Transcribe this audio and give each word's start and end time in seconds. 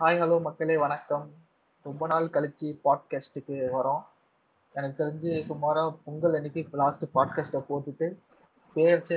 Hi 0.00 0.18
hello 0.20 0.36
மக்களே 0.40 0.76
வணக்கம். 0.76 1.24
ரொம்ப 1.82 2.06
நாள் 2.06 2.26
கழிச்சு 2.26 2.68
பாட்காஸ்ட்டுக்கு 2.84 3.56
வரோம். 3.74 4.00
எனக்கு 4.74 4.96
தெரிஞ்சு 5.00 5.32
சுமாராக 5.46 5.90
பொங்கல் 6.04 6.34
அன்னைக்கு 6.34 6.62
லாஸ்ட் 6.72 7.04
பாட்காஸ்ட்டை 7.14 7.60
போட்டுட்டு 7.68 8.06
பேஜ் 8.76 9.12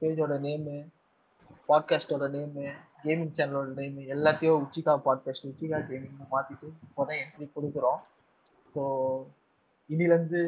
பேஜோட 0.00 0.36
நேமு 0.44 0.76
பாட்காஸ்டோட 1.68 2.28
நேமு 2.36 2.64
கேமிங் 3.04 3.34
சேனலோட 3.38 3.72
நேமு 3.80 4.04
எல்லாத்தையும் 4.14 4.60
உச்சிகா 4.64 4.94
பாட்காஸ்ட் 5.06 5.48
உச்சிகா 5.50 5.80
கேமிங்னு 5.90 6.28
மாற்றிட்டு 6.34 6.68
இப்போ 6.86 7.04
தான் 7.04 7.20
என்ட்ரி 7.22 7.48
கொடுக்குறோம். 7.56 8.00
ஸோ 8.74 8.82
இனிலேருந்து 9.90 10.42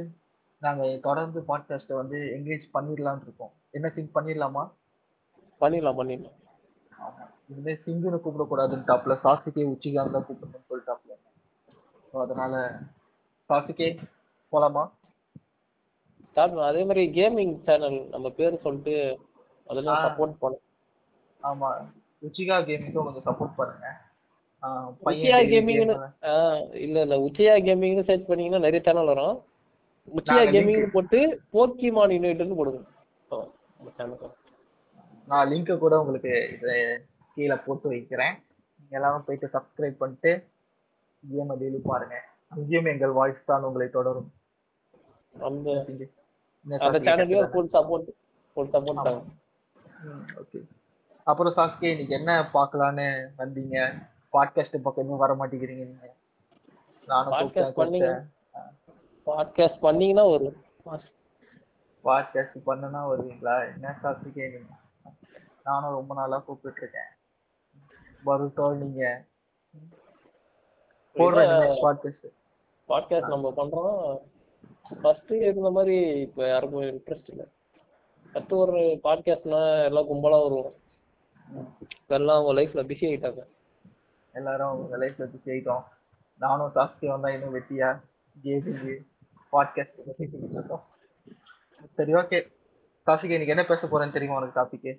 நாங்கள் 0.59 1.01
தொடர்ந்து 1.01 1.43
பாட்காஸ்ட்டை 1.49 1.99
வந்து 2.03 2.21
என்கேஜ் 2.37 2.67
பண்ணிடலான் 2.79 3.23
இருக்கோம். 3.23 3.53
என்ன 3.71 3.93
திங்க் 3.97 4.17
பண்ணிடலாமா 4.19 4.65
பண்ணிடலாம் 5.61 6.01
பண்ணிடலாம் 6.03 6.40
இனிமே 7.51 7.73
சிங்குன்னு 7.85 8.19
கூப்பிடக்கூடாதுன்னு 8.25 8.89
டாப்ல 8.91 9.15
சாசுகே 9.25 9.65
உச்சிகான் 9.73 10.15
தான் 10.15 10.27
கூப்பிடணும்னு 10.27 10.69
சொல்லிட்டாப்ல. 10.71 11.13
ஸோ 12.11 12.17
அதனால 12.25 12.55
சாசுகே 13.51 13.89
போலாமா? 14.53 14.85
ஸ்டார்ட் 16.27 16.69
அதே 16.69 16.83
மாதிரி 16.85 17.03
கேமிங் 17.17 17.55
சேனல் 17.67 17.99
நம்ம 18.11 18.29
பேர் 18.39 18.63
சொல்லிட்டு 18.65 18.95
அதெல்லாம். 19.67 20.05
சப்போர்ட் 20.07 20.37
பண்ண. 20.43 20.57
ஆமா. 21.41 21.69
உச்சிகா 22.23 22.57
கேமிங்க்கும் 22.69 23.07
கொஞ்சம் 23.07 23.27
சப்போர்ட் 23.29 23.59
பண்ணுங்க. 23.59 23.89
உச்சியா 25.05 25.39
கேமிங்னு 25.53 25.95
இல்ல 26.85 26.97
இல்ல. 27.05 27.17
உச்சியா 27.27 27.55
கேமிங்னு 27.67 28.09
சர்ச் 28.09 28.29
பண்ணீங்கன்னா 28.29 28.65
நிறைய 28.67 28.81
சேனல் 28.89 29.13
வரும். 29.13 29.37
உச்சியா 30.13 30.43
கேமிங் 30.55 30.93
போட்டு 30.95 31.19
போக்கிமான் 31.55 32.15
யுனைடெட்னு 32.17 32.59
போடுங்க. 32.61 32.81
நான் 35.29 35.49
லிங்கை 35.51 35.75
கூட 35.79 35.95
உங்களுக்கு 36.01 36.33
கீழே 37.35 37.57
போட்டு 37.67 37.87
வைக்கிறேன். 37.89 38.35
நீங்க 38.79 38.95
எல்லாரும் 38.99 39.25
போயிட்டு 39.27 39.49
சப்ஸ்கிரைப் 39.57 40.01
பண்ணிட்டு 40.03 40.33
கேமை 41.25 41.55
டெய்லி 41.61 41.81
பாருங்க. 41.91 42.17
அங்கேயும் 42.55 42.91
எங்கள் 42.93 43.17
வாய்ஸ் 43.19 43.49
தான் 43.51 43.67
உங்களை 43.69 43.89
தொடரும். 43.99 44.31
அப்புறம் 51.27 51.55
சாஸ்கே 51.59 51.89
இன்னைக்கு 51.93 52.15
என்ன 52.19 52.33
பார்க்கலான்னு 52.55 53.07
வந்தீங்க? 53.41 53.77
பாட்காஸ்ட் 54.35 54.85
பக்கம் 54.87 55.23
வர 55.23 55.35
மாட்டேங்கிறீங்க 55.41 55.85
நீங்க. 55.91 56.09
நானும் 57.11 57.33
பாட்காஸ்ட் 57.37 57.79
பண்ணீங்கன்னா 59.87 60.25
வரும். 60.33 60.59
பாட்காஸ்ட் 62.05 62.59
பண்ணனா 62.69 63.01
வருவீங்களா? 63.13 63.57
என்ன 63.73 63.95
சாஸ்கே 64.03 64.45
நீங்க? 64.57 64.75
நானும் 65.69 65.97
ரொம்ப 65.99 66.13
நாளா 66.21 66.37
கூப்பிட்டு 66.39 66.81
இருக்கேன். 66.83 67.11
வருத்தம் 68.25 68.81
நீங்க? 68.83 69.05
போடுறேன் 71.15 71.55
பாட்காஸ்ட் 71.85 72.27
பாட்காஸ்ட் 72.89 73.33
நம்ம 73.35 73.53
பண்றோம். 73.57 74.21
ஃபர்ஸ்ட் 75.03 75.33
இருந்த 75.33 75.71
மாதிரி 75.77 75.97
இப்ப 76.27 76.49
யாருக்கும் 76.49 76.87
இன்ட்ரெஸ்ட் 76.91 77.31
இல்ல. 77.33 77.45
ஃபர்ஸ்ட் 78.33 78.55
ஒரு 78.65 78.81
பாட்காஸ்ட்னா 79.05 79.63
எல்லாம் 79.85 80.09
கும்பலா 80.11 80.39
வருவோம். 80.45 80.77
எல்லாம் 82.19 82.39
அவங்க 82.39 82.55
லைஃப்ல 82.61 82.83
பிஸி 82.91 83.05
ஆயிட்டாங்க. 83.11 83.43
எல்லாரும் 84.35 84.79
உங்க 84.81 84.99
லைஃப்ல 85.05 85.27
பிஸி 85.33 85.51
ஆயிட்டோம். 85.55 85.85
நானும் 86.41 86.75
சாஸ்கே 86.75 87.09
வந்தா 87.13 87.29
இன்னும் 87.29 87.55
வெட்டியா 87.57 87.89
கேமிங் 88.37 89.03
பாட்காஸ்ட் 89.53 90.01
இருக்கோம். 90.57 90.85
சரி 91.97 92.13
ஓகே 92.15 92.39
சாஸ்கே 93.07 93.37
இன்னைக்கு 93.37 93.55
என்ன 93.55 93.65
பேச 93.65 93.87
போறேன்னு 93.87 94.17
தெரியுமா 94.17 94.39
உனக்கு 94.41 94.59
டாபிக் 94.61 94.91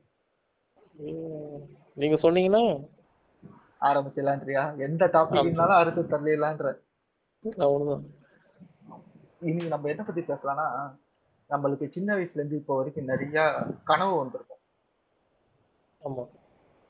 நீங்க 1.94 2.16
சொன்னீங்கன்னா 2.26 2.64
ஆரம்பிச்சிடலான்றியா? 3.82 4.78
எந்த 4.78 5.06
டாபிக் 5.06 5.40
இருந்தாலும் 5.40 5.76
அறுத்து 5.76 6.02
தள்ளிடலான்ற. 6.04 6.74
இன்னைக்கு 9.40 9.68
நம்ம 9.68 9.90
எதை 9.90 10.06
பத்தி 10.06 10.22
பேசலாம்னா 10.22 10.96
நம்மளுக்கு 11.50 11.92
சின்ன 11.92 12.16
வயசுல 12.16 12.34
இருந்து 12.34 12.56
இப்போ 12.56 12.76
வரைக்கும் 12.76 13.06
நிறைய 13.06 13.54
கனவு 13.84 14.18
வந்திருக்கும். 14.18 14.58
ஆமா. 16.06 16.28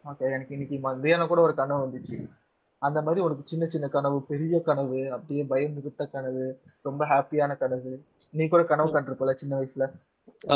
ஓகே 0.06 0.20
எனக்கு 0.20 0.48
இன்னைக்கு 0.50 0.80
மத்தியானம் 0.80 1.28
கூட 1.28 1.42
ஒரு 1.42 1.54
கனவு 1.54 1.88
வந்துச்சு. 1.88 2.30
அந்த 2.78 3.02
மாதிரி 3.02 3.22
உனக்கு 3.22 3.44
சின்ன 3.48 3.66
சின்ன 3.66 3.88
கனவு 3.88 4.26
பெரிய 4.26 4.62
கனவு 4.62 5.12
அப்படியே 5.12 5.44
பயம் 5.44 5.74
மிகுத்த 5.74 6.06
கனவு 6.06 6.60
ரொம்ப 6.82 7.06
ஹாப்பியான 7.06 7.58
கனவு. 7.58 8.06
நீ 8.30 8.48
கூட 8.48 8.64
கனவு 8.64 9.00
கண்டிருப்பல 9.00 9.34
சின்ன 9.34 9.60
வயசுல? 9.60 9.92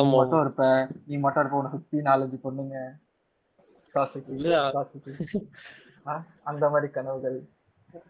மட்டும் 0.09 0.41
இருப்ப. 0.41 0.87
நீ 1.07 1.17
மட்டும் 1.17 1.41
இருப்ப. 1.41 1.57
உனக்கு 1.57 1.77
சுத்தி 1.77 1.97
நாலஞ்சு 1.99 2.39
பொண்ணுங்க. 2.43 2.91
ஆ, 6.05 6.13
அந்த 6.43 6.65
மாதிரி 6.69 6.87
கனவுகள். 6.91 7.37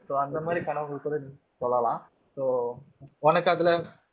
ஸோ 0.08 0.14
அந்த 0.24 0.38
மாதிரி 0.42 0.62
கனவுகள் 0.66 1.04
கூட 1.04 1.16
நீ 1.20 1.30
சொல்லலாம். 1.62 2.00
ஸோ 2.38 2.44
உனக்கு 3.22 3.50
அதுல 3.50 3.72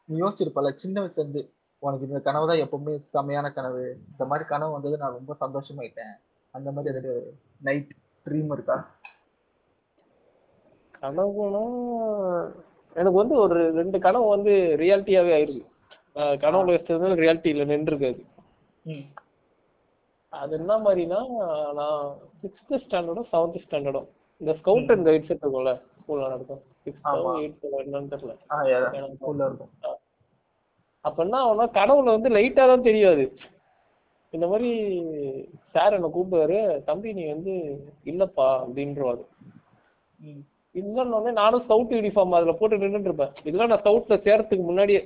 நீ 0.08 0.16
யோசிச்சிருப்பல 0.18 0.70
சின்ன 0.82 0.96
வயசுல 1.00 1.22
இருந்து 1.22 1.42
உனக்கு 1.82 2.06
இந்த 2.08 2.20
கனவு 2.20 2.48
தான் 2.50 2.62
எப்பவுமே 2.64 2.92
செமையான 3.14 3.46
கனவு. 3.52 3.84
இந்த 4.10 4.24
மாதிரி 4.30 4.44
கனவு 4.44 4.76
வந்தது 4.76 5.00
நான் 5.02 5.16
ரொம்ப 5.18 5.34
சந்தோஷமாயிட்டேன். 5.40 6.12
அந்த 6.54 6.68
மாதிரி 6.72 6.92
ஏதாவது 6.92 7.14
நைட் 7.60 7.90
ட்ரீம் 8.26 8.52
இருக்கா? 8.52 8.76
கனவுனா 10.94 11.62
எனக்கு 12.96 13.18
வந்து 13.20 13.34
ஒரு 13.44 13.58
ரெண்டு 13.78 13.98
கனவு 14.00 14.26
வந்து 14.28 14.52
ரியாலிட்டியாவே 14.82 15.32
ஆயிருக்கு. 15.36 15.62
கனவுல 16.42 16.74
வச்சது 16.76 17.06
ரியாலிட்டியில 17.20 17.64
நின்று 17.64 17.92
இருக்காது 17.92 18.22
அது 20.32 20.52
என்ன 20.56 20.74
மாதிரினா 20.78 21.18
நான் 21.72 22.16
சிக்ஸ்த் 22.42 22.80
ஸ்டாண்டர்டும் 22.84 23.28
செவன்த் 23.32 23.62
ஸ்டாண்டர்டும் 23.64 24.06
இந்த 24.40 24.52
ஸ்கவுட் 24.60 24.92
அண்ட் 24.92 25.06
கைட் 25.08 25.26
செட் 25.26 25.42
இருக்கும்ல 25.42 25.72
ஸ்கூல்ல 25.98 26.28
நடக்கும். 26.28 26.62
என்னன்னு 27.82 28.12
தெரியல. 28.12 28.34
இருக்கும். 28.92 29.72
அப்ப 31.00 31.22
என்ன 31.22 31.36
ஆகும்னா 31.42 31.66
கனவுல 31.78 32.14
வந்து 32.16 32.30
லைட்டா 32.30 32.64
தான் 32.70 32.82
தெரியாது. 32.82 33.24
இந்த 34.30 34.46
மாதிரி 34.46 34.70
சார் 35.72 35.92
என்ன 35.92 36.10
கூப்பிடுவாரு 36.14 36.58
தம்பி 36.84 37.12
நீ 37.12 37.24
வந்து 37.26 37.54
இல்லப்பா 38.04 38.46
அப்படின்றவாரு. 38.64 39.24
இல்லைன்னு 40.74 41.32
நானும் 41.32 41.64
ஸ்கவுட் 41.68 41.94
யூனிஃபார்ம் 41.96 42.36
அதுல 42.38 42.52
போட்டு 42.52 42.76
நின்னுட்டு 42.76 43.10
இருப்பேன். 43.10 43.32
இதெல்லாம் 43.44 43.68
நான் 43.68 43.82
ஸ்கவுட்ல 43.82 44.18
சேர்றதுக்கு 44.26 44.64
முன்னாடியே. 44.70 45.02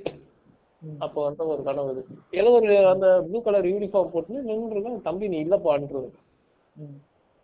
அப்போ 0.99 1.23
வந்து 1.23 1.47
ஒரு 1.47 1.63
கனவு 1.63 1.91
இது. 1.91 2.03
ஏதோ 2.31 2.49
ஒரு 2.51 2.87
அந்த 2.87 3.21
ப்ளூ 3.21 3.41
கலர் 3.41 3.65
யூனிஃபார்ம் 3.65 4.09
போட்டு 4.09 4.41
நின்று 4.41 4.69
இருக்கேன் 4.69 5.01
தம்பி 5.01 5.27
நீ 5.27 5.43
இல்லப்பான்றது 5.43 6.09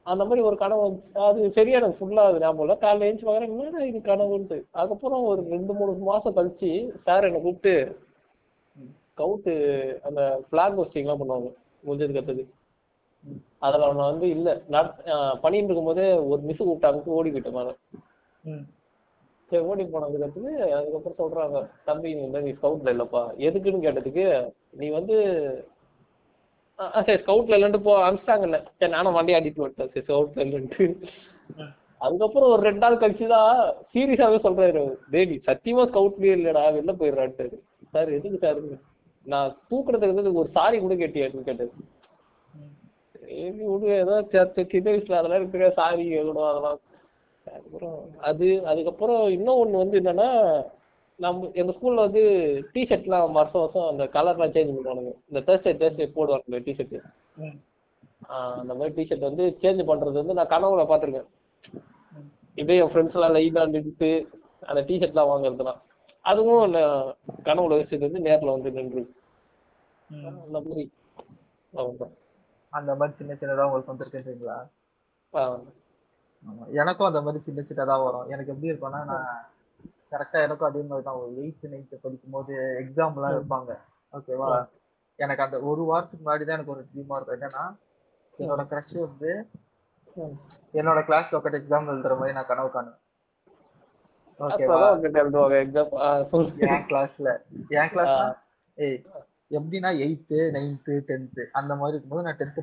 அந்த 0.06 0.24
மாதிரி 0.24 0.42
ஒரு 0.42 0.58
கனவு. 0.58 0.86
அது 1.28 1.52
சரியா 1.52 1.78
எனக்கு 1.78 2.00
ஃபுல்லா 2.00 2.24
அது 2.30 2.40
ஞாபகம் 2.40 2.64
இல்லை. 2.64 2.78
காலைல 2.82 3.00
எழுந்து 3.00 3.28
பார்க்குறேன் 3.28 3.52
என்னடா 3.52 3.84
இது 3.84 4.00
கனவுன்ட்டு? 4.00 4.58
அதுக்கப்புறம் 4.72 5.24
ஒரு 5.24 5.42
ரெண்டு 5.50 5.74
மூணு 5.74 5.92
மாசம் 6.02 6.36
கழிச்சு 6.36 6.72
சார் 7.04 7.24
என்னை 7.24 7.42
கூப்பிட்டு 7.42 7.74
ம். 8.76 8.92
ஸ்கவுட்டு 9.12 9.54
அந்த 10.02 10.22
பிளாக் 10.50 10.80
ஹோஸ்டிங்லாம் 10.80 11.22
பண்ணுவாங்க. 11.22 11.50
முடிஞ்சது 11.86 12.16
கத்துக்கு 12.16 12.46
ம். 13.24 13.40
அதுல 13.60 13.86
அவனை 13.86 14.04
வந்து 14.12 14.30
இல்ல. 14.30 14.50
நட- 14.68 14.96
பண்ணிட்டு 15.42 15.70
இருக்கும்போதே 15.70 16.08
ஒரு 16.24 16.42
மிஸ் 16.42 16.64
கூப்பிட்டாங்க 16.64 17.04
ஓடி 17.12 17.32
போயிட்டேன் 17.32 17.52
மேல 17.52 17.72
சரி 19.54 19.66
ஓடி 19.68 19.84
போனதுக்கு 19.88 20.44
அதுக்கப்புறம் 20.78 21.20
சொல்றாங்க 21.20 21.58
தம்பி 21.86 22.14
நீ 22.14 22.24
வந்து 22.28 22.46
நீ 22.46 22.54
ஸ்கவுட்ல 22.56 22.94
இல்லப்பா. 22.94 23.22
எதுக்குன்னு 23.48 23.84
கேட்டதுக்கு 23.84 24.26
நீ 24.74 24.88
வந்து 24.92 25.16
சரி 27.00 27.20
ஸ்கவுட்ல 27.20 27.58
இல்லன்ட்டு 27.58 27.84
போ 27.84 27.94
அனுப்பிச்சிட்டாங்கல்ல 28.00 28.60
சரி 28.74 28.92
நானும் 28.94 29.18
வண்டி 29.18 29.36
ஆடிட்டு 29.36 29.64
விட்டேன் 29.64 29.92
சரி 29.92 30.06
ஸ்கவுட்ல 30.06 30.46
இல்லன்ட்டு. 30.46 30.86
அதுக்கப்புறம் 32.02 32.52
ஒரு 32.54 32.64
ரெண்டு 32.68 32.84
நாள் 32.84 33.02
கழிச்சுதான் 33.02 33.52
சீரியஸாவே 33.92 34.40
சொல்றாரு 34.46 34.82
நீ 35.26 35.38
சத்தியமா 35.46 35.84
ஸ்கவுட்லயே 35.90 36.34
இல்லடா 36.38 36.64
வெளில 36.76 36.94
போயிடுறான்ட்டு 37.00 37.46
சார் 37.94 38.10
எதுக்கு 38.18 38.40
சார்? 38.44 38.60
நான் 39.26 39.52
தூக்குறதுக்கு 39.70 40.16
வந்து 40.16 40.40
ஒரு 40.42 40.50
சாரி 40.56 40.78
கூட 40.80 40.94
கேட்டியான்னு 40.96 41.46
கேட்டாரு 41.46 41.72
ம். 42.54 42.72
சரி 43.16 43.38
விடு 43.66 43.94
ஏதோ 44.00 44.16
சி- 44.32 44.50
சி- 44.56 44.70
சின்ன 44.72 44.88
வயசுல 44.90 45.20
அதெல்லாம் 45.20 45.42
இருக்கிற 45.42 45.70
சாரி 45.78 46.06
எழுதணும் 46.18 46.50
அதெல்லாம் 46.50 46.80
அதுக்கப்புறம் 47.48 47.98
அது 48.22 48.48
அதுக்கப்புறம் 48.66 49.24
இன்னும் 49.30 49.62
ஒண்ணு 49.64 49.78
வந்து 49.78 50.00
என்னன்னா 50.02 50.28
நம்ம 51.20 51.50
எங்க 51.54 51.72
ஸ்கூல்ல 51.72 52.06
வந்து 52.06 52.22
டிஷர்ட்லாம் 52.74 53.32
வருஷம் 53.32 53.62
வருஷம் 53.62 53.88
அந்த 53.88 54.04
கலர்லாம் 54.14 54.54
சேஞ்ச் 54.56 54.76
பண்ணுவானுங்க. 54.76 55.14
இந்த 55.30 55.40
தேர்ஸ்டே 55.42 55.74
தேர்ஸ்டே 55.82 56.08
போடுவாங்க 56.16 56.60
டிஷர்ட் 56.66 56.96
ம். 57.42 57.58
அந்த 58.58 58.74
மாதிரி 58.74 58.94
டிஷர்ட் 58.98 59.28
வந்து 59.30 59.46
சேஞ்ச் 59.62 59.82
பண்றது 59.84 60.18
வந்து 60.22 60.34
நான் 60.34 60.52
கனவுல 60.52 60.86
பாத்திருக்கேன் 60.86 61.28
ம். 62.14 62.30
இப்படியே 62.58 62.80
என் 62.80 62.92
ஃப்ரெண்ட்ஸ் 62.92 63.18
எல்லாம் 63.20 63.36
லைனா 63.36 63.64
நின்று 63.70 64.12
அந்த 64.64 64.82
டிஷர்ட்லாம் 64.82 65.32
வாங்குறதுலாம். 65.32 65.80
அதுவும் 66.26 66.76
கனவுல 67.46 67.78
வச்சது 67.80 68.06
வந்து 68.08 68.22
நேர்ல 68.22 68.52
வந்து 68.52 68.72
நின்று. 68.72 69.02
அந்த 70.32 70.60
மாதிரி. 70.60 70.84
அந்த 72.74 72.92
மாதிரி 72.96 73.18
சின்ன 73.18 73.34
சின்னதா 73.34 73.66
உங்களுக்கு 73.66 73.92
வந்துருக்குன்றீங்களா? 73.94 74.58
ஆஹ் 75.34 75.50
ஆமா 75.50 75.58
எனக்கும் 76.74 77.10
அந்த 77.10 77.22
மாதிரி 77.22 77.40
சின்ன 77.46 77.62
சின்னதா 77.68 77.96
வரும். 78.04 78.30
எனக்கு 78.30 78.54
எப்படி 78.54 78.72
இருக்கும்னா 78.72 79.02
நான் 79.10 79.28
கரெக்டா 80.12 80.40
எனக்கும் 80.46 80.70
அதே 80.70 80.82
மாதிரி 80.84 81.06
தான். 81.06 81.20
ஒரு 81.22 81.32
எயித்து 81.42 81.72
நைன்த்து 81.72 82.04
படிக்கும் 82.04 82.36
போது 82.36 82.52
எக்ஸாம் 82.82 83.16
எல்லாம் 83.18 83.34
ம். 83.34 83.38
வைப்பாங்க 83.38 83.72
ஓகேவா 84.14 84.50
எனக்கு 85.20 85.46
அந்த 85.46 85.58
ஒரு 85.70 85.82
வாரத்துக்கு 85.90 86.24
முன்னாடி 86.24 86.46
தான் 86.46 86.58
எனக்கு 86.58 86.76
ஒரு 86.76 86.84
ட்ரீமா 86.90 87.18
இருக்கும். 87.18 87.38
என்னன்னா 87.38 87.64
என்னோட 88.40 88.64
க்ரஷ் 88.70 88.96
வந்து. 89.06 89.32
என்னோட 90.74 91.00
கிளாஸ்ல 91.08 91.38
உட்காந்து 91.38 91.60
எக்ஸாம் 91.62 91.92
எழுதுற 91.92 92.16
மாதிரி 92.20 92.38
நான் 92.38 92.50
கனவு 92.50 92.70
காணுவேன். 92.70 93.00
என் 96.68 96.86
கிளாஸ்ல 96.90 97.30
என் 97.76 97.92
கிளாஸ்ல 97.92 98.24
ஏய் 98.78 98.98
எப்படின்னா 99.52 99.90
எயித்து 100.04 100.38
நைன்த்து 100.56 100.94
டென்த்து 101.10 101.44
அந்த 101.60 101.74
மாதிரி 101.76 101.96
இருக்கும்போது 101.96 102.26
நான் 102.28 102.40
டென்த்து. 102.40 102.62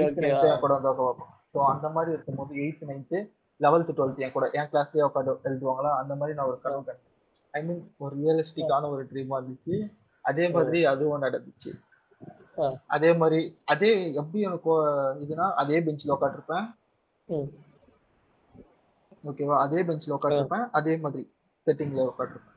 என் 0.00 0.62
கூட 0.62 0.72
வந்து 0.74 0.92
பார்ப்போம் 1.00 1.32
ஸோ 1.54 1.60
அந்த 1.72 1.86
மாதிரி 1.88 2.10
இருக்கும்போது 2.12 2.52
எயித்து 2.62 2.90
நைன்த்து 2.90 3.18
லெவல்த்து 3.60 3.96
டுவெல்த் 3.96 4.22
என் 4.24 4.34
கூட 4.36 4.46
என் 4.58 4.70
கிளாஸ்லயே 4.70 5.06
உட்காந்து 5.08 5.32
எழுதுவாங்களா? 5.48 5.90
அந்த 6.00 6.12
மாதிரி 6.14 6.36
நான் 6.38 6.50
ஒரு 6.50 6.60
கனவு 6.60 6.82
கண்டேன் 6.82 7.08
ஐ 7.54 7.60
மீன் 7.66 7.82
ஒரு 7.98 8.14
ரியலிஸ்டிக்கான 8.20 8.88
ஒரு 8.88 9.02
ட்ரீமா 9.10 9.38
இருந்துச்சு. 9.38 9.76
அதே 10.24 10.44
மாதிரி 10.48 10.78
அதுவும் 10.92 11.24
நடந்துச்சு. 11.24 11.70
அதே 12.86 13.10
மாதிரி 13.20 13.40
அதே 13.64 13.90
எப்படி 14.12 14.40
எனக்கு 14.48 14.72
இதுனா 15.22 15.46
அதே 15.62 15.78
பெஞ்சில் 15.86 16.14
உட்காந்துருப்பேன். 16.16 16.66
ஓகேவா 19.24 19.56
அதே 19.64 19.82
பெஞ்சில் 19.88 20.16
உட்காந்துருப்பேன். 20.16 20.66
அதே 20.78 20.94
மாதிரி 21.04 21.22
செட்டிங்ல 21.66 22.08
உட்காந்துருப்பேன். 22.10 22.48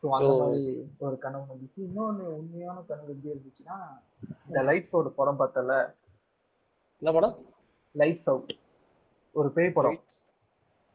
ஸோ 0.00 0.08
அந்த. 0.16 0.32
மாதிரி 0.40 0.64
ஒரு 1.06 1.16
கனவு 1.18 1.44
வந்துச்சு 1.52 1.80
இன்னொன்னு 1.86 2.24
உண்மையான 2.38 2.82
கனவு 2.90 3.12
எப்படி 3.14 3.32
இருந்துச்சுன்னா 3.34 3.78
இந்த 4.46 4.60
லைட்ஸ் 4.68 4.94
அவுட் 4.94 5.16
படம் 5.16 5.40
பார்த்தல 5.40 5.74
என்ன 7.02 7.12
படம்? 7.16 7.36
லைட்ஸ் 7.98 8.28
அவுட் 8.28 8.52
ஒரு 9.34 9.48
பேய் 9.50 9.70
படம். 9.70 9.98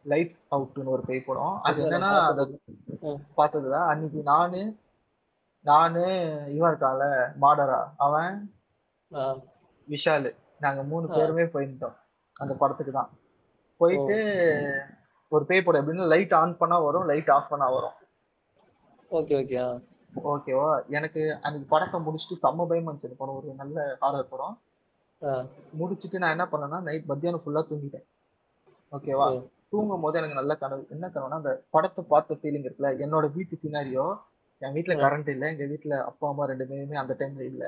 லைட்ஸ் 0.05 0.39
அவுட்னு 0.51 0.93
ஒரு 0.95 1.03
பேய் 1.05 1.19
படம். 1.19 1.55
அது 1.61 1.83
என்னன்னா. 1.83 2.11
பார்த்ததுல 3.37 3.77
அன்னைக்கு 3.87 4.21
நானு 4.23 4.61
நானு 5.65 6.01
இவன் 6.55 6.71
இருக்கான்ல 6.71 7.05
மாடரா. 7.41 7.79
அவன். 7.97 8.37
விஷாலு. 9.87 10.29
நாங்க 10.59 10.83
மூணு. 10.83 11.07
பேருமே 11.07 11.43
போயிருந்தோம். 11.43 11.95
அந்த 12.39 12.53
படத்துக்கு 12.53 12.91
தான். 12.91 13.09
போயிட்டு 13.81 14.17
ஒரு 15.31 15.45
பேய் 15.45 15.63
படம் 15.63 15.81
எப்படின்னா 15.81 16.07
லைட் 16.07 16.33
ஆன் 16.33 16.57
பண்ணா 16.57 16.77
வரும் 16.79 17.05
லைட் 17.05 17.29
ஆஃப் 17.29 17.49
பண்ணா 17.49 17.69
வரும். 17.69 17.95
ஓகே 19.11 19.35
ஓகே 19.41 19.57
ஓகேவா? 20.23 20.87
எனக்கு 20.87 21.21
அன்னைக்கு 21.41 21.69
படத்தை 21.69 21.99
முடிச்சுட்டு 21.99 22.43
செம்ம 22.43 22.67
பயமா 22.67 22.91
இருந்துச்சு 22.91 23.17
படம் 23.17 23.35
ஒரு 23.35 23.53
நல்ல 23.53 23.97
ஹாரர் 24.01 24.29
படம். 24.29 24.55
முடிச்சுட்டு 25.79 26.17
நான் 26.17 26.35
என்ன 26.35 26.45
பண்ணேன்னா 26.51 26.79
நைட் 26.81 27.05
மத்தியானம் 27.05 27.43
ஃபுல்லா 27.43 27.61
தூங்கிட்டேன். 27.69 28.05
ஓகேவா. 28.91 29.27
தூங்கும் 29.71 30.01
போது 30.01 30.17
எனக்கு 30.17 30.39
நல்ல 30.39 30.53
கனவு. 30.55 30.83
என்ன 30.89 31.05
கனவுனா 31.07 31.39
அந்த 31.41 31.51
படத்தை 31.69 32.01
பார்த்த 32.07 32.37
ஃபீலிங் 32.41 32.65
இருக்குல்ல? 32.65 32.89
என்னோட 33.03 33.25
வீட்டு 33.33 33.55
சினாரியோ 33.63 34.05
என் 34.61 34.73
வீட்ல 34.73 34.93
கரண்ட் 35.03 35.29
இல்ல 35.29 35.45
எங்க 35.49 35.65
வீட்ல 35.65 35.93
அப்பா 36.03 36.27
அம்மா 36.29 36.45
ரெண்டு 36.45 36.65
பேருமே 36.67 36.95
அந்த 36.95 37.13
டைம்ல 37.19 37.43
இல்ல. 37.43 37.63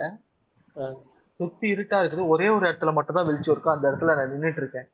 சுத்தி 1.39 1.67
இருட்டா 1.75 1.97
இருக்குது. 2.01 2.27
ஒரே 2.27 2.47
ஒரு 2.49 2.63
இடத்துல 2.67 2.91
மட்டும் 2.93 3.17
தான் 3.17 3.27
வெளிச்சம் 3.27 3.53
இருக்கும் 3.53 3.75
அந்த 3.75 3.85
இடத்துல 3.89 4.15
நான் 4.15 4.31
நின்னுட்டு 4.33 4.61
இருக்கேன். 4.63 4.87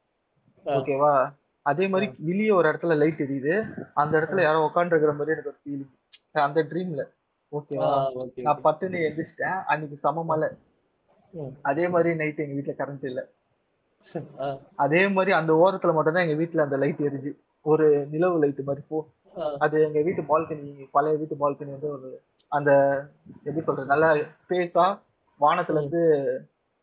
ஓகேவா 0.65 1.11
அதே 1.65 1.85
மாதிரி 1.87 2.07
வெளியே 2.19 2.51
ஒரு 2.51 2.67
இடத்துல 2.71 2.95
லைட் 2.97 3.21
எரியுது. 3.21 3.53
அந்த 3.93 4.13
இடத்துல 4.19 4.41
யாரோ 4.41 4.59
உட்காந்து 4.69 4.93
இருக்கிற 4.93 5.13
மாதிரி 5.13 5.35
எனக்கு 5.35 5.51
ஒரு 5.51 5.61
ஃபீலிங் 5.63 5.91
அந்த 6.45 6.61
ட்ரீம்ல 6.63 7.03
ஓகேவா 7.51 7.89
ஓகே 8.23 8.43
நான் 8.47 8.63
பட்டுன்னு 8.65 8.99
எந்திரிச்சிட்டேன். 9.07 9.59
அன்னைக்கு 9.65 9.97
சம 9.97 10.23
மழை. 10.23 10.49
ம். 10.49 10.59
அதே 11.69 11.85
மாதிரி 11.93 12.09
நைட் 12.21 12.41
எங்க 12.43 12.55
வீட்ல 12.57 12.73
கரண்ட் 12.79 13.05
இல்ல. 13.11 13.21
அதே 14.85 15.01
மாதிரி 15.15 15.31
அந்த 15.39 15.51
ஓரத்துல 15.63 15.93
மட்டும் 15.95 16.15
தான் 16.15 16.25
எங்க 16.25 16.37
வீட்ல 16.41 16.65
அந்த 16.65 16.77
லைட் 16.83 17.01
எரிஞ்சு 17.09 17.31
ஒரு 17.65 17.85
நிலவு 18.13 18.41
லைட் 18.43 18.61
மாதிரி 18.69 18.83
போ. 18.91 18.99
அது 19.65 19.75
எங்க 19.87 19.99
வீட்டு 20.07 20.21
பால்கனி 20.31 20.71
பழைய 20.95 21.17
வீட்டு 21.21 21.35
பால்கனி 21.43 21.71
வந்து 21.75 21.89
ஒரு 21.97 22.09
அந்த 22.51 22.71
எப்படி 23.47 23.63
சொல்றது 23.67 23.91
நல்ல 23.93 24.05
ஸ்பேஸா 24.41 24.85
வானத்துல 25.39 25.79
இருந்து 25.81 26.01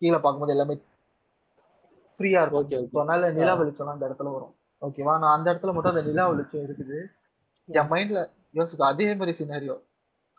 கீழே 0.02 0.18
பார்க்கும்போது 0.18 0.54
எல்லாமே 0.56 0.76
ஃப்ரீயா 2.20 2.40
இருக்கும். 2.42 2.62
ஓகே 2.62 2.78
அதனால 3.00 3.30
நிலா 3.38 3.52
வெளிச்சம் 3.58 3.92
அந்த 3.94 4.06
இடத்துல 4.08 4.30
வரும். 4.36 4.54
ஓகேவா 4.82 5.14
நான் 5.22 5.36
அந்த 5.36 5.48
இடத்துல 5.52 5.72
மட்டும் 5.74 5.92
அந்த 5.94 6.04
நிலா 6.08 6.24
வெளிச்சம் 6.30 6.64
இருக்குது. 6.66 6.96
என் 7.68 7.90
மைண்ட்ல 7.92 8.20
யோசிக்க 8.58 8.92
அதே 8.92 9.08
மாதிரி 9.20 9.32
சினாரியோ. 9.40 9.76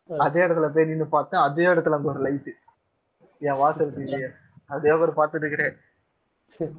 அதே 0.10 0.42
இடத்துல 0.46 0.68
போய் 0.76 0.90
நின்னு 0.92 1.08
பார்த்தேன் 1.16 1.44
அதே 1.48 1.66
இடத்துல 1.74 1.98
அங்க 1.98 2.10
ஒரு 2.14 2.24
லைட் 2.28 2.52
என் 3.42 3.60
வாசல் 3.62 3.94
இல்லையே 4.04 4.30
அதே 4.76 4.92
ஒரு 5.04 5.12
பார்த்துட்டு 5.18 5.46
இருக்கிறேன். 5.46 5.76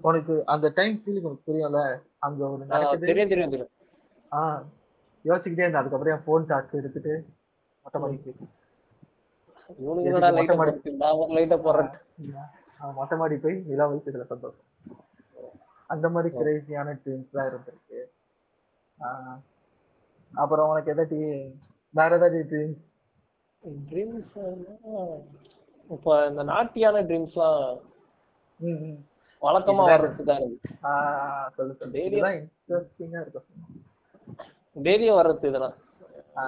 உனக்கு 0.09 0.35
அந்த 0.53 0.67
டைம் 0.79 0.97
ஃபீலிங் 1.03 1.27
உனக்கு 1.29 1.47
புரியும்ல 1.47 1.83
அங்க 2.27 2.41
ஒரு 2.55 2.65
நடக்குது. 2.73 3.09
தெரியும் 3.11 3.31
தெரியும் 3.33 3.53
தெரியும். 3.55 3.73
ஆஹ் 4.33 4.61
யோசிச்சுக்கிட்டே 5.25 5.65
இருந்தேன். 5.65 5.83
அதுக்கப்புறம் 5.83 6.15
என் 6.17 6.25
ஃபோன் 6.27 6.49
சார்ஜ் 6.51 6.79
எடுத்துட்டு 6.81 7.15
மொட்டை 7.85 8.01
மாடிக்கு 8.01 8.33
எதுக்கு 9.71 10.21
லைட்டை 10.39 10.57
மொட்டை 10.61 11.59
போடுறேன் 11.67 11.93
மொட்டை 12.99 13.17
மாடி 13.21 13.37
போய் 13.45 13.57
நிலா 13.71 13.87
வெளிச்சதுல 13.91 14.27
சந்தோஷம். 14.33 14.67
அந்த 15.91 16.07
மாதிரி 16.15 16.31
கிரேசியான 16.37 16.95
ட்ரீம்ஸ் 17.03 17.35
தான் 17.37 17.49
இருந்திருக்கு. 17.51 18.01
அப்புறம் 20.33 20.71
உனக்கு 20.73 20.93
எதாட்டி 20.95 21.21
வேற 21.95 22.19
ஏதாச்சும் 22.19 22.49
ட்ரீம்ஸ் 22.53 22.81
ட்ரீம்ஸ் 23.89 24.35
இப்போ 25.91 26.13
இந்த 26.31 26.43
நாட்டியான 26.53 27.03
ட்ரீம்ஸ்லாம். 27.09 27.63
வழக்கமா 29.43 29.85
வர்றது 29.91 30.25
தான் 30.31 30.41
எனக்கு 30.41 30.69
இருக்கும் 33.25 33.47
டெய்லியும் 34.87 35.19
வர்றது 35.21 35.51
இதெல்லாம். 35.51 35.77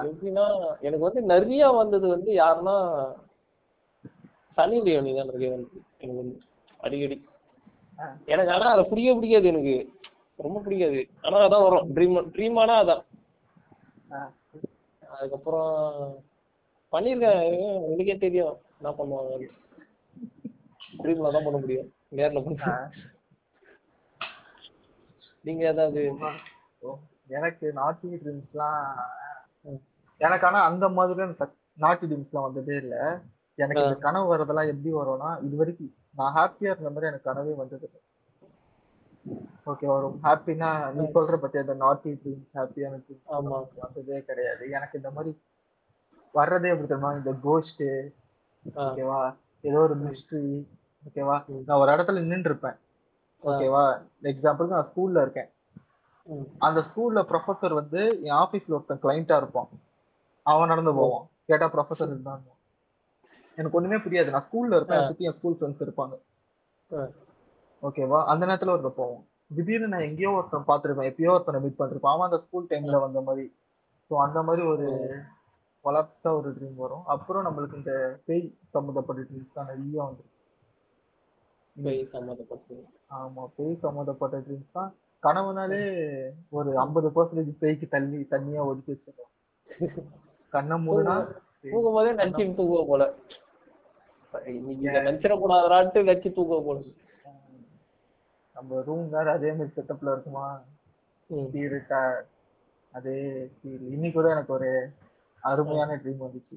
எப்படின்னா 0.09 0.45
எனக்கு 0.87 1.07
வந்து 1.09 1.23
நிறைய 1.33 1.71
வந்தது 1.81 2.07
வந்து 2.09 2.31
யாருன்னா 2.43 2.77
சனி 4.57 4.79
லியோனி 4.87 5.13
தான் 5.19 5.31
நிறைய 5.33 5.51
வந்து 5.55 5.71
எனக்கு 6.01 6.21
வந்து 6.23 6.37
அடிக்கடி. 6.81 7.17
எனக்கு 8.33 8.53
ஆனா 8.57 8.67
அதை 8.75 8.85
பிடிக்க 8.91 9.11
பிடிக்காது 9.17 9.49
எனக்கு. 9.53 9.75
ரொம்ப 10.39 10.59
பிடிக்காது. 10.67 11.01
ஆனா 11.23 11.39
அதான் 11.47 11.65
வரும். 11.67 11.89
ட்ரீம் 11.97 12.31
ட்ரீம் 12.37 12.59
ஆனா 12.63 12.77
அதான். 12.83 13.03
அதுக்கப்புறம் 15.03 15.73
பண்ணிருக்கேன் 16.93 17.43
உங்களுக்கே 17.87 18.17
தெரியும். 18.27 18.57
என்ன 18.83 18.95
பண்ணுவாங்க? 18.99 19.49
ட்ரீம்ல 20.99 21.31
தான் 21.31 21.45
பண்ண 21.45 21.59
முடியும். 21.59 21.89
நேர்ல 22.13 22.41
பண்ண 22.45 22.73
நீங்க 25.45 25.65
ஏதாவது? 25.67 26.03
எனக்கு 27.29 27.73
நாட்டி 27.73 28.09
ட்ரீம்ஸ்லாம். 28.17 28.89
எனக்கு 30.21 30.47
ஆனா 30.47 30.63
அந்த 30.65 30.89
மாதிரியான 30.89 31.35
சக்- 31.39 31.57
நாட்டி 31.79 32.07
ட்ரீம்ஸ்லாம் 32.07 32.43
வந்ததே 32.43 32.77
இல்ல. 32.77 32.97
எனக்கு 33.59 33.83
இந்த 33.83 33.95
கனவு 33.99 34.27
வர்றதெல்லாம் 34.29 34.69
எப்படி 34.69 34.93
வரும்னா 34.93 35.43
இது 35.43 35.57
வரைக்கும் 35.57 35.91
நான் 36.15 36.35
ஹாப்பியா 36.35 36.71
இருந்த 36.71 36.91
மாதிரி 36.91 37.07
எனக்கு 37.07 37.29
கனவே 37.29 37.55
வந்தது 37.55 37.87
ஓகே 39.67 39.87
வரும் 39.87 40.21
ஹாப்பினா 40.23 40.69
நீ 40.93 41.05
சொல்ற 41.15 41.37
பத்தி 41.37 41.59
அந்த 41.59 41.75
நாட்டி 41.75 42.11
ட்ரீம்ஸ் 42.15 42.49
ஹாப்பியான 42.55 42.97
ட்ரீம்ஸ் 43.03 43.29
வந்ததே 43.77 44.23
கிடையாது. 44.23 44.71
எனக்கு 44.71 44.99
இந்த 44.99 45.11
மாதிரி 45.11 45.33
வர்றதே 46.35 46.69
எப்படி 46.73 46.87
தெரியுமா? 46.87 47.13
இந்த 47.13 47.33
கோஸ்ட் 47.43 47.83
ஆ, 47.89 47.95
ஓகேவா? 48.65 49.21
ஏதோ 49.69 49.79
ஒரு 49.87 49.97
மிஸ்ட்ரி 50.05 50.43
ஓகேவா. 51.07 51.37
நான் 51.67 51.81
ஒரு 51.83 51.91
இடத்துல 51.95 52.23
நின்னுட்டு 52.25 52.51
இருப்பேன் 52.51 52.77
ஓகேவா? 53.43 53.85
எக்ஸாம்பிளுக்கு 54.31 54.77
நான் 54.79 54.91
ஸ்கூல்ல 54.91 55.23
இருக்கேன். 55.25 55.51
அந்த 56.67 56.81
ஸ்கூல்ல 56.89 57.21
ப்ரொஃபசர் 57.31 57.75
வந்து 57.81 58.01
என் 58.27 58.39
ஆபீஸ்ல 58.43 58.77
ஒருத்தன் 58.77 59.03
கிளைண்டா 59.05 59.37
இருப்பான். 59.43 59.71
அவன் 60.47 60.71
நடந்து 60.73 60.93
போவான். 60.99 61.27
கேட்டா 61.51 61.67
ப்ரொஃபசர் 61.75 62.13
இருந்தான். 62.13 62.43
எனக்கு 63.59 63.79
ஒண்ணுமே 63.79 63.99
புரியாது. 64.05 64.35
நான் 64.35 64.47
ஸ்கூல்ல 64.49 64.79
இருப்பேன். 64.79 65.07
சுத்தி 65.09 65.29
என் 65.29 65.37
ஸ்கூல் 65.39 65.57
ஃப்ரெண்ட்ஸ் 65.59 65.85
இருப்பாங்க. 65.87 66.15
ஓகேவா? 67.83 68.19
அந்த 68.33 68.43
நேரத்துல 68.47 68.75
ஒருத்தன் 68.75 69.01
போவோம் 69.03 69.23
திடீர்னு 69.57 69.93
நான் 69.93 70.07
எங்கேயோ 70.09 70.31
ஒருத்தன் 70.39 70.69
பார்த்திருப்பேன். 70.69 71.09
எப்பயோ 71.11 71.33
ஒருத்தனை 71.35 71.61
மீட் 71.65 71.81
பண்ணிருப்பேன். 71.81 72.15
அவன் 72.15 72.29
அந்த 72.29 72.39
ஸ்கூல் 72.45 72.71
டைம்ல 72.71 73.01
வந்த 73.07 73.21
மாதிரி. 73.21 73.45
ஸோ 74.11 74.15
அந்த 74.27 74.39
மாதிரி 74.43 74.63
ஒரு 74.73 74.87
கொலாப்ஸா 75.85 76.31
ஒரு 76.39 76.51
ட்ரீம் 76.57 76.77
வரும். 76.77 77.05
அப்புறம் 77.15 77.47
நம்மளுக்கு 77.47 77.81
இந்த 77.81 77.93
பேய் 78.27 78.45
சம்மந்தப்பட்ட 78.75 79.21
ட்ரீம்ஸ் 79.29 79.57
தான் 79.57 79.71
நிறைய 79.71 79.99
வந்து 80.03 80.25
பேய் 81.77 82.03
சம்மந்தப்பட்டது 82.15 82.83
ஆமா 83.19 83.43
பேய் 83.57 83.81
சம்மந்தப்பட்ட 83.85 84.37
ட்ரீம்ஸ் 84.47 84.77
தான். 84.79 84.91
கனவுனாலே 85.23 85.83
ஒரு 86.51 86.71
ஐம்பது 86.79 87.09
பர்சன்டேஜ் 87.17 87.53
பேய்க்கு 87.61 87.87
தள்ளி 87.89 88.21
தண்ணியா 88.33 88.63
ஒதுக்கி 88.71 88.93
வச்சிருக்கோம். 88.93 89.31
கண்ணை 90.53 90.77
மூடுனா 90.85 91.15
தூங்கும் 91.65 91.97
போதே 91.97 92.11
நடிச்சுட்டு 92.13 92.59
தூங்குவ 92.59 92.83
போல. 92.89 93.03
இதை 94.35 94.99
நினைச்சிடக்கூடாதான்ட்டு 94.99 96.07
நடிச்சு 96.09 96.31
தூங்குவ 96.39 96.61
போல. 96.67 96.79
நம்ம 98.57 98.81
ரூம் 98.87 99.07
வேற 99.09 99.27
அதே 99.37 99.51
மாதிரி 99.53 99.75
செட்டப்ல 99.77 100.13
இருக்குமா? 100.15 100.47
இருட்டா 101.63 102.01
அதே. 102.93 103.15
இன்னைக்கு 103.93 104.17
கூட 104.17 104.29
எனக்கு 104.31 104.53
ஒரு 104.53 104.71
அருமையான 105.43 105.97
ட்ரீம் 105.97 106.25
வந்துச்சு. 106.25 106.57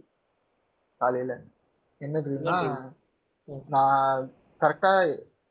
காலையில. 1.02 1.34
என்ன 2.02 2.20
ட்ரீம்னா. 2.20 2.58
நான் 3.68 4.30
கரெக்டா 4.62 4.92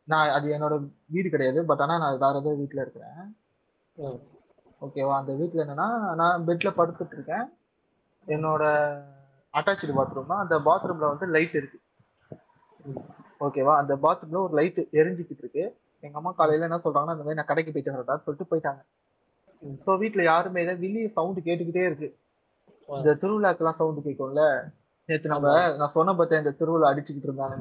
நான் 0.08 0.30
அது 0.30 0.46
என்னோட 0.56 0.74
வீடு 1.06 1.28
கிடையாது. 1.30 1.64
பட் 1.64 1.80
ஆனா 1.80 1.98
நான் 1.98 2.18
வேற 2.18 2.38
ஏதோ 2.38 2.54
வீட்ல 2.54 2.80
இருக்கிறேன். 2.80 3.20
ஓகேவா 4.82 5.14
அந்த 5.18 5.32
வீட்ல 5.32 5.64
என்னன்னா 5.64 5.88
நான் 6.14 6.46
பெட்ல 6.46 6.70
படுத்துட்டு 6.70 7.12
இருக்கேன். 7.12 7.46
என்னோட 8.26 8.64
அட்டாச்சு 9.54 9.94
பாத்ரூம் 9.98 10.26
தான் 10.26 10.42
அந்த 10.44 10.56
பாத்ரூம்ல 10.58 11.08
வந்து 11.12 11.26
லைட் 11.26 11.56
இருக்கு. 11.60 11.78
ஓகேவா 13.40 13.74
அந்த 13.76 13.94
பாத்ரூம்ல 13.96 14.40
ஒரு 14.46 14.54
லைட் 14.54 14.80
எரிஞ்சுக்கிட்டு 15.00 15.44
இருக்கு. 15.44 15.64
எங்க 16.02 16.16
அம்மா 16.16 16.32
காலையில 16.32 16.64
என்ன 16.64 16.80
சொல்றாங்கன்னா 16.84 17.14
இந்த 17.16 17.24
மாதிரி 17.24 17.34
நான் 17.34 17.50
கடைக்கு 17.50 17.72
போயிட்டு 17.72 17.94
வரதா 17.94 18.16
சொல்லிட்டு 18.24 18.50
போயிட்டாங்க. 18.50 18.80
ம். 19.62 19.78
ஸோ 19.86 19.98
வீட்ல 19.98 20.22
யாருமே 20.22 20.60
இல்லை. 20.60 20.74
வெளியே 20.76 21.06
சவுண்ட் 21.08 21.46
கேட்டுக்கிட்டே 21.46 21.84
இருக்கு. 21.90 22.08
இந்த 22.88 23.12
திருவிழாக்கெல்லாம் 23.22 23.78
சவுண்ட் 23.80 24.06
கேட்கும்ல 24.06 24.44
நேத்து 25.08 25.32
நம்ம 25.32 25.48
நான் 25.80 25.94
சொன்ன 25.96 26.14
பார்த்தேன் 26.18 26.42
இந்த 26.42 26.52
திருவிழா 26.60 26.90
அடிச்சுக்கிட்டு 26.92 27.28
இருந்தாங்க 27.30 27.56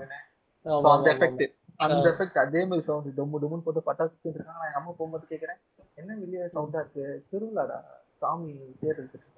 அந்த 0.96 1.10
எஃபெக்ட் 1.16 1.44
அந்த. 1.84 2.04
எஃபெக்ட் 2.12 2.38
அதே 2.44 2.62
மாதிரி 2.70 2.86
சவுண்ட் 2.88 3.16
டொம்மு 3.18 3.40
டொம்முன்னு 3.42 3.66
போட்டு 3.66 3.82
பட்டாசு 3.88 4.14
இருக்காங்க. 4.32 4.60
நான் 4.64 4.78
அம்மா 4.80 4.92
போகும்போது 4.98 5.26
கேக்குறேன் 5.32 5.60
என்ன 6.00 6.12
வெளியே 6.22 6.44
சவுண்டா 6.56 6.82
இருக்கு? 6.84 7.06
திருவிழாடா? 7.32 7.78
சாமி 8.22 8.52
தேர் 8.82 9.00
எடுத்துட்டு. 9.00 9.30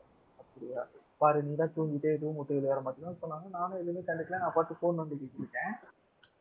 அப்படியா? 0.42 0.82
பாரு 1.22 1.40
நீ 1.48 1.54
தான் 1.62 1.74
தூங்கிட்டே 1.76 2.12
ரூம் 2.24 2.38
விட்டு 2.40 2.58
வெளியே 2.58 2.72
வர 2.74 2.82
மாட்டேன்னு 2.86 3.22
சொன்னாங்க. 3.24 3.48
நானும் 3.58 3.80
எதுவுமே 3.82 4.02
கண்டுக்கல. 4.10 4.40
நான் 4.44 4.56
பாட்டு 4.58 4.78
ஃபோன் 4.80 5.02
வந்து 5.04 5.20
கேட்டுருக்கேன் 5.22 5.74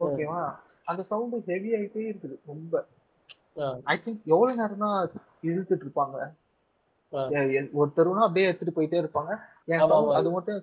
ஓகேவா 0.01 0.43
அந்த 0.91 1.03
சவுண்ட் 1.13 1.49
ஹெவி 1.51 1.71
ஆயிட்டே 1.79 2.07
இருக்குது 2.11 2.37
ரொம்ப. 2.53 2.85
ஐ 3.93 3.97
திங்க் 4.05 4.23
எவ்வளவு 4.35 4.59
நேரம் 4.61 4.85
தான் 4.85 4.99
இழுத்துட்டு 5.49 5.85
இருப்பாங்க? 5.87 6.19
ஆ. 7.15 7.29
எ- 7.31 7.53
எ- 7.53 7.69
ஒரு 7.73 7.91
தெருவுனா 7.97 8.21
அப்படியே 8.21 8.47
எடுத்துட்டு 8.47 8.83
போயிட்டே 8.83 9.01
இருப்பாங்க. 9.01 9.39
அது 10.15 10.31
மட்டும் 10.31 10.63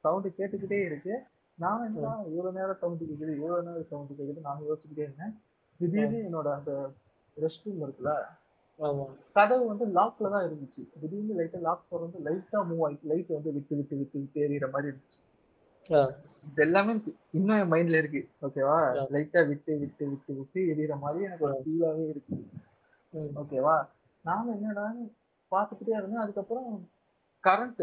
சவுண்ட் 0.00 0.26
கேட்டுக்கிட்டே 0.38 0.84
இருக்கு. 0.84 1.22
நான் 1.54 1.94
என்ன 1.94 2.08
இவ்வளவு 2.26 2.58
நேரம் 2.58 2.76
சவுண்ட் 2.80 3.00
கேக்குது 3.00 3.34
இவ்வளவு 3.34 3.62
நேரம் 3.62 3.84
சவுண்ட் 3.84 4.10
கேக்குது 4.10 4.40
நான் 4.40 4.60
யோசிச்சுக்கிட்டே 4.70 4.98
இருந்தேன். 4.98 5.42
திடீர்னு 5.78 6.16
என்னோட 6.16 6.46
அந்த 6.52 6.90
ரெஸ்ட் 7.40 7.64
ரூம் 7.64 7.90
இருக்குல்ல 7.90 8.14
கதவு 9.32 9.66
வந்து 9.66 9.86
லாக்ல 9.86 10.30
தான் 10.30 10.44
இருந்துச்சு. 10.44 10.88
திடீர்னு 11.00 11.42
லைட்டா 11.42 11.60
லாக் 11.60 11.84
வந்து 11.90 12.18
லைட்டா 12.24 12.54
மூவ் 12.54 12.90
ஆயிட்டு 12.90 13.02
லைட் 13.02 13.26
வந்து 13.28 13.52
விட்டு 13.52 13.76
விட்டு 13.76 13.96
விட்டு 13.96 14.18
விட்டு 14.18 14.40
எறிகிற 14.40 14.70
மாதிரி 14.70 14.92
இருந்துச்சு. 14.92 15.94
இது 16.50 16.62
எல்லாமே 16.62 17.02
இன்னும் 17.30 17.58
என் 17.58 17.72
மைண்ட்ல 17.72 17.98
இருக்கு. 17.98 18.28
ஓகேவா. 18.42 18.94
லைட்டா 19.10 19.46
விட்டு 19.46 19.78
விட்டு 19.78 20.08
விட்டு 20.08 20.34
விட்டு 20.34 20.60
எரியற 20.60 20.98
மாதிரி 20.98 21.24
எனக்கு 21.24 21.44
ஒரு 21.44 21.62
ஃபீலாவே 21.64 22.08
இருக்கு. 22.08 22.46
ஓகேவா 23.14 23.86
நானும் 24.22 24.64
என்னடான்னு 24.64 25.12
பார்த்துக்கிட்டே 25.50 25.94
இருந்தேன். 25.98 26.16
அதுக்கப்புறம் 26.16 26.68
கரண்ட் 27.44 27.82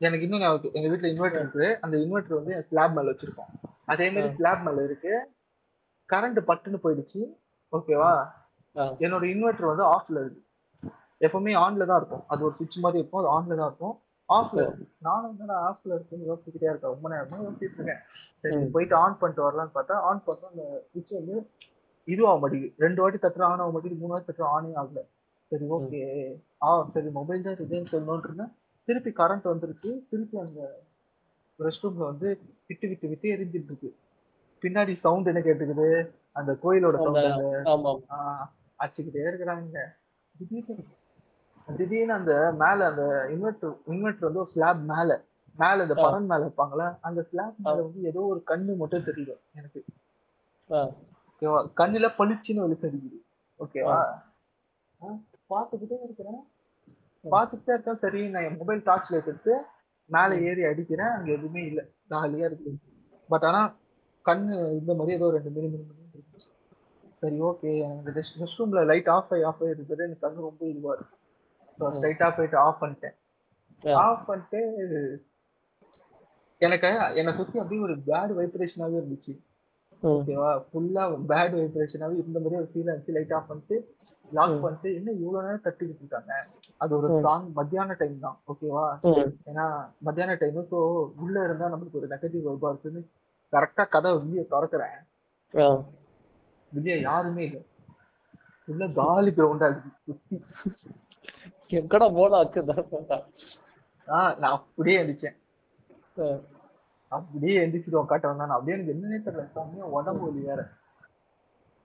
எனக்கு 0.00 0.24
இன்னும் 0.24 0.40
ஞாபகம் 0.40 0.72
எங்க 0.72 0.88
வீட்ல 0.88 1.08
இன்வெர்டர் 1.08 1.38
இருக்கு 1.38 1.78
அந்த 1.80 1.96
இன்வெர்டர் 1.96 2.34
வந்து 2.34 2.66
ஸ்லாப் 2.68 2.92
மேல 2.92 3.10
வச்சிருக்கோம். 3.10 3.50
அதே 3.84 4.10
மாதிரி 4.10 4.34
ஸ்லாப் 4.34 4.62
மேல 4.62 4.84
இருக்கு. 4.84 5.12
கரண்ட் 6.08 6.40
பட்டுன்னு 6.48 6.78
போயிடுச்சு. 6.84 7.20
ஓகேவா. 7.72 8.12
என்னோட 8.76 9.24
இன்வெர்டர் 9.34 9.70
வந்து 9.72 9.84
ஆஃப்ல 9.84 10.20
இருக்கு. 10.24 10.42
எப்பவுமே 11.20 11.52
ஆன்ல 11.64 11.86
தான் 11.86 11.96
இருக்கும். 11.96 12.24
அது 12.26 12.44
ஒரு 12.44 12.54
சுவிட்ச் 12.58 12.78
மாதிரி 12.78 12.98
இருக்கும். 13.02 13.24
அது 13.24 13.30
ஆன்ல 13.34 13.56
தான் 13.56 13.66
இருக்கும். 13.66 13.94
ஆஃப்ல 14.28 14.60
இருக்கு. 14.62 14.86
நானும் 14.98 15.30
என்னடா 15.30 15.56
ஆஃப்ல 15.70 15.94
இருக்குன்னு 15.94 16.32
யோசிச்சுக்கிட்டே 16.32 16.68
இருக்கேன். 16.70 16.92
ரொம்ப 16.92 17.08
நேரமா 17.08 17.38
யோசிச்சுட்டு 17.46 17.78
இருக்கேன். 17.78 18.02
சரி. 18.40 18.64
போயிட்டு 18.66 18.96
ஆன் 18.96 19.18
பண்ணிட்டு 19.18 19.44
வரலாம்னு 19.46 19.74
பார்த்தா 19.74 19.92
ஆன் 20.08 20.24
பண்ணா 20.24 20.48
அந்த 20.48 20.84
சுவிட்ச் 20.90 21.12
வந்து 21.12 21.36
இதுவாக 22.06 22.40
மாட்டேங்குது. 22.40 22.74
ரெண்டு 22.78 23.02
வாட்டி 23.02 23.18
தட்டுற 23.18 23.42
ஆன் 23.42 23.58
ஆக 23.58 23.70
மாட்டேங்குது. 23.70 24.06
மூணு 24.06 24.12
வாட்டி 24.12 24.32
தட்டுற 24.32 24.46
ஆனே 24.56 24.82
ஆகல. 24.82 25.02
சரி 25.54 25.66
ஓகே. 25.76 26.00
ஆ 26.62 26.70
சரி 26.94 27.08
மொபைல் 27.16 27.42
தான் 27.42 27.58
ரிசைன் 27.58 27.90
சொல்லணும்னு 27.90 28.24
இருந்தேன் 28.24 28.52
திருப்பி 28.88 29.10
கரண்ட் 29.18 29.50
வந்துருச்சு 29.50 29.90
திருப்பி 30.10 30.36
அந்த 30.40 30.60
ரெஸ்ட் 31.58 31.84
ரூம்ல 31.84 32.04
வந்து 32.08 32.28
விட்டு 32.70 32.86
விட்டு 32.88 33.10
விட்டு 33.10 33.26
எரிஞ்சிட்டு 33.34 33.70
இருக்கு 33.70 33.90
பின்னாடி 34.62 34.92
சவுண்ட் 35.02 35.30
என்ன 35.30 35.40
கேட்டுக்குது? 35.42 35.88
அந்த 36.36 36.52
கோயிலோட 36.62 36.96
சவுண்ட் 36.98 37.18
அடிச்சுக்கிட்டே 38.78 39.26
இருக்கிறாங்க 39.28 39.82
திடீர்னு 40.34 40.76
திடீர்னு 41.68 42.14
அந்த 42.14 42.32
மேல 42.62 42.86
அந்த 42.90 43.04
இன்வெர்டர் 43.34 43.76
இன்வெர்டர் 43.92 44.28
வந்து 44.28 44.42
ஒரு 44.42 44.52
ஸ்லாப் 44.54 44.82
மேல 44.90 45.10
மேல 45.58 45.84
இந்த. 45.84 45.94
பரன் 46.04 46.28
மேல 46.30 46.46
இருப்பாங்களா 46.46 46.88
அந்த 47.00 47.20
ஸ்லாப் 47.28 47.58
மேல 47.64 47.76
வந்து 47.86 48.08
ஏதோ 48.10 48.22
ஒரு 48.32 48.40
கண்ணு 48.50 48.72
மட்டும் 48.76 49.06
தெரியும் 49.10 49.40
எனக்கு. 49.54 49.80
ஓகேவா? 51.26 51.60
கண்ணுல 51.80 52.08
பளிச்சுன்னு 52.18 52.64
அடிக்குது. 52.64 53.18
ஓகேவா? 53.60 53.98
பார்த்துக்கிட்டே 55.50 55.98
இருக்கிறேன். 56.06 56.40
பார்த்துக்கிட்டே 57.24 57.74
இருக்கேன். 57.74 58.00
சரி 58.04 58.20
நான் 58.32 58.46
என் 58.48 58.58
மொபைல் 58.60 58.82
டார்ச் 58.88 59.10
லைட் 59.12 59.30
எடுத்து 59.32 59.54
மேலே 60.10 60.34
ஏறி 60.48 60.62
அடிக்கிறேன். 60.70 61.12
அங்க 61.16 61.28
எதுவுமே 61.36 61.62
இல்ல. 61.70 61.80
ஜாலியா 62.12 62.46
இருக்கு. 62.50 62.72
பட் 63.28 63.46
ஆனா 63.50 63.60
கண்ணு 64.26 64.54
இந்த 64.80 64.92
மாதிரி 64.98 65.16
ஏதோ 65.18 65.26
ரெண்டு 65.36 65.50
மினி 65.54 65.68
மினி 65.72 65.84
மினி 65.90 66.04
இருந்துச்சு 66.14 66.50
சரி 67.22 67.38
ஓகே 67.48 67.70
எனக்கு 67.84 68.14
ரெஸ்ட் 68.18 68.38
ரெஸ்ட் 68.42 68.60
ரூம்ல 68.60 68.80
லைட் 68.90 69.10
ஆஃப் 69.16 69.30
ஆகி 69.34 69.44
ஆஃப் 69.50 69.62
ஆகி 69.62 69.72
எனக்கு 70.06 70.24
கண்ணு 70.24 70.46
ரொம்ப 70.48 70.62
இதுவா 70.72 70.92
இருக்கு. 70.96 71.14
ஸோ 71.78 71.84
ஸ்ட்ரைட்டா 71.94 72.28
போயிட்டு 72.36 72.58
ஆஃப் 72.66 72.82
பண்ணிட்டேன். 72.82 73.16
ஆஃப் 74.06 74.26
பண்ணிட்டு 74.28 74.60
எனக்கு 76.60 76.88
என்னை 77.20 77.32
சுத்தி 77.38 77.56
அப்படியே 77.62 77.80
ஒரு 77.86 77.94
பேட் 78.08 78.32
வைப்ரேஷனாவே 78.38 78.96
இருந்துச்சு. 79.00 79.32
ஓகேவா 80.02 80.50
ஃபுல்லா 80.68 81.02
பேட் 81.32 81.54
வைப்ரேஷனாவே 81.58 82.16
இருந்த 82.22 82.38
மாதிரி 82.44 82.60
ஒரு 82.62 82.70
ஃபீல் 82.72 82.90
ஆச்சு 82.94 83.14
லைட் 83.16 83.34
ஆஃப் 83.38 83.50
பண்ணிட்டு 83.50 83.76
லாக். 84.34 84.62
பண்ணிட்டு 84.62 84.94
என்ன 84.94 85.10
இவ்வளவு 85.12 85.44
நேரம் 85.44 85.64
தட்டிக்கிட்டு 85.64 86.02
இருக்காங்க? 86.02 86.32
அது 86.80 86.96
ஒரு. 86.98 87.08
ஸ்ட்ராங் 87.14 87.52
மத்தியான 87.52 87.94
டைம் 87.94 88.18
தான். 88.20 88.38
ஓகேவா. 88.46 88.84
ஏன்னா 89.46 89.64
மத்தியான 89.98 90.34
டைம் 90.34 90.66
ஸோ 90.70 90.78
உள்ள 91.16 91.44
இருந்தா 91.44 91.68
நமக்கு 91.68 91.98
ஒரு 91.98 92.08
நெகட்டிவ் 92.08 92.48
வைபா 92.48 92.68
இருக்குன்னு 92.68 93.02
கரெக்டா 93.52 93.88
கதவை 93.88 94.18
வெளியே 94.18 94.46
திறக்கிறேன். 94.50 94.96
ஆ. 95.54 95.66
வெளியே 96.72 97.00
யாருமே 97.00 97.44
இல்லை. 97.44 97.62
உள்ள 98.68 98.88
காலி 98.92 99.30
கிரவுண்டா 99.30 99.66
இருக்கு 99.66 99.90
சுத்தி. 100.06 100.36
எங்கடா 101.70 102.06
வச்சிருந்தா 102.34 103.18
ஆஹ் 104.08 104.36
நான் 104.36 104.52
அப்படியே 104.52 105.02
எந்திரிச்சேன். 105.02 105.36
அப்படியே 107.12 107.66
எந்திரிச்சிட்டு 107.66 108.00
உட்காட்ட 108.00 108.26
வந்தான். 108.26 108.50
அப்படியே 108.50 108.76
எனக்கு 108.76 108.94
என்னன்னே 108.94 109.20
தெரியல. 109.26 109.44
செம்மையா 109.52 109.84
உடம்பு 109.90 110.24
வலி 110.24 110.40
வேற. 110.40 110.62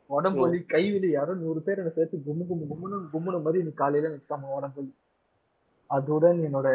உடம்பு 0.09 0.39
வலி 0.43 0.59
கை 0.67 0.83
வலி 0.91 1.09
யாரோ 1.11 1.33
நூறு 1.39 1.59
பேர் 1.61 1.81
என்ன 1.81 1.91
சேர்த்து 1.95 2.17
கும்மு 2.25 2.43
கும்மு 2.49 2.65
கும்முன்னு 2.69 3.09
கும்முன 3.11 3.41
மாதிரி 3.41 3.63
நீ 3.63 3.71
காலையில 3.73 4.11
நிற்காம 4.13 4.49
உடம்பு 4.55 4.79
வலி. 4.79 4.93
அதுடன் 5.89 6.39
என்னோட 6.47 6.69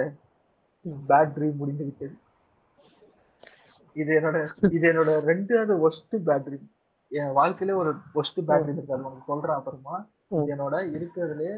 ம். 0.85 1.01
பேட்டரி 1.09 1.49
முடிந்து 1.55 1.85
விட்டது 1.85 2.15
இது 3.97 4.13
என்னோட 4.19 4.39
இது 4.71 4.85
என்னோட 4.91 5.11
ரெண்டாவது 5.29 5.75
ஒஸ்ட் 5.87 6.15
பேட்டரி 6.29 6.59
என் 7.13 7.35
வாழ்க்கையில 7.37 7.75
ஒரு 7.81 7.91
ஒஸ்ட் 8.15 8.41
பேட்டரி 8.49 8.73
இருக்கு. 8.73 8.95
அது 8.95 9.05
உனக்கு 9.05 9.31
சொல்றேன் 9.31 9.59
அப்புறமா. 9.59 9.97
என்னோட 10.49 10.75
இருக்கிறதுலே. 10.95 11.53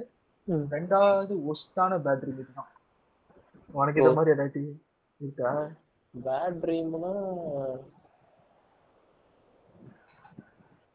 ரெண்டாவது 0.73 1.35
ஒஸ்டான 1.51 1.93
பேட்டரி 2.05 2.33
இதுதான். 2.35 2.71
உனக்கு 3.75 4.01
இந்த 4.03 4.13
மாதிரி 4.13 4.35
ஏதாச்சும் 4.35 4.73
இருக்கா? 5.21 5.51
பேட் 6.15 6.59
ட்ரீம்னா 6.63 7.13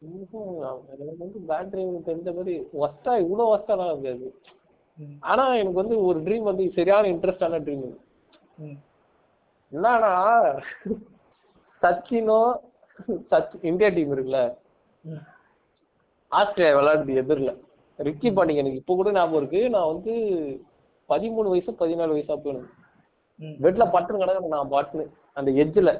எனக்கு 0.02 1.22
வந்து 1.24 1.38
பேட் 1.48 1.70
ட்ரீம் 1.72 2.06
தெரிஞ்ச 2.08 2.28
மாதிரி 2.36 2.54
ஒஸ்டா 2.84 3.12
இவ்வளவு 3.24 3.50
ஒஸ்டாலாம் 3.54 3.90
இருக்காது. 3.92 4.26
ஆனா 5.30 5.44
எனக்கு 5.54 5.82
வந்து 5.82 5.96
ஒரு 6.04 6.18
ட்ரீம் 6.20 6.48
வந்து 6.50 6.64
சரியான 6.76 7.04
இன்ட்ரெஸ்டான 7.08 7.60
ட்ரீம். 7.66 7.84
என்னன்னா 9.72 10.12
சச்சினும் 11.82 12.52
சச் 13.30 13.54
இந்தியா 13.70 13.90
டீம் 13.96 14.12
இருக்குல்ல. 14.14 14.40
ஆஸ்திரேலியா 16.32 16.74
விளையாடுது 16.78 17.14
எதிரில். 17.22 17.54
ரிக்கி 17.98 18.28
பாண்டிங் 18.36 18.60
எனக்கு 18.60 18.80
இப்போ 18.82 18.94
கூட 18.94 19.10
ஞாபகம் 19.12 19.40
இருக்கு. 19.40 19.60
நான் 19.70 19.90
வந்து 19.92 20.12
பதிமூணு 21.08 21.48
வயசு 21.52 21.72
பதினாலு 21.82 22.16
வயசா 22.16 22.34
அப்போ 22.36 22.50
எனக்கு 22.50 22.70
ம். 23.40 23.56
பெட்ல 23.62 23.84
பட்டுன்னு 23.94 24.22
கிடக்குறேன் 24.22 24.54
நான் 24.56 24.72
பாட்டுன்னு. 24.74 25.06
அந்த 25.38 25.50
எட்ஜ்ல 25.62 25.90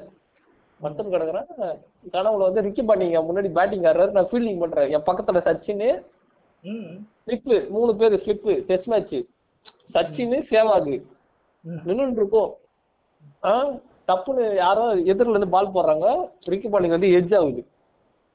பட்டுன்னு 0.83 1.13
கிடக்குறேன் 1.13 1.79
கனவுல 2.11 2.37
வந்து 2.37 2.61
ரிக்கி 2.61 2.85
பாண்டிங்க 2.85 3.23
முன்னாடி 3.23 3.51
பேட்டிங் 3.51 3.81
ஆடுறாரு. 3.81 4.11
நான் 4.11 4.25
ஃபீல்டிங் 4.25 4.59
பண்றேன். 4.59 4.91
என் 4.91 5.01
பக்கத்துல 5.01 5.39
சச்சின். 5.39 6.03
ஸ்லிப்பு 7.27 7.69
மூணு 7.69 7.95
பேரு 7.95 8.21
slip 8.25 8.61
test 8.61 8.87
match 8.87 9.15
Sachin 9.93 10.43
Sehwag. 10.51 11.01
நின்னுட்டு 11.85 12.11
இருக்கோம் 12.11 12.53
ஆஹ் 13.43 13.81
டப்புன்னு 14.07 14.55
யாரோ 14.55 14.95
எதிரில 14.95 15.29
இருந்து 15.29 15.47
பால் 15.47 15.67
போடுறாங்க. 15.67 16.29
ரிக்கி 16.45 16.67
பாண்டிங் 16.67 16.89
வந்து 16.89 17.07
எட்ஜ் 17.07 17.37
ஆகுது. 17.37 17.65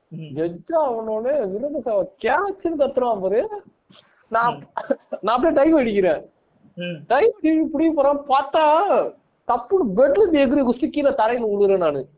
ம். 0.09 0.37
எட்ஜ் 0.37 0.73
ஆகணும்னு 0.73 1.51
விருது 1.51 1.81
கேட்ச்னு 2.23 2.79
கத்துறான் 2.79 3.21
பாரு. 3.21 3.49
நான் 4.29 4.69
நான் 5.21 5.37
அப்படியே 5.37 5.61
டைவ் 5.61 5.81
அடிக்கிறேன். 5.81 6.31
ம். 6.75 7.05
டைவ் 7.09 7.31
அடி 7.37 7.55
இப்படி 7.57 7.91
போறான். 7.91 8.25
பார்த்தா 8.29 8.65
டப்புன்னு 9.49 9.97
பெட்ல 9.97 10.27
எகிரி 10.33 10.63
குஸ்தி 10.63 10.91
கீழே 10.91 11.09
தரையில 11.09 11.45
விழுறேன் 11.53 11.77
நானு. 11.77 12.09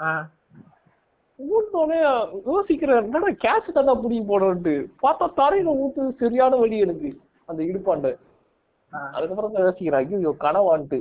ஆ. 0.00 0.10
ஊட்டோடனே 1.38 1.98
யோசிக்கிறேன் 2.48 2.98
என்னடா 3.00 3.30
கேட்ச் 3.44 3.68
தாண்டா 3.70 3.94
பிடிக்க 3.96 4.22
போனோன்ட்டு 4.24 4.72
பார்த்தா 5.02 5.26
தரையில 5.38 5.74
ஊத்து 5.82 6.02
சரியான 6.20 6.56
வழி 6.56 6.78
எனக்கு 6.78 7.10
அந்த 7.48 7.60
இடுப்பாண்ட. 7.62 8.08
அதுக்கப்புறம் 9.12 9.52
தான் 9.52 9.66
யோசிக்கிறேன் 9.66 10.10
ஐயோ 10.16 10.32
கனவான்ட்டு. 10.40 10.98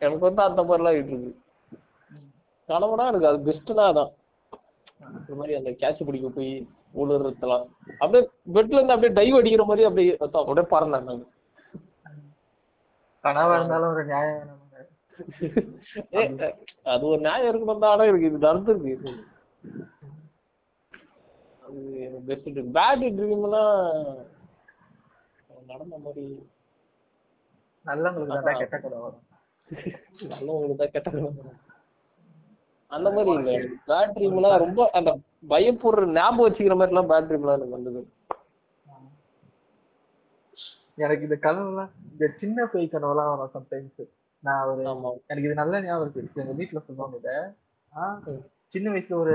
எனக்கு 0.00 0.24
வந்து 0.24 0.42
அந்த 0.42 0.62
மாதிரிலாம் 0.62 0.98
இருக்கு. 0.98 1.18
கனவுனா 2.68 3.04
எனக்கு 3.06 3.28
அது 3.28 3.38
பெஸ்ட்னா 3.48 3.84
அதான். 3.90 4.12
இந்த 5.18 5.34
மாதிரி 5.34 5.54
அந்த 5.56 5.70
கேட்ச் 5.80 6.06
பிடிக்க 6.06 6.28
போய் 6.30 6.52
விழுறதுலாம் 6.94 7.64
அப்படியே 8.00 8.22
பெட்ல 8.54 8.78
இருந்து 8.78 8.94
அப்படியே 8.94 9.16
டைவ் 9.18 9.38
அடிக்கிற 9.38 9.64
மாதிரி 9.64 9.86
அப்படியே 9.88 10.12
அப்படியே 10.22 10.66
பறந்தேன் 10.70 11.08
நான். 11.08 11.24
கனவா 13.24 13.54
இருந்தாலும் 13.56 13.92
ஒரு 13.94 14.04
நியாயம் 14.04 14.52
அது 16.92 17.02
ஒரு 17.10 17.20
நியாயம் 17.26 17.50
இருக்கணும் 17.50 17.82
தான் 17.82 17.92
ஆனா 17.94 18.08
எனக்கு 18.10 18.28
இது 18.30 18.46
நடந்திருக்கு. 18.46 19.12
அது 21.66 21.80
பெஸ்ட் 22.28 22.48
பேட் 22.78 23.06
ட்ரீம்லாம் 23.18 23.78
நடந்த 25.70 25.96
மாதிரி 26.04 26.24
நல்லவங்களுக்கு 27.84 28.46
தான் 28.48 28.60
கெட்ட 28.60 28.76
கதை 28.84 28.98
வரும். 29.04 29.22
நல்லவங்களுக்கு 30.32 30.80
தான் 30.82 30.92
கெட்ட 30.94 31.08
வரும். 31.16 31.56
அந்த 32.90 33.08
மாதிரி 33.14 33.30
இல்ல. 33.38 33.52
பேட் 33.88 34.18
ரொம்ப 34.64 34.82
அந்த 34.98 35.10
பயப்படுற 35.52 36.04
ஞாபகம் 36.18 36.46
வச்சுக்கிற 36.46 36.76
மாதிரி 36.78 36.94
எல்லாம் 36.94 37.10
பேட் 37.12 37.28
ட்ரீம்லாம் 37.30 37.58
எனக்கு 37.58 37.76
வந்தது. 37.78 38.02
எனக்கு 41.04 41.26
இந்த 41.28 41.36
கனவுலாம் 41.46 41.90
இந்த 42.12 42.26
சின்ன 42.40 42.66
பேய் 42.72 42.92
கனவுலாம் 42.94 43.30
வரும் 43.32 43.54
சம்டைம்ஸ் 43.56 44.04
நான் 44.48 44.66
ஒரு 44.70 44.82
எனக்கு 45.30 45.46
இது 45.48 45.60
நல்ல 45.60 45.80
ஞாபகம் 45.86 46.16
இருக்கு. 46.22 46.42
எங்க 46.42 46.54
வீட்டுல 46.60 46.80
சொல்லுவாங்க 46.86 47.16
இத. 47.22 47.30
சின்ன 48.74 48.86
வயசுல 48.92 49.16
ஒரு 49.24 49.34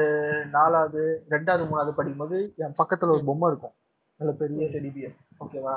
நாலாவது 0.56 1.02
ரெண்டாவது 1.34 1.64
மூணாவது 1.70 1.94
படிக்கும்போது 2.00 2.38
என் 2.64 2.78
பக்கத்துல 2.82 3.14
ஒரு 3.16 3.24
பொம்மை 3.30 3.48
இருக்கும். 3.52 3.76
நல்ல 4.20 4.32
பெரிய 4.42 4.68
டெடிபியர் 4.74 5.16
ஓகேவா 5.44 5.74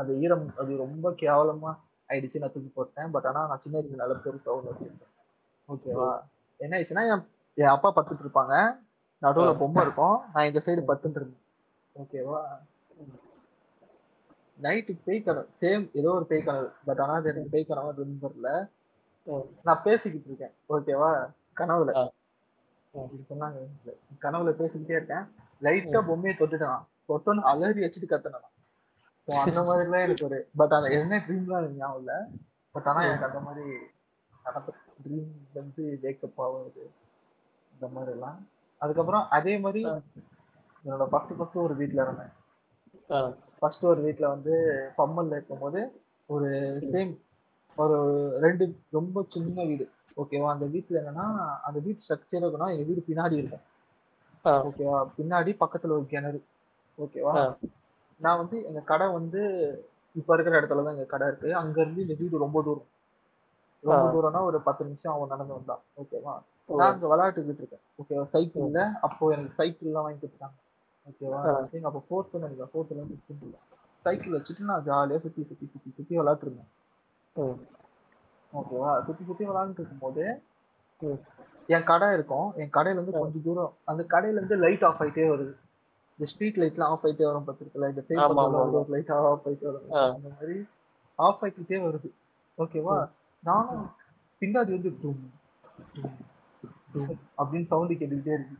அது 0.00 0.12
ஈரம் 0.24 0.46
அது 0.62 0.72
ரொம்ப 0.84 1.10
கேவலமா 1.22 1.72
ஆயிடுச்சு 2.08 2.42
நான் 2.42 2.52
தூக்கி 2.54 2.70
போட்டேன். 2.74 3.10
பட் 3.14 3.26
ஆனா 3.30 3.42
நான் 3.50 3.62
சின்ன 3.64 3.78
வயசுல 3.78 4.00
நல்ல 4.02 4.16
பெருசா 4.24 4.54
ஒன்று 4.56 4.72
வச்சிருக்கேன். 4.72 5.12
ஓகேவா 5.68 6.10
என்ன 6.60 6.72
ஆயிடுச்சுன்னா 6.78 7.04
என் 7.12 7.24
என் 7.56 7.72
அப்பா 7.76 7.90
பத்துட்டு 7.96 8.24
இருப்பாங்க. 8.26 8.54
நடுவுல 9.22 9.52
பொம்மை 9.62 9.82
இருக்கும். 9.86 10.16
நான் 10.34 10.48
இந்த 10.50 10.60
சைடு 10.66 10.82
பத்துட்டு 10.90 11.18
இருந்தேன். 11.20 11.42
ஓகேவா 12.02 12.40
நைட்டு 14.58 14.92
பேய் 15.04 15.22
கனவு 15.22 15.46
சேம் 15.60 15.84
ஏதோ 15.92 16.10
ஒரு 16.10 16.26
பேய் 16.26 16.42
கனவு 16.42 16.68
பட் 16.84 17.00
ஆனா 17.00 17.14
அது 17.14 17.28
எனக்கு 17.28 17.50
பேய் 17.50 17.68
கனவா 17.68 17.92
ம். 19.26 19.46
நான் 19.62 19.82
பேசிக்கிட்டு 19.84 20.28
இருக்கேன். 20.28 20.54
ஓகேவா 20.68 21.10
கனவுல. 21.56 21.92
சொன்னாங்க. 23.30 23.60
கனவுல 24.20 24.50
பேசிக்கிட்டே 24.50 24.96
இருக்கேன். 24.96 25.24
லைட்டா 25.62 26.00
பொம்மையை 26.06 26.34
தொட்டுட்டான். 26.38 26.82
தொட்டோன்னு 27.08 27.42
அலறி 27.42 27.80
வச்சுட்டு 27.84 28.08
கத்தனான். 28.10 28.48
ஸோ 29.28 29.32
அந்த 29.38 29.60
மாதிரிலாம் 29.60 30.04
எனக்கு 30.04 30.24
ஒரு 30.24 30.38
பட் 30.56 30.72
அந்த 30.72 30.88
என்ன 30.90 31.18
ட்ரீம்லாம் 31.18 31.68
ஞாபகம் 31.76 32.00
இல்லை. 32.00 32.18
பட் 32.74 32.86
ஆனா 32.86 33.02
எனக்கு 33.02 33.24
அந்த 33.24 33.40
மாதிரி 33.40 33.64
நடந்த 34.44 34.72
ட்ரீம் 35.04 35.30
வந்து 35.54 35.82
வேக்கப் 36.02 36.40
ஆகுது. 36.40 36.84
இந்த 37.72 37.88
மாதிரி 37.88 38.12
எல்லாம் 38.12 38.38
அதுக்கப்புறம் 38.80 39.26
அதே 39.28 39.58
மாதிரி. 39.58 39.82
என்னோட 40.84 41.04
ஃபர்ஸ்ட் 41.08 41.36
ஃபர்ஸ்ட் 41.36 41.56
ஒரு 41.56 41.76
வீட்ல 41.76 42.02
இருந்தேன். 42.02 42.32
ஃபர்ஸ்ட் 43.64 43.84
ஒரு 43.84 44.00
வீட்ல 44.02 44.28
வந்து 44.28 44.54
பம்மல்ல 44.98 45.32
இருக்கும்போது 45.32 45.80
ஒரு 46.28 46.48
சேம் 46.90 47.12
ஒரு 47.78 47.96
ரெண்டு 48.40 48.64
ரொம்ப 48.90 49.24
சின்ன 49.28 49.64
வீடு. 49.64 49.84
ஓகேவா 50.16 50.48
அந்த 50.50 50.66
வீட்ல 50.66 51.00
என்னன்னா 51.00 51.26
அந்த 51.62 51.80
வீட்டு 51.80 52.02
ஸ்ட்ரக்சர் 52.02 52.42
இருக்குன்னா 52.42 52.70
எங்க 52.70 52.82
வீடு 52.82 53.04
பின்னாடி 53.08 53.36
இருக்கும். 53.36 53.64
ஓகேவா 54.68 55.04
பின்னாடி 55.18 55.52
பக்கத்துல 55.60 55.90
ஒரு 55.90 56.06
கிணறு. 56.06 56.40
ஓகேவா. 56.98 57.34
நான் 58.20 58.38
வந்து 58.38 58.64
எங்க 58.64 58.80
கடை 58.80 59.06
வந்து 59.12 59.40
இப்ப 60.16 60.34
இருக்கிற 60.34 60.60
இடத்துல 60.60 60.84
தான் 60.84 60.94
எங்க 60.94 61.04
கடை 61.04 61.26
இருக்கு. 61.26 61.54
அங்க 61.54 61.80
இருந்து 61.80 62.02
இந்த 62.02 62.14
வீடு 62.14 62.38
ரொம்ப 62.38 62.62
தூரம். 62.62 62.88
ரொம்ப. 63.84 64.04
தூரம்னா 64.14 64.42
ஒரு 64.42 64.62
பத்து 64.62 64.84
நிமிஷம் 64.84 65.14
அவன் 65.14 65.28
நடந்து 65.28 65.54
வந்தான் 65.54 65.82
ஓகேவா. 65.96 66.34
நான் 66.68 66.92
அங்க 66.92 67.08
விளையாட்டுக்கிட்டு 67.08 67.62
இருக்கேன். 67.64 67.84
ஓகேவா 68.02 68.26
சைக்கிள்ல 68.34 68.82
அப்போ 69.00 69.32
எனக்கு 69.32 69.54
சைக்கிள் 69.54 69.88
எல்லாம் 69.88 70.02
வாங்கி 70.02 70.20
கொடுத்தாங்க 70.20 70.56
ஓகேவா. 71.06 71.38
எங்க 71.72 71.90
அப்போ 71.90 72.02
ஃபோர்த் 72.08 72.36
நினைக்கிறேன் 72.36 72.70
ஃபோர்த்ல 72.72 72.90
இருந்து 72.90 73.18
ஃபிஃப்த் 73.24 73.56
சைக்கிள் 74.04 74.40
வச்சுட்டு 74.40 74.58
நான் 74.58 74.84
ஜாலியா 74.86 75.20
சுத்தி 75.20 75.44
சுத்தி 75.44 75.70
சுத்தி 75.72 75.90
சுத்தி 75.96 76.16
விளையாட்டு 76.16 76.46
இருந்தேன் 76.46 76.70
ஓகேவா 78.52 79.04
சுத்தி 79.04 79.24
சுத்தி 79.24 79.48
விளையாண்டுட்டு 79.48 79.80
இருக்கும்போது. 79.80 80.24
என் 81.66 81.84
கடை 81.84 82.12
இருக்கும். 82.12 82.52
என் 82.56 82.70
கடையில 82.72 82.90
இருந்து 82.90 83.12
கொஞ்சம் 83.12 83.42
தூரம் 83.44 83.72
அந்த 83.84 84.04
கடையில 84.08 84.30
இருந்து 84.30 84.56
லைட் 84.56 84.84
ஆஃப் 84.84 85.00
ஆயிட்டே 85.00 85.24
வருது. 85.32 85.54
இந்த 86.18 86.32
ஸ்ட்ரீட் 86.32 86.56
லைட்லாம் 86.56 86.90
ஆஃப் 86.92 87.04
ஆயிட்டே 87.04 87.24
வரும் 87.24 87.46
பார்த்துருக்கல. 87.46 87.88
இந்த. 87.88 88.14
ஒரு 88.72 88.84
லைட் 88.88 89.10
ஆஃப் 89.10 89.48
ஆயிட்டே 89.48 89.64
வரும். 89.64 89.90
அந்த 90.14 90.28
மாதிரி 90.28 90.66
ஆஃப் 91.18 91.44
ஆயிக்கிட்டே 91.44 91.78
வருது. 91.86 92.10
ஓகேவா 92.58 93.08
நானும் 93.42 93.90
பின்னாடி 94.40 94.70
வந்து 94.76 94.92
அப்படின்னு 97.38 97.66
சவுண்டு 97.66 97.94
கேட்டுக்கிட்டே 97.94 98.34
இருக்கு. 98.36 98.56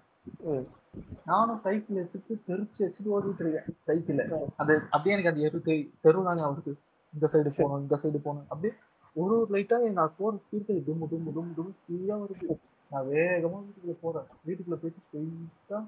நானும் 1.31 1.61
சைக்கிள் 1.65 2.01
எடுத்துட்டு 2.03 2.35
தெரிச்சு 2.49 2.81
வச்சுட்டு 2.85 3.13
ஓடிட்டு 3.17 3.43
இருக்கேன். 3.45 3.69
சைக்கிள். 3.89 4.23
அது 4.63 4.75
அப்படியே 4.95 5.15
எனக்கு 5.17 5.33
அது 5.33 5.47
எடுத்து 5.49 5.75
தெருவுதானே 6.05 6.45
அவருக்கு? 6.49 6.73
இந்த 7.15 7.27
சைடு 7.33 7.51
போகணும் 7.59 7.83
இந்த 7.85 7.97
சைடு 8.03 8.21
போகணும். 8.27 8.47
அப்படியே 8.53 8.73
ஒரு 9.17 9.35
ஒரு 9.41 9.51
லைட்டா 9.55 9.77
நான் 9.99 10.17
போற 10.21 10.33
ஸ்பீடு 10.45 10.77
டும் 10.87 11.05
டும் 11.11 11.29
டும் 11.37 11.53
டும் 11.59 11.75
ஸ்பீடா 11.81 12.17
வருது. 12.23 12.49
நான் 12.91 13.07
வேகமா 13.11 13.59
வீட்டுக்குள்ள 13.65 13.95
போறேன். 14.05 14.27
வீட்டுக்குள்ள 14.47 14.79
போயிட்டு 14.83 15.05
ஸ்ட்ரெயிட்டா 15.05 15.79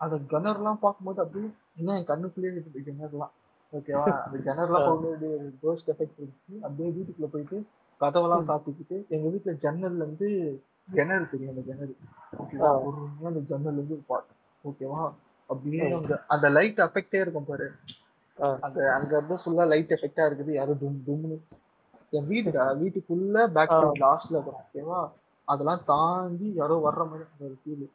அந்த 0.00 0.16
கனர்லாம் 0.32 0.82
பார்க்கும்போது 0.84 1.20
அப்படியே 1.24 1.48
இன்னும் 1.78 1.96
என் 1.98 2.08
கண்ணுக்குள்ளேயே 2.12 2.52
இருக்குது? 2.54 2.80
கிணறுலாம் 2.88 3.34
ஓகேவா 3.72 4.04
அந்த 4.26 4.38
கிணறுலாம் 4.46 4.86
போகும்போது 4.88 5.28
கோஸ்ட் 5.62 5.90
எஃபெக்ட் 5.92 6.18
இருந்துச்சு 6.20 6.54
அப்படியே 6.64 6.88
வீட்டுக்குள்ள 6.96 7.28
போயிட்டு 7.34 7.58
கதவெல்லாம் 8.00 8.48
சாத்திக்கிட்டு 8.50 8.96
எங்க 9.14 9.26
வீட்டுல 9.34 9.52
ஜன்னல்ல 9.64 10.02
இருந்து 10.04 10.28
கிணறு 10.96 11.24
தெரியும் 11.30 11.52
அந்த 11.52 11.62
கிணறு 11.68 11.94
ஓகேவா. 12.42 12.70
பொறுமையா 12.84 13.30
அந்த 13.32 13.42
ஜன்னல்ல 13.50 13.80
இருந்து 13.80 13.98
ஓகேவா? 14.68 15.02
அப்படியே 15.50 15.82
அந்த 15.98 16.14
அந்த 16.34 16.46
லைட் 16.56 16.80
எஃபெக்டே 16.86 17.18
இருக்கும் 17.24 17.48
பாரு. 17.50 17.66
அந்த 18.66 18.78
அங்க 18.96 19.12
இருந்து 19.18 19.36
ஃபுல்லா 19.42 19.64
லைட் 19.72 19.94
எஃபெக்டா 19.96 20.24
இருக்குது. 20.28 20.52
யாரும் 20.58 20.80
டும் 20.82 20.98
டும்னு. 21.06 21.36
என் 22.16 22.28
வீட்டுடா 22.32 22.64
வீட்டுக்குள்ள 22.80 23.38
பேக் 23.56 23.76
லாஸ்ட்ல 24.04 24.36
இருக்கும் 24.36 24.58
ஓகேவா? 24.62 25.00
அதெல்லாம் 25.48 25.82
தாண்டி 25.90 26.48
யாரோ 26.60 26.76
வர்ற 26.86 27.02
மாதிரி 27.10 27.24
ஒரு 27.46 27.56
ஃபீல் 27.62 27.86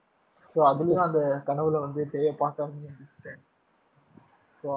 ஸோ 0.55 0.59
அதுலயும் 0.69 1.05
அந்த 1.07 1.19
கனவுல 1.47 1.79
வந்து 1.83 2.01
பேய 2.13 2.31
பார்க்காம 2.41 2.77
இருந்துச்சிட்டேன் 2.85 3.41
ஸோ 4.61 4.69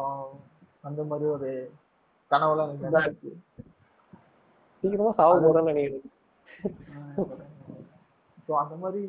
அந்த 0.88 1.00
மாதிரி 1.10 1.26
ஒரு 1.36 1.50
கனவுலாம் 2.30 2.68
எனக்கு 2.68 2.86
நடந்துச்சு. 2.88 3.32
சீக்கிரமா 4.82 5.12
சாவ 5.20 5.34
போறேன்னு 5.44 5.72
நினைக்கிறேன். 5.72 6.10
ஸோ 8.46 8.52
அந்த 8.62 8.74
மாதிரி 8.82 9.02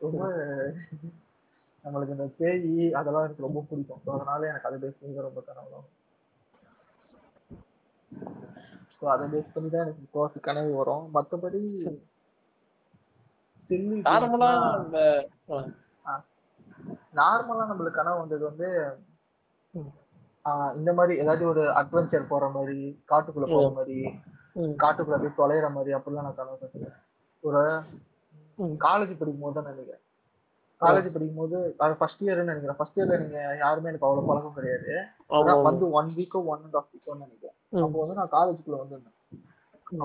ரொம்ப 0.00 0.22
நம்மளுக்கு 1.86 2.14
இந்த 2.16 2.26
பேய் 2.38 2.64
அதெல்லாம் 2.98 3.26
எனக்கு 3.26 3.46
ரொம்ப 3.46 3.60
பிடிக்கும். 3.68 4.00
ஸோ 4.04 4.10
அதனால 4.16 4.48
எனக்கு 4.52 4.68
அதை 4.68 4.78
பேஸ் 4.82 5.00
பண்ணி 5.00 5.26
ரொம்ப 5.28 5.42
கனவு 5.48 5.82
ஸோ 8.96 9.04
அதை 9.14 9.24
பேஸ் 9.32 9.52
பண்ணி 9.54 9.68
தான் 9.70 9.84
எனக்கு 9.84 10.02
முக்கால்வாசி 10.04 10.38
கனவு 10.46 10.70
வரும். 10.80 11.04
மற்றபடி 11.16 11.60
நார்மலா 14.08 14.50
இந்த 14.82 14.98
நார்மலா 17.20 17.64
நம்மளுக்கு 17.70 17.98
கனவு 18.00 18.22
வந்தது 18.22 18.44
வந்து 18.50 18.68
இந்த 20.78 20.90
மாதிரி 20.98 21.14
ஏதாச்சும் 21.22 21.52
ஒரு 21.52 21.62
அட்வென்ச்சர் 21.80 22.30
போற 22.32 22.44
மாதிரி 22.56 22.78
காட்டுக்குள்ள 23.10 23.46
போற 23.52 23.68
மாதிரி 23.78 23.96
காட்டுக்குள்ள 24.82 25.16
போய் 25.22 25.38
தொலைகிற 25.40 25.68
மாதிரி 25.76 25.92
அப்படிலாம் 25.96 26.26
நான் 26.28 26.38
கனவு 26.40 26.58
கண்டுருக்கேன் 26.60 27.02
ஒரு. 27.44 27.62
காலேஜ் 28.84 29.18
படிக்கும் 29.18 29.44
போது 29.44 29.56
தான் 29.56 29.68
நினைக்கிறேன். 29.70 30.02
காலேஜ் 30.82 31.12
படிக்கும் 31.12 31.36
போது 31.36 31.56
அது 31.78 31.94
ஃபர்ஸ்ட் 32.00 32.22
இயர்னு 32.24 32.48
நினைக்கிறேன். 32.48 32.78
ஃபர்ஸ்ட் 32.78 32.98
இயர்ல 32.98 33.18
நீங்க 33.18 33.38
யாருமே 33.58 33.88
எனக்கு 33.88 34.06
அவ்வளவு 34.06 34.28
பழக்கம் 34.30 34.56
கிடையாது. 34.58 34.92
ஆமா. 35.30 35.54
வந்து 35.62 35.90
ஒன் 35.90 36.10
வீக்கோ 36.16 36.44
ஒன் 36.44 36.62
அண்ட் 36.62 36.74
ஆஃப் 36.74 36.90
வீக்கோ 36.92 37.16
நினைக்கிறேன். 37.16 37.56
அப்போ 37.84 37.98
வந்து 38.02 38.14
நான் 38.14 38.34
காலேஜுக்குள்ள 38.36 38.78
வந்திருந்தேன். 38.80 39.16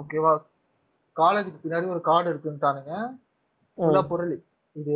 ஓகேவா 0.01 0.31
காலேஜுக்கு 1.15 1.61
பின்னாடி 1.63 1.87
ஒரு 1.87 2.01
கார்டு 2.01 2.29
இருக்குன்ட்டானுங்க 2.33 2.93
ஃபுல்லா 3.77 4.03
பொருள். 4.07 4.33
இது 4.75 4.95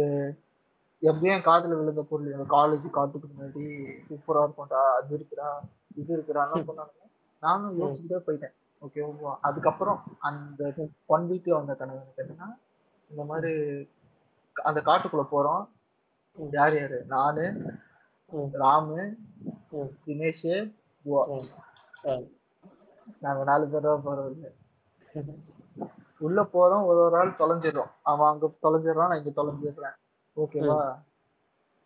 எப்படியும் 1.01 1.45
காதுல 1.47 1.77
விழுந்த 1.79 2.01
பொருள். 2.01 2.31
இந்த 2.31 2.45
காலேஜ் 2.53 2.85
காட்டுக்கு 2.89 3.27
முன்னாடி 3.31 3.63
சூப்பரா 4.07 4.43
இருக்கும்டா 4.45 4.83
அது 4.97 5.11
இருக்குடா 5.17 5.49
இது 5.95 6.11
இருக்குடான்னு 6.17 6.67
சொன்னானுங்க. 6.69 7.03
நானும் 7.43 7.75
யோசிச்சுட்டே 7.79 8.19
போயிட்டேன். 8.27 8.55
ஓகேவா 8.81 9.33
அதுக்கப்புறம் 9.41 9.99
அந்த 10.19 10.61
ஒன் 11.05 11.27
வீக்ல 11.29 11.53
வந்த 11.53 11.75
கனவு 11.75 11.99
எனக்கு 11.99 12.23
என்னன்னா 12.23 12.47
இந்த 13.09 13.23
மாதிரி 13.23 13.53
அந்த 14.69 14.79
காட்டுக்குள்ள 14.81 15.25
போறோம். 15.31 15.63
யார் 16.37 16.75
யாரு? 16.79 16.99
நானு 17.07 17.43
ராமு 18.63 18.99
தினேஷ். 20.05 20.47
நாங்க 23.19 23.41
நாலு 23.43 23.65
பேர் 23.67 23.87
தான் 23.87 24.05
போறது. 24.05 24.49
உள்ள 26.21 26.39
போறோம். 26.53 26.85
ஒரு 26.89 26.99
ஒரு 27.05 27.15
ஆள் 27.17 27.39
தொலைஞ்சிடுறோம். 27.39 27.91
அவன் 28.11 28.29
அங்க 28.31 28.47
தொலைஞ்சிடுறான் 28.65 29.11
நான் 29.11 29.21
இங்க 29.21 29.33
தொலைஞ்சிடுறேன். 29.41 29.95
ஓகேவா 30.37 30.79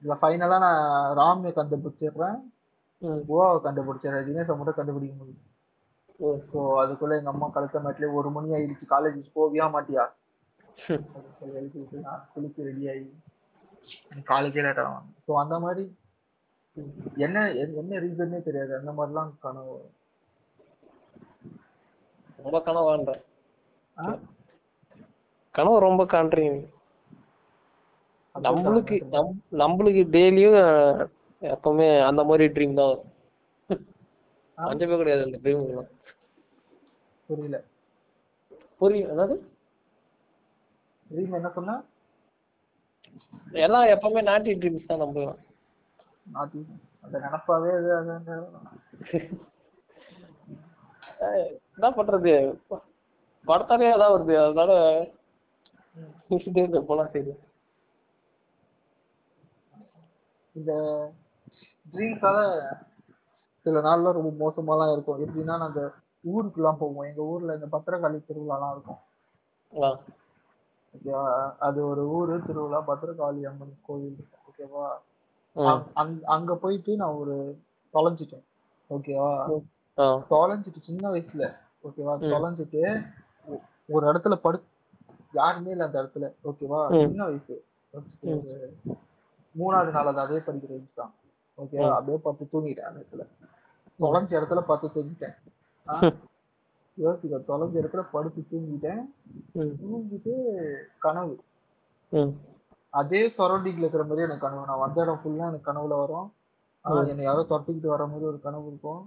இதுல 0.02 0.16
ஃபைனலா 0.22 0.58
நான் 0.66 0.84
ராமியை 1.20 1.52
கண்டுபிடிச்சிடுறேன். 1.56 2.38
ம், 3.02 3.22
புவாவை 3.30 3.60
கண்டுபிடிச்சிடுறேன். 3.66 4.28
தினேஷை 4.28 4.56
மட்டும் 4.58 4.78
கண்டுபிடிக்க 4.80 5.16
முடியும். 5.16 5.46
ஸோ 6.52 6.60
அதுக்குள்ள 6.84 7.18
எங்க 7.20 7.32
அம்மா 7.34 7.48
கழுத்த 7.56 7.80
மாட்டிலே 7.80 8.08
ஒரு 8.20 8.30
மணி 8.30 8.50
ஆயிடுச்சு. 8.56 8.86
காலேஜ் 8.94 9.20
போவியா 9.36 9.66
மாட்டியா? 9.76 10.06
குளிச்சு 12.34 12.68
ரெடி 12.70 12.84
ஆகி 12.92 13.08
காலேஜே 14.32 14.64
லேட் 14.66 14.82
ஆகும் 14.84 15.08
ஸோ 15.26 15.32
அந்த 15.44 15.56
மாதிரி 15.66 15.84
என்ன 17.26 17.38
என்ன 17.82 18.00
ரீசன்னே 18.04 18.40
தெரியாது. 18.48 18.72
அந்த 18.80 18.92
மாதிரிலாம் 18.98 19.32
கனவு. 19.46 19.78
ரொம்ப 22.46 22.58
கனவான்ற? 22.68 23.14
கனவு 25.56 25.80
ரொம்ப 25.88 26.04
காண்றீங்க 26.14 26.60
நம்மளுக்கு 28.36 28.98
நம் 29.16 29.34
நம்மளுக்கு 29.62 30.04
டெய்லியும் 30.16 30.60
எப்பவுமே 31.42 31.88
அந்த 32.10 32.22
மாதிரி 32.30 32.46
ட்ரீம் 32.56 32.80
தான் 32.80 32.92
வரும். 32.92 33.10
பஞ்சமே 34.58 35.00
கிடையாது 35.02 35.26
அந்த 35.28 35.40
ட்ரீம் 35.44 35.66
புரியல. 37.30 37.58
புரியும் 38.82 39.10
என்னது 39.14 39.36
ட்ரீம் 41.10 41.34
என்ன 41.34 41.50
சொன்ன? 41.50 41.84
எல்லாம் 43.52 43.84
எப்பவுமே 43.84 44.22
நாட்டி 44.24 44.54
ட்ரீம்ஸ் 44.54 44.86
தான் 44.86 45.02
நம்புவோம் 45.02 45.38
நாட்டி 46.32 46.68
அந்த 47.02 47.20
நினப்பாவே 47.20 47.78
அது 47.78 47.96
அந்த- 47.96 48.50
என்ன 51.74 51.90
பண்றது? 51.90 52.34
படத்தாலே 53.48 53.88
அதான் 53.92 54.14
வருது. 54.14 54.46
அதனால 54.46 54.74
இருக்க 56.30 56.80
போலாம் 56.82 57.10
சரி. 57.10 57.34
இந்த 60.52 60.74
ட்ரீம்ஸால 61.94 62.62
சில 63.62 63.80
நாள்ல 63.82 64.12
ரொம்ப 64.12 64.54
மோசமாலாம் 64.54 64.92
இருக்கும். 64.92 65.28
எப்படின்னா 65.28 65.58
நாங்க 65.58 65.92
ஊருக்குலாம் 66.32 66.78
போவோம். 66.78 67.06
எங்க 67.06 67.22
ஊர்ல 67.22 67.54
இந்த 67.54 67.68
பத்திரகாளி 67.72 68.22
திருவிழாலாம் 68.30 68.72
இருக்கும். 68.72 68.98
ஓகேவா? 70.94 71.24
அது 71.60 71.88
ஒரு 71.88 72.08
ஊரு 72.10 72.42
திருவிழா 72.48 72.84
பத்திரகாளி 72.88 73.46
அம்மன் 73.46 73.72
இருக்கும் 73.72 74.26
ஓகேவா? 74.50 74.86
அங்க- 75.96 76.56
போயிட்டு 76.56 76.96
நான் 76.96 77.14
ஒரு 77.14 77.36
தொலைஞ்சிட்டேன் 77.94 78.46
ஓகேவா? 78.90 79.30
தொலைஞ்சிட்டு 80.30 80.82
சின்ன 80.82 81.10
வயசுல 81.10 81.46
ஓகேவா? 81.84 82.14
ம். 82.18 82.32
தொலைஞ்சிட்டு 82.32 82.82
ஒரு 83.90 84.12
இடத்துல 84.12 84.36
படு 84.36 84.60
யாருமே 85.34 85.72
இல்ல 85.72 85.84
அந்த 85.84 86.04
இடத்துல 86.04 86.34
ஓகேவா. 86.44 86.80
சின்ன 87.02 87.24
வயசு 87.24 87.56
ஒரு 87.94 88.74
மூணாவது 89.56 89.92
நாள் 89.92 90.08
அது 90.08 90.20
அதே 90.20 90.36
படிக்கிற 90.38 90.68
வயசு 90.68 90.94
தான் 90.96 91.14
ஓகேவா. 91.58 91.90
அப்படியே 91.92 92.18
பார்த்து 92.18 92.50
தூங்கிட்டேன் 92.54 92.82
அந்த 92.82 93.00
இடத்துல. 93.00 93.24
தொலைஞ்ச 94.00 94.32
இடத்துல 94.32 94.62
பார்த்து 94.62 94.88
தூங்கிட்டேன். 94.88 95.36
ஆ? 95.88 96.00
யோசிக்க 97.04 97.38
தொலைஞ்ச 97.50 97.76
இடத்துல 97.82 98.02
படுத்து 98.12 98.42
தூங்கிட்டேன். 98.52 99.02
தூங்கிட்டு 99.84 100.34
கனவு. 101.06 101.34
அதே 103.00 103.22
சரௌண்டிங்ல 103.38 103.84
இருக்கிற 103.84 104.04
மாதிரி 104.04 104.26
எனக்கு 104.28 104.46
கனவு. 104.48 104.66
நான் 104.66 104.84
வந்த 104.84 105.02
இடம் 105.02 105.20
ஃபுல்லா 105.24 105.48
எனக்கு 105.50 105.68
கனவுல 105.72 105.98
வரும். 106.04 106.28
ஆனா 106.86 107.00
என்னை 107.12 107.26
யாரோ 107.26 107.42
தொட்டிக்கிட்டு 107.50 107.94
வர 107.94 108.06
மாதிரி 108.06 108.26
ஒரு 108.32 108.40
கனவு 108.46 108.68
இருக்கும். 108.68 109.02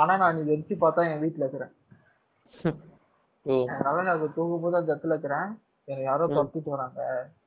ஆனா 0.00 0.12
நான் 0.16 0.38
இன்னைக்கு 0.38 0.54
எரிச்சு 0.56 0.78
பார்த்தா 0.78 1.02
என் 1.10 1.22
வீட்டுல 1.24 1.44
இருக்கிறேன். 1.44 1.72
அதனால 3.74 4.02
நான் 4.08 4.34
தூங்கும் 4.34 4.64
போது 4.64 4.76
அந்த 4.80 4.94
இடத்துல 4.94 5.14
இருக்கிறேன். 5.14 5.48
என்னை 5.88 6.02
யாரோ. 6.04 6.26
தொட்டிட்டு 6.36 6.72
வராங்க. 6.74 7.00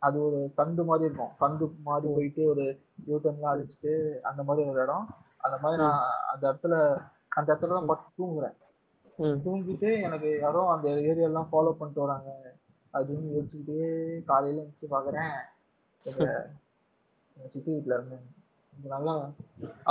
அது 0.06 0.18
ஒரு 0.28 0.40
சந்து 0.58 0.84
மாதிரி 0.90 1.06
இருக்கும். 1.10 1.34
சந்து 1.42 1.66
மாதிரி 1.90 2.14
போயிட்டு 2.16 2.42
ஒரு 2.52 2.64
யூட்டர்ன்லாம் 3.10 3.54
அடிச்சுட்டு 3.56 3.94
அந்த 4.32 4.44
மாதிரி 4.44 4.70
ஒரு 4.70 4.82
இடம். 4.86 5.06
அந்த 5.46 5.58
மாதிரி 5.64 5.82
நான் 5.84 6.06
அந்த 6.34 6.46
இடத்துல 6.52 6.76
அந்த 7.38 7.48
இடத்துல 7.54 7.76
தான் 7.78 7.90
படுத்து 7.90 8.12
தூங்குறேன். 8.20 8.58
தூங்கிட்டு 9.46 9.90
எனக்கு 10.06 10.30
யாரோ 10.46 10.62
அந்த 10.76 10.88
ஏரியாலாம் 11.10 11.50
ஃபாலோ 11.52 11.72
பண்ணிட்டு 11.80 12.06
வராங்க. 12.06 12.30
அப்படின்னு 12.98 13.26
யோசிச்சுக்கிட்டே 13.36 13.80
காலையில 14.30 14.62
எழுந்துச்சு 14.64 14.88
பாக்குறேன். 14.96 15.34
சித்தி 17.54 17.70
வீட்டுல 17.72 17.96
இருந்தேன் 17.98 18.26
நல்லா 18.74 19.14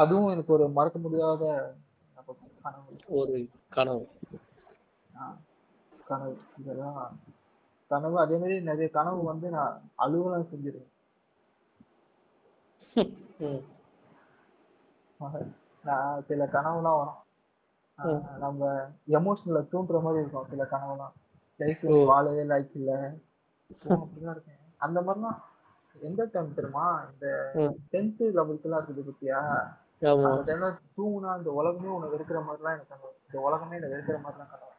அதுவும் 0.00 0.33
எனக்கு 0.35 0.52
ஒரு 0.57 0.64
மறக்க 0.78 0.98
முடியாத 1.04 1.42
கனவு. 2.64 2.92
ஒரு 3.18 3.35
கனவு. 3.76 4.04
கனவு. 6.11 6.35
இதெல்லாம் 6.61 7.00
கனவு. 7.90 8.16
அதே 8.24 8.37
மாதிரி 8.42 8.57
நிறைய 8.70 8.88
கனவு 8.98 9.20
வந்து 9.30 9.48
நான் 9.57 9.74
அலுவலம் 10.04 10.50
செஞ்சிருக்கேன் 10.52 10.92
நான் 15.85 16.24
சில 16.28 16.44
கனவுலாம் 16.54 16.98
வரும். 17.00 17.20
நம்ம 18.38 18.66
எமோஷனல 19.09 19.61
தூண்டுற 19.72 20.02
மாதிரி 20.02 20.20
இருக்கும். 20.20 20.46
சில 20.50 20.66
கனவுலாம். 20.70 21.12
லைஃப்ல 21.59 22.02
ஓ. 22.02 22.07
வாழவே 22.07 22.42
லைக் 22.42 22.70
இல்ல. 22.74 23.14
அப்படிதான் 23.88 24.30
இருக்கேன். 24.30 24.59
அந்த 24.76 25.00
மாதிரிலாம் 25.00 25.38
எந்த 26.00 26.28
டைம் 26.33 26.54
தெரியுமா? 26.54 27.04
இந்த 27.12 27.50
ம். 27.54 27.74
டென்த் 27.92 28.20
லெவல்த்து 28.20 28.62
எல்லாம் 28.62 28.85
இருக்குது 28.85 29.04
பத்தியா? 29.11 29.40
ஆமா. 30.02 30.38
அந்த 30.38 30.54
டைம்ல 30.54 30.78
தூங்குனா 30.96 31.37
இந்த 31.37 31.52
உலகமே 31.52 31.88
உனக்கு 31.88 32.14
இருக்கிற 32.14 32.40
மாதிரிலாம் 32.40 32.74
எனக்கு 32.74 32.87
கனவு. 32.88 33.12
இந்த 33.26 33.40
உலகமே 33.40 33.76
எனக்கு 33.76 33.94
இருக்கிற 33.94 34.18
மாதிரிலாம் 34.18 34.50
கனவு. 34.50 34.72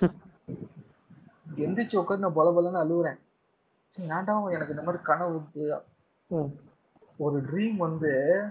எந்திரிச்சு 1.56 1.98
உட்காந்து 2.00 2.18
நான் 2.18 2.32
பல 2.32 2.50
பலன்னு 2.50 2.84
அழுவுறேன். 2.86 3.18
ஏன்டா 3.96 4.50
எனக்கு 4.50 4.70
இந்த 4.70 4.82
மாதிரி 4.82 5.02
கனவு 5.02 5.42
வருது? 5.54 5.80
ம், 6.26 6.50
ஒரு 7.16 7.42
ட்ரீம் 7.42 7.76
வந்து 7.76 8.42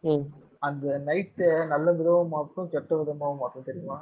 ம், 0.00 0.26
அந்த 0.62 0.86
நைட்டை 1.06 1.48
நல்ல 1.72 1.88
விதமா 1.98 2.22
மாற்றும் 2.34 2.70
கெட்ட 2.72 2.92
விதமாவும் 3.00 3.42
மாற்றும் 3.42 3.68
தெரியுமா? 3.68 3.98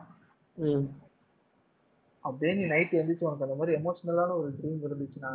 அப்படியே 2.25 2.53
நீ 2.59 2.65
நைட் 2.73 2.97
எந்திரிச்சு 3.01 3.27
உனக்கு 3.27 3.47
அந்த 3.47 3.57
மாதிரி 3.59 3.77
எமோஷனலான 3.79 4.37
ஒரு 4.41 4.49
ட்ரீம் 4.59 4.85
இருந்துச்சுன்னா 4.89 5.33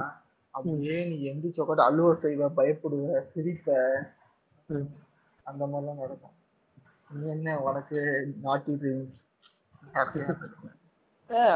அப்படியே 0.53 0.97
நீ 1.11 1.15
எந்திரிச்சு 1.29 1.61
உட்காந்து 1.63 1.87
அழுவ 1.87 2.09
செய்வ 2.23 2.49
பயப்படுவ 2.57 3.21
சிரிப்ப. 3.33 3.77
அந்த 5.45 5.63
மாதிரிலாம் 5.71 6.01
நடக்கும். 6.03 6.35
நீ 7.13 7.23
என்ன 7.35 7.55
உனக்கு 7.67 7.99
நாட்டி 8.47 8.73
ட்ரீம்ஸ் 8.81 9.19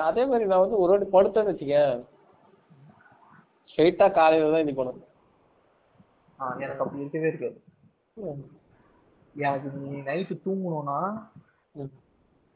அதே 0.07 0.23
மாதிரி 0.29 0.45
நான் 0.49 0.63
வந்து 0.63 0.79
ஒரு 0.83 0.91
வாட்டி 0.91 1.07
படுத்தேன்னு 1.15 1.51
வச்சுக்க. 1.51 1.77
ஸ்ட்ரைட்டா 3.69 4.07
காலையில 4.17 4.51
தான் 4.53 4.63
இது 4.65 4.73
பண்ணும் 4.79 5.03
எனக்கு 6.63 6.83
அப்படி 6.83 7.03
இருக்கவே 7.03 7.29
இருக்காது. 7.31 7.57
எனக்கு 9.37 9.69
நீ 9.69 9.99
நைட்டு 9.99 10.41
தூங்கணும்னா. 10.45 11.27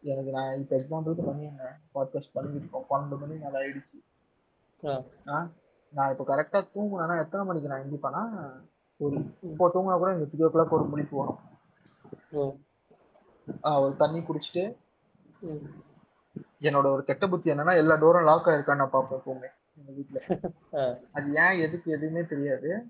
எனக்கு 0.04 0.32
நான் 0.32 0.60
இப்போ 0.60 0.76
எக்ஸாம்பிளுக்கு 0.76 1.26
பண்ணியிருந்தேன் 1.30 1.76
பாட்காஸ்ட் 1.96 2.32
பண்ணிட்டு 2.34 2.68
இருக்கோம் 2.68 2.84
பன்னெண்டு 2.84 3.20
மணி 3.20 3.36
மேலே 3.36 3.58
ஆயிடுச்சு. 3.60 4.00
நான் 5.94 6.12
இப்போ 6.12 6.36
கரெக்டாக 6.36 6.68
தூங்குனேன்னா 6.76 7.20
எத்தனை 7.20 7.46
மணிக்கு 7.46 7.68
நான் 7.68 7.82
எந்திப்பேன்னா 7.82 8.52
ஒரு 8.98 9.16
இப்போ 9.42 9.68
தூங்கினா 9.68 9.98
கூட 9.98 10.14
எனக்கு 10.14 10.38
த்ரீ 10.38 10.50
ஓ 10.50 10.54
கிளாக் 10.54 10.70
ஒரு 10.70 10.84
முடிப்பு 10.84 11.16
வரும் 11.16 11.38
ம், 12.32 12.64
ஆ, 13.66 13.82
ஒரு 13.82 13.96
தண்ணி 13.96 14.20
குடிச்சிட்டு. 14.20 14.76
என்னோட 16.62 16.86
ஒரு 16.86 17.04
கெட்ட 17.04 17.28
புத்தி 17.28 17.52
என்னன்னா 17.52 17.76
எல்லா 17.76 17.96
டோரும் 17.96 18.24
லாக் 18.24 18.48
ஆயிருக்கான்னு 18.48 18.76
நான் 18.76 18.90
பார்ப்பேன் 18.90 19.20
எப்பவுமே 19.20 19.48
எங்க 19.78 19.92
வீட்ல. 19.92 20.22
ஆ, 20.80 20.96
அது 21.12 21.34
ஏன் 21.34 21.60
எதுக்கு 21.60 21.92
எதுவுமே 21.92 22.26
தெரியாது. 22.26 22.88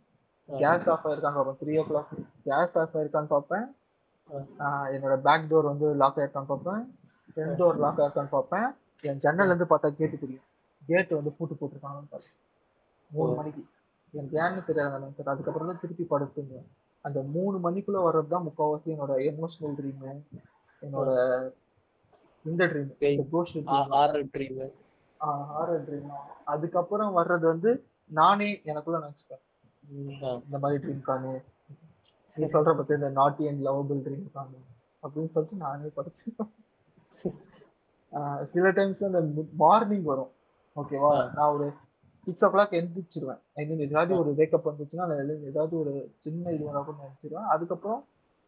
கேஸ் 0.49 0.89
ஆஃப் 0.89 1.07
ஆயிருக்கான்னு 1.07 1.43
பார்ப்பேன். 1.43 1.55
த்ரீ 1.59 1.85
ஓ 1.85 1.85
கிளாக் 1.89 2.15
கேஸ் 2.43 2.77
ஆஃப் 2.77 2.97
ஆயிருக்கான்னு 2.97 3.25
பார்ப்பேன். 3.25 3.75
என்னோட 4.93 5.15
பேக் 5.17 5.47
டோர் 5.49 5.63
வந்து 5.63 5.95
லாக் 5.95 6.17
ஆயிருக்கான்னு 6.17 6.45
பார்ப்பேன். 6.45 6.97
ஃப்ரண்ட் 7.35 7.59
டோர் 7.61 7.77
லாக் 7.77 7.99
ஆயிருக்கான்னு 7.99 8.27
பார்ப்பேன். 8.29 8.67
என் 9.01 9.19
ஜன்னல்ல 9.19 9.45
இருந்து 9.45 9.65
பார்த்தா 9.65 9.89
கேட்டு 9.89 10.19
தெரியும். 10.19 10.43
கேட் 10.85 11.09
வந்து 11.09 11.31
பூட்டு 11.31 11.55
போட்டிருக்காங்கன்னு 11.55 12.11
பார்ப்பேன். 12.13 12.37
மூணு. 13.11 13.33
மணிக்கு. 13.33 13.65
எனக்கு 14.11 14.39
ஏன்னு 14.39 14.65
தெரியாது 14.65 14.93
அந்த 14.93 15.07
நிமிஷத்துல. 15.07 15.29
அதுக்கப்புறம் 15.29 15.67
தான் 15.67 15.79
திருப்பி 15.79 16.07
படுத்துங்க. 16.09 16.63
அந்த 17.01 17.21
மூணு 17.21 17.71
மணிக்குள்ள 17.71 17.99
வர்றது 18.07 18.27
தான் 18.27 18.45
முக்கால்வாசி 18.47 18.89
என்னோட 18.93 19.13
எமோஷனல் 19.29 19.75
ட்ரீம் 19.77 20.21
என்னோட 20.81 21.09
இந்த 22.43 22.65
ட்ரீம் 22.65 22.91
ஆறரை 23.89 24.29
ட்ரீம் 24.33 24.69
ஹாரர் 25.21 25.83
ட்ரீம் 25.87 26.11
அதுக்கப்புறம் 26.43 27.17
வர்றது 27.17 27.39
வந்து 27.39 27.85
நானே 28.07 28.61
எனக்குள்ள 28.63 28.99
நினைச்சுப்பேன். 28.99 29.43
இந்த 30.45 30.57
மாதிரி 30.59 30.87
ட்ரீம் 30.87 31.01
காணு. 31.01 31.41
நீ 32.37 32.45
சொல்ற 32.47 32.71
பத்தி 32.75 32.93
இந்த 32.93 33.09
நாட்டி 33.11 33.47
அண்ட் 33.47 33.65
லவபிள் 33.67 34.01
ட்ரீம் 34.05 34.27
காணு 34.33 34.59
அப்படின்னு 35.03 35.31
சொல்லிட்டு 35.33 35.55
நானே 35.57 35.89
படிச்சுப்பேன் 35.97 36.51
ஆஹ் 38.13 38.43
சில 38.53 38.71
டைம்ஸ் 38.71 39.03
அந்த 39.07 39.19
மார்னிங் 39.61 40.03
வரும். 40.03 40.31
ஓகேவா. 40.75 41.11
நான் 41.33 41.53
ஒரு 41.53 41.67
சிக்ஸ் 42.27 42.43
ஓ 42.43 42.49
கிளாக் 42.49 42.73
எந்திரிச்சிருவேன். 42.79 43.41
ஐ 43.53 43.65
மீன் 43.67 43.83
ஏதாவது 43.85 44.13
ஒரு 44.17 44.31
வேக்கப் 44.31 44.67
வந்துச்சுன்னா 44.69 45.03
நான் 45.03 45.21
எழுந்து 45.21 45.47
ஏதாவது 45.47 45.73
ஒரு 45.79 45.93
சின்ன 46.21 46.51
இது 46.51 46.63
வந்தா 46.65 46.81
கூட 46.81 46.97
நினைச்சிருவேன் 47.01 47.49
அதுக்கப்புறம் 47.53 48.01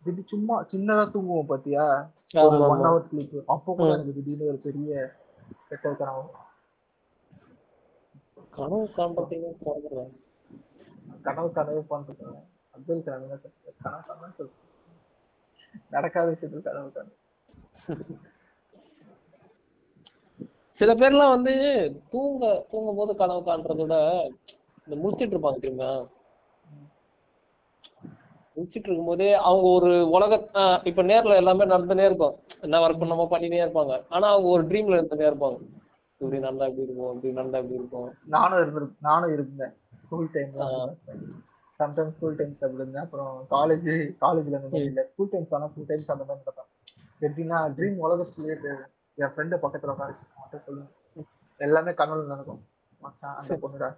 திடீர் 0.03 0.31
சும்மா 0.31 0.55
சின்னதா 0.71 1.03
தூங்குவோம் 1.13 1.51
பாத்தியா? 1.51 1.85
ஒரு 2.43 2.57
ஒன் 2.67 2.83
ஹவர் 2.85 3.07
ஸ்லீப் 3.09 3.35
அப்போ 3.47 3.69
கூட. 3.73 3.89
எனக்கு 3.95 4.13
திடீர்னு 4.13 4.49
ஒரு 4.51 4.59
பெரிய 4.59 4.91
கெட்ட 5.69 5.93
கனவு 5.93 6.23
கனவு 8.51 8.79
காண்றதுக்கு 8.97 9.51
கனவு 11.23 11.49
கனவு 11.51 11.81
அப்துல் 12.75 13.05
கலாம் 13.05 13.23
என்ன 13.25 13.37
சொல்றது? 13.43 13.73
கனவு 13.83 14.33
சொல்றது 14.37 14.61
நடக்காத 15.95 16.27
விஷயத்துல 16.33 16.63
கனவு 16.67 16.89
கனவு 16.97 17.19
சில 20.79 20.91
பேர்லாம் 20.99 21.33
வந்து 21.35 21.53
தூங்க 22.11 22.43
தூங்கும் 22.71 22.99
போது 22.99 23.11
கனவு 23.21 23.41
காண்றத 23.47 23.81
விட 23.81 23.95
இந்த 24.85 24.95
முழிச்சிட்டு 25.01 25.33
இருப்பாங்க 25.35 25.59
தெரியுமா? 25.63 25.89
முழிச்சிட்டு 28.55 28.87
இருக்கும் 28.87 29.11
போதே 29.11 29.29
அவங்க 29.47 29.67
ஒரு 29.77 29.91
உலக 30.15 30.33
இப்ப 30.89 31.03
நேர்ல 31.11 31.37
எல்லாமே 31.41 31.65
நடந்துனே 31.73 32.03
இருக்கும். 32.09 32.35
என்ன 32.65 32.81
ஒர்க் 32.85 33.01
பண்ணாமோ 33.01 33.25
பண்ணினே 33.31 33.63
இருப்பாங்க. 33.63 33.93
ஆனா 34.15 34.25
அவங்க 34.33 34.49
ஒரு 34.55 34.63
ட்ரீம்ல 34.69 34.97
இருந்துனே 34.97 35.29
இருப்பாங்க. 35.29 35.57
இப்படி 36.21 36.39
நடந்தா 36.45 36.67
இப்படி 36.71 36.85
இருக்கும் 36.87 37.13
இப்படி 37.15 37.33
நடந்தா 37.39 37.61
இப்படி 37.63 37.79
இருக்கும். 37.81 38.09
நானும் 38.35 38.59
இருந்து 38.61 38.83
நானும் 39.09 39.33
இருந்தேன். 39.35 39.73
ஸ்கூல் 40.03 40.33
டைம்ல 40.35 40.67
சம்டைம்ஸ் 41.83 42.15
ஸ்கூல் 42.17 42.39
டைம்ஸ் 42.41 42.63
அப்படி 42.65 42.81
இருந்தேன் 42.81 43.05
அப்புறம் 43.05 43.31
காலேஜ் 43.55 43.89
காலேஜ்ல 44.23 44.59
அந்த 44.59 44.69
மாதிரி 44.73 44.89
இல்லை. 44.91 45.03
ஸ்கூல் 45.13 45.31
டைம்ஸ் 45.33 45.55
ஆனால் 45.57 45.71
ஃபுல் 45.75 45.89
டைம்ஸ் 45.91 46.13
அந்த 46.15 46.25
மாதிரி 46.29 46.43
நடப்பேன் 46.43 46.69
எப்படின்னா 47.27 47.59
ட்ரீம் 47.77 48.01
உலக 48.05 48.25
இருக்கு. 48.47 48.73
என் 49.17 49.31
ஃப்ரெண்டு 49.33 49.55
பக்கத்துல 49.63 49.93
உட்கார. 49.95 50.11
மட்டும் 50.41 50.63
சொல்லுங்க 50.67 50.89
எல்லாமே 51.59 51.91
கனவுல 51.99 52.31
நடக்கும். 52.33 52.61
மச்சான் 53.01 53.37
அந்த 53.41 53.53
பொண்ணுடா. 53.63 53.89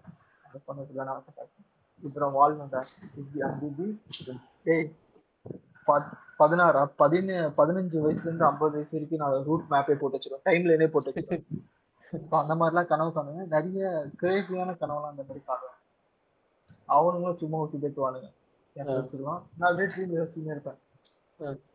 அந்த 0.45 0.57
பொண்ணு 0.65 0.97
தான் 0.99 1.09
நான் 1.09 1.23
அப்புறம் 2.03 2.33
வாழ்ந்தா 2.37 2.79
இப்படி 3.17 3.39
அப்படி 3.47 3.67
இப்படி. 3.71 4.35
ஏய் 4.73 4.87
பதினாறா 6.39 6.81
பதினு 7.01 7.35
பதினஞ்சு 7.59 7.97
வயசுல 8.05 8.29
இருந்து 8.29 8.45
ஐம்பது 8.49 8.75
வயசு 8.77 8.93
வரைக்கும் 8.95 9.21
நான் 9.23 9.45
ரூட் 9.47 9.71
மேப்பே 9.73 9.95
போட்டு 10.01 10.17
வச்சிருவேன். 10.17 10.45
டைம்லைனே 10.49 10.87
போட்டு 10.93 11.11
வச்சிருவேன். 11.11 11.45
அந்த 12.41 12.53
மாதிரிலாம் 12.59 12.89
கனவு 12.91 13.11
காணுவேன் 13.15 13.51
நிறைய 13.55 13.83
கிரேசியான 14.21 14.75
கனவுலாம் 14.81 15.13
அந்த 15.13 15.23
மாதிரி 15.27 15.41
காணுவேன் 15.49 15.74
அவனுங்களும் 16.89 17.41
சும்மா 17.43 17.59
ஊசி 17.63 17.77
பேத்துவானுங்க 17.83 18.29
என் 18.75 18.87
ஃப்ரெண்ட்ஸுக்குலாம் 18.87 19.43
நான் 19.61 19.77
ட்ரீம் 19.93 20.17
யோசிச்சுமே 20.17 20.53
இருப்பேன். 20.55 20.79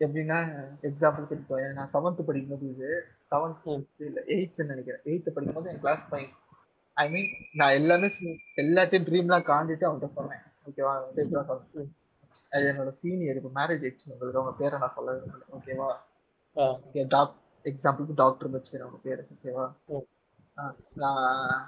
எப்படின்னா 0.05 0.37
எக்ஸாம்பிளுக்கு 0.89 1.37
இப்போ 1.41 1.57
நான் 1.79 1.91
செவன்த் 1.95 2.29
படிக்கும்போது 2.29 2.67
இது 2.75 2.91
செவன்த். 3.33 3.65
இல்ல 4.09 4.21
எயித்து 4.35 4.71
நினைக்கிறேன். 4.73 5.03
எயித்து 5.11 5.35
படிக்கும்போது 5.35 5.71
என் 5.73 5.83
கிளாஸ் 5.85 6.05
பையன். 6.13 6.35
ஐ 6.97 7.05
மீன் 7.15 7.29
நான் 7.61 7.77
எல்லாமே 7.81 8.09
எல்லாத்தையும் 8.63 9.07
ட்ரீம்லாம் 9.09 9.49
காண்டிட்டு 9.51 9.89
அவன்கிட்ட 9.89 10.11
சொன்னேன். 10.19 10.45
ஓகேவா 10.69 10.93
அவன்கிட்ட 10.99 11.45
சொன்னேன். 11.51 11.91
அது 12.53 12.65
என்னோட 12.71 12.93
சீனியர் 13.03 13.39
இப்போ 13.41 13.53
மேரேஜ் 13.59 13.85
ஆயிடுச்சு. 13.87 14.13
உங்களுக்கு 14.15 14.41
அவங்க 14.41 14.55
பேரை 14.63 14.79
நான் 14.85 14.97
சொல்ல 14.97 15.19
ஓகேவா 15.59 15.89
டாக் 17.17 17.37
எக்ஸாம்பிளுக்கு 17.65 18.21
டாக்டர் 18.23 18.55
வச்சுக்கிறேன் 18.55 18.87
அவங்க 18.87 19.01
பேரு. 19.09 19.23
ஓகேவா 19.35 19.67
நான் 21.03 21.61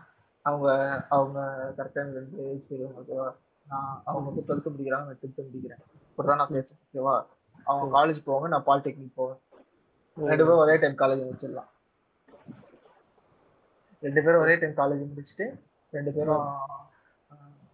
அவங்க 0.47 0.69
அவங்க 1.09 1.39
கரெக்டாக 1.79 2.15
ரெண்டு 2.17 2.45
ஏஜ் 2.47 2.69
தெரியும் 2.69 2.95
ஓகேவா 3.01 3.27
நான் 3.67 3.91
அவங்க 4.09 4.25
வந்து 4.29 4.45
டுவெல்த்து 4.47 4.73
முடிக்கிறாங்க 4.73 5.07
நான் 5.09 5.21
டென்த்து 5.21 5.47
முடிக்கிறேன். 5.47 5.83
இப்படிதான் 6.09 6.41
நான் 6.41 6.55
பேசுறேன் 6.55 6.81
ஓகேவா 6.85 7.15
அவங்க 7.67 7.87
காலேஜ் 7.97 8.27
போவாங்க 8.27 8.49
நான் 8.49 8.67
பாலிடெக்னிக் 8.69 9.19
போவேன். 9.21 9.41
ரெண்டு 10.17 10.45
பேரும் 10.45 10.63
ஒரே 10.65 10.75
டைம் 10.83 10.97
காலேஜ் 11.03 11.23
முடிச்சிடலாம். 11.23 11.69
ரெண்டு 14.03 14.23
பேரும் 14.25 14.43
ஒரே 14.45 14.55
டைம் 14.57 14.79
காலேஜ் 14.81 15.05
முடிச்சுட்டு 15.11 15.47
ரெண்டு 15.93 16.13
பேரும் 16.17 16.45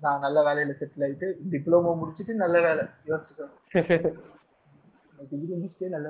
நான் 0.00 0.24
நல்ல 0.24 0.38
வேலையில 0.46 0.74
செட்டில் 0.80 1.04
ஆயிட்டு 1.06 1.28
டிப்ளமோ 1.52 1.92
முடிச்சுட்டு 2.00 2.34
நல்ல 2.42 2.56
வேலை 2.66 2.82
யோசிச்சுக்கோ 3.08 3.46
டிகிரி 5.30 5.54
முடிச்சுட்டு 5.54 5.88
நல்ல 5.94 6.08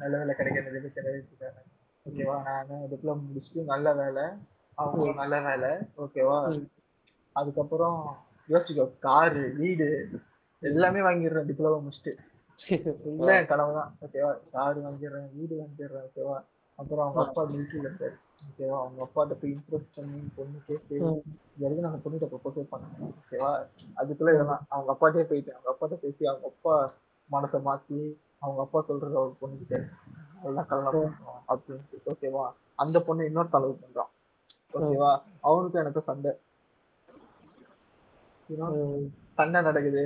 நல்ல 0.00 0.14
வேலை 0.20 0.32
கிடைக்க 0.34 0.64
நிறைய 0.64 0.80
பேர் 0.84 0.96
கிடையாது 0.96 1.20
இருக்காங்க 1.22 1.60
ஓகேவா? 2.06 2.36
நான் 2.46 2.88
டிப்ளமோ 2.92 3.22
முடிச்சுட்டு 3.26 3.62
நல்ல 3.64 3.92
வேலை 3.94 4.24
அவங்க 4.80 5.12
நல்ல 5.12 5.40
வேலை. 5.40 5.70
ஓகேவா. 5.96 6.38
அதுக்கப்புறம் 7.36 7.98
யோசிச்சுக்கோ 8.48 8.86
காரு 8.98 9.42
வீடு 9.56 9.88
எல்லாமே 10.62 11.00
வாங்கிடுறேன் 11.00 11.48
டிப்ளமோ 11.50 11.80
முடிச்சுட்டு. 11.80 12.12
என் 13.32 13.46
கனவு 13.46 13.72
தான். 13.74 13.90
ஓகேவா? 14.00 14.30
கார் 14.52 14.78
வாங்கிடுறேன் 14.78 15.28
வீடு 15.36 15.54
வாங்கிடுறேன் 15.60 16.04
ஓகேவா? 16.04 16.36
அப்புறம் 16.78 17.04
அவங்க 17.04 17.20
அப்பா 17.20 17.42
மிலிட்ரியில 17.44 17.88
இருந்தாரு 17.88 18.16
ஓகேவா? 18.48 18.76
அவங்க 18.78 19.00
அப்பாட்ட 19.02 19.34
போய் 19.34 19.50
இம்ப்ரெஸ் 19.50 19.94
பண்ணி 19.96 20.20
பொண்ணு 20.36 20.58
கேட்டு 20.66 20.96
வரைக்கும் 21.56 21.86
நான் 21.86 22.02
பொண்ணுகிட்ட 22.04 22.28
ப்ரொபோஸ் 22.34 22.72
பண்ணேன் 22.72 23.14
ஓகேவா? 23.20 23.50
அதுக்குள்ள 23.96 24.34
இதெல்லாம். 24.34 24.66
அவங்க 24.68 24.90
அப்பாட்டே 24.92 25.22
போயிட்டேன். 25.22 25.56
அவங்க 25.56 25.70
அப்பாட்ட 25.70 25.96
பேசி 25.96 26.26
அவங்க 26.26 26.46
அப்பா 26.46 26.74
மனசை 27.30 27.60
மாத்தி 27.64 27.98
அவங்க 28.38 28.60
அப்பா 28.60 28.80
சொல்றது 28.80 29.16
அவர் 29.16 29.40
பொண்ணுகிட்ட. 29.42 29.76
நல்லா 30.42 30.62
கல்யாணம் 30.62 31.16
அப்படின்ட்டு. 31.48 31.98
ஓகேவா? 32.06 32.44
அந்த 32.74 33.00
பொண்ணு 33.00 33.24
இன்னொரு 33.24 33.48
தலைவு 33.52 33.74
பண்றான். 33.82 34.10
ஓகேவா 34.74 35.10
அவனுக்கும் 35.48 35.82
எனக்கும் 35.82 36.08
சண்டை. 36.10 36.32
சண்டை 39.38 39.58
நடக்குது. 39.68 40.04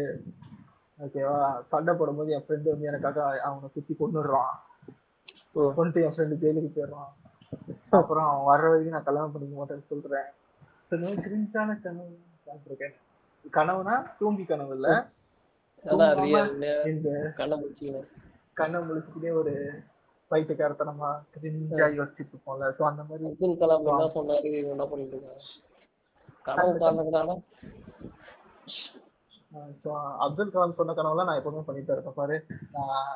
ஓகேவா 1.05 1.37
சண்டை 1.73 1.93
போடும்போது 1.95 2.33
என் 2.37 2.45
ஃப்ரெண்டு 2.47 2.73
வந்து 2.73 2.91
எனக்காக 2.91 3.19
அவனை 3.47 3.69
குத்தி 3.75 3.95
கொண்டுடுறான். 4.01 4.55
கொண்டு 5.79 6.03
என் 6.07 6.15
ஃப்ரெண்டு 6.17 6.41
ஜெயிலுக்கு 6.43 6.71
போயிடுறான். 6.77 7.13
அப்புறம் 7.99 8.27
அவன் 8.29 8.47
வர்ற 8.51 8.67
வரைக்கும் 8.71 8.97
நான் 8.97 9.09
கல்யாணம் 9.09 9.35
பண்ணிக்க 9.35 9.55
மாட்டேன்னு 9.61 9.91
சொல்றேன். 9.93 10.29
கிரிஞ்சான 11.25 11.71
கனவு 11.85 12.13
பார்த்திருக்கேன். 12.47 12.95
கனவுனா 13.57 13.95
தூங்கி 14.19 14.45
கனவு 14.53 14.75
இல்ல. 14.77 14.89
கண்ணை 18.59 18.79
முழிச்சுக்கிட்டே 18.87 19.31
ஒரு 19.41 19.55
பைத்தியக்காரத்தனமா 20.31 21.09
கிரிஞ்சா 21.35 21.87
யோசிச்சுட்டு 21.97 22.33
இருப்போம்ல 22.33 22.69
சோ 22.77 22.83
அந்த 22.89 23.03
மாதிரி 23.09 23.25
அப்துல் 23.31 23.59
கலாம் 23.61 23.85
என்ன 23.89 24.09
சொன்னாரு? 24.15 24.51
என்ன 24.73 24.85
பண்ணிட்டு 24.91 25.17
இருக்காங்க 25.17 25.43
கனவு 26.47 26.79
காரணம் 27.13 27.43
ஸோ 29.83 29.91
அப்துல் 30.25 30.53
கலாம் 30.55 30.79
சொன்ன 30.79 30.95
கனவுலாம் 30.99 31.29
நான் 31.29 31.41
எப்பவுமே 31.41 31.63
பண்ணிட்டு 31.67 31.95
இருக்கேன் 31.95 32.19
பாரு 32.19 32.37
நான் 32.77 33.11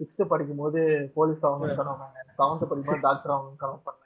சிக்ஸ்த் 0.00 0.30
படிக்கும் 0.30 0.62
போது 0.62 0.80
போலீஸ் 1.16 1.44
ஆகணும்னு 1.46 1.78
கனவு 1.80 1.96
பண்ணேன் 1.96 2.28
செவன்த் 2.38 2.64
படிக்கும்போது 2.64 3.04
டாக்டர் 3.06 3.32
ஆகணும்னு 3.34 3.62
கனவு 3.62 3.80
பண்ணேன். 3.80 3.98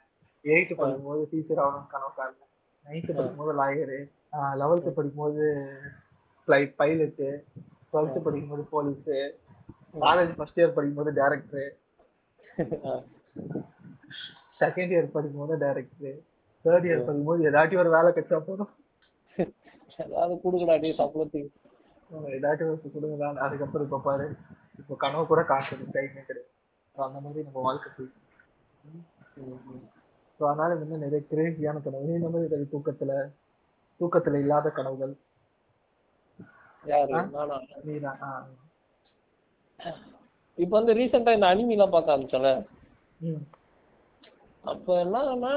எயித்து 0.45 0.73
படிக்கும்போது 0.77 1.21
டீச்சர் 1.31 1.61
ஆகணும்னு 1.63 1.93
கனவு 1.93 2.13
காரணேன் 2.17 2.51
நைன்த்து 2.85 3.15
படிக்கும்போது 3.15 3.53
லாயரு 3.59 3.99
லெவல்த்து 4.61 4.91
படிக்கும்போது 4.97 5.45
ஃப்ளைட் 6.47 6.73
பைலட்டு 6.79 7.29
டுவெல்த்து 7.93 8.19
படிக்கும்போது 8.25 8.63
போலீஸு 8.73 9.17
காலேஜ் 10.01 10.33
ஃபர்ஸ்ட் 10.37 10.59
இயர் 10.59 10.75
படிக்கும்போது 10.75 11.11
டேரக்டரு 11.19 11.65
செகண்ட் 14.61 14.91
இயர் 14.93 15.13
படிக்கும்போது 15.15 15.55
டேரக்டர் 15.63 16.17
தேர்ட் 16.65 16.87
இயர் 16.89 17.05
படிக்கும்போது 17.07 17.47
ஏதாச்சும் 17.49 17.81
ஒரு 17.83 17.91
வேலை 17.95 18.09
கிடைச்சா 18.15 18.39
போதும். 18.47 18.71
ஏதாவது 20.05 20.33
கொடுக்கடா 20.43 20.75
டே 20.83 20.89
சம்பளத்துக்கு. 20.99 21.49
ஏதாச்சும் 22.37 22.71
ஒரு 22.71 22.91
கொடுங்கதான் 22.95 23.43
அதுக்கப்புறம் 23.45 23.87
இப்ப 23.87 24.01
பாரு. 24.07 24.27
இப்போ 24.79 24.95
கனவு 25.03 25.23
கூட 25.31 25.41
காசு 25.51 25.75
டைமே 25.95 26.23
கிடையாது. 26.27 26.49
அந்த 26.95 27.19
மாதிரி 27.25 27.45
நம்ம 27.47 27.63
வாழ்க்கை 27.67 27.89
போயிட்டு 27.97 28.25
ஸோ 30.39 30.43
அதனால 30.49 30.71
வந்து 30.81 30.97
நிறைய 31.03 31.21
கிரேசியான 31.31 31.81
கனவு. 31.85 32.17
இந்த 32.19 32.29
மாதிரி 32.33 32.69
தூக்கத்துல 32.73 33.11
தூக்கத்துல 33.99 34.41
இல்லாத 34.43 34.67
கனவுகள்? 34.77 35.13
நீதான். 37.87 38.21
இப்ப 40.57 40.73
வந்து 40.77 40.95
ரீசெண்டா 40.99 41.33
இந்த 41.37 41.47
அனிமி 41.51 41.75
எல்லாம் 41.75 41.93
பார்க்க 41.95 42.13
ஆரம்பிச்சோம்ல. 42.13 42.51
அப்ப 44.63 44.87
என்னன்னா 45.03 45.53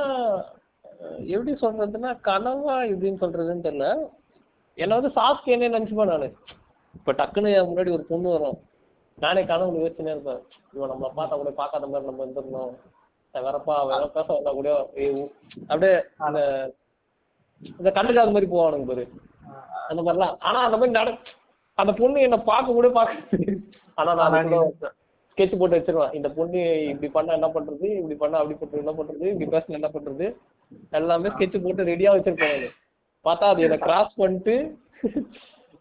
எப்படி 1.34 1.52
சொல்றதுன்னா 1.62 2.10
கனவா 2.28 2.74
எப்படின்னு 2.92 3.22
சொல்றதுன்னு 3.22 3.66
தெரியல. 3.66 3.86
என்ன 4.78 4.98
வந்து 4.98 5.12
சாஸ்கேனே 5.18 5.70
நினைச்சுப்பேன் 5.76 6.12
நானு. 6.12 6.28
இப்ப 6.98 7.12
டக்குன்னு 7.20 7.50
முன்னாடி 7.70 7.90
ஒரு 7.96 8.04
பொண்ணு 8.10 8.34
வரும். 8.34 8.58
நானே 9.18 9.42
கனவுல 9.50 9.80
யோசிச்சுனே 9.82 10.12
இருப்பேன். 10.14 10.42
இவன் 10.74 10.90
நம்மள 10.92 11.10
பார்த்தா 11.18 11.40
கூட 11.40 11.52
பார்க்காத 11.60 11.88
மாதிரி 11.92 12.08
நம்ம 12.08 12.24
இருந்திருந்தோம் 12.24 12.72
நான் 13.34 13.46
வரப்பா 13.48 13.74
வேற 13.90 14.04
பேச 14.14 14.26
வந்தா 14.36 14.52
கூட 14.58 14.70
அப்படியே 14.78 15.10
அந்த 16.26 16.38
இந்த 17.78 17.90
கண்டுக்காத 17.96 18.32
மாதிரி 18.34 18.48
போவானுங்க 18.52 18.86
பாரு. 18.90 19.04
அந்த 19.90 20.00
மாதிரிலாம். 20.02 20.36
ஆனா 20.48 20.58
அந்த 20.66 20.76
மாதிரி 20.80 20.96
நட 20.98 21.10
அந்த 21.78 21.92
பொண்ணு 22.00 22.26
என்ன 22.28 22.38
பார்க்க 22.50 22.78
கூட 22.78 22.88
பார்க்க 22.96 23.58
ஆனா 24.04 24.28
நான் 24.28 24.46
ஸ்கெட்ச் 25.36 25.58
போட்டு 25.58 25.78
வச்சிருவேன். 25.78 26.14
இந்த 26.14 26.28
பொண்ணு 26.28 26.86
இப்படி 26.86 27.12
பண்ணா 27.12 27.32
என்ன 27.32 27.46
பண்றது? 27.46 27.84
இப்படி 27.84 28.14
பண்ணா 28.14 28.38
அப்படி 28.38 28.58
பண்றது? 28.58 28.76
என்ன 28.76 28.92
பண்றது? 28.92 29.40
இப்படி 29.40 29.56
பேசினா 29.56 29.66
என்ன 29.66 29.88
பண்றது? 29.88 30.36
எல்லாமே 30.90 31.28
ஸ்கெட்ச் 31.28 31.62
போட்டு 31.62 31.84
ரெடியா 31.84 32.14
வச்சிருப்பேன். 32.14 32.68
பார்த்தா 33.24 33.38
அது 33.38 33.62
என்ன 33.62 33.76
கிராஸ் 33.76 34.14
பண்ணிட்டு 34.14 34.78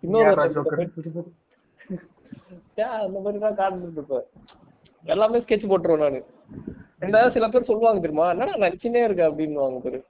இன்னொரு 0.02 0.24
யாரா 0.24 0.44
ஒருத்தன் 0.44 0.64
ஜோக்கர்? 0.66 0.86
கிட்ட 0.86 1.10
போய், 1.14 1.34
"ஏன் 2.76 2.86
அந்த 2.86 3.20
மாதிரி 3.20 3.54
தான் 3.54 3.56
காட்டுட்டு 3.56 3.92
இருப்பேன் 3.92 4.24
எல்லாமே 5.04 5.40
ஸ்கெட்ச் 5.40 5.72
போட்டுருவேன் 5.72 5.98
நானு. 5.98 6.26
ரெண்டாவது 7.02 7.32
சில 7.32 7.48
பேர் 7.48 7.64
சொல்லுவாங்க 7.64 8.00
தெரியுமா? 8.00 8.30
என்னடா 8.30 8.54
நடிச்சுனே 8.54 9.04
இருக்க? 9.04 9.30
அப்படின்னு 9.30 9.80
பேரு. 9.80 10.04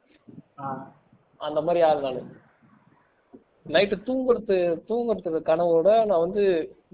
அந்த 1.38 1.62
மாதிரி 1.62 1.86
ஆள் 1.86 2.02
நானு. 2.02 2.24
நைட்டு 3.70 3.96
தூங்குறது 4.08 4.56
தூங்குறதுக்கு 4.90 5.50
கனவோட 5.50 5.90
நான் 6.06 6.24
வந்து 6.26 6.44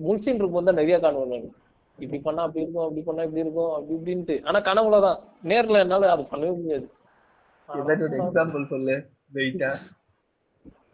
முழிச்சின்னு 0.06 0.40
இருக்கும்போது 0.40 0.70
தான் 0.70 0.80
நிறைய 0.80 0.98
காணுவேன் 1.00 1.32
நான். 1.34 1.46
இப்படி 2.00 2.20
பண்ணா 2.20 2.42
அப்படி 2.46 2.64
இருக்கும் 2.64 2.86
அப்படி 2.86 3.02
பண்ணா 3.02 3.26
இப்படி 3.28 3.44
இருக்கும் 3.44 3.74
அப்படி 3.74 3.96
இப்படின்ட்டு. 3.98 4.36
ஆனா 4.44 4.60
கனவுலதான் 4.62 5.20
நேர்ல 5.44 5.84
என்னால 5.86 6.10
அது 6.12 6.24
பண்ணவே 6.32 6.54
முடியாது. 6.58 6.88
எக்ஸாம்பிள் 8.20 8.66
சொல்லு. 8.74 8.96
வெயிட்டா 9.36 9.70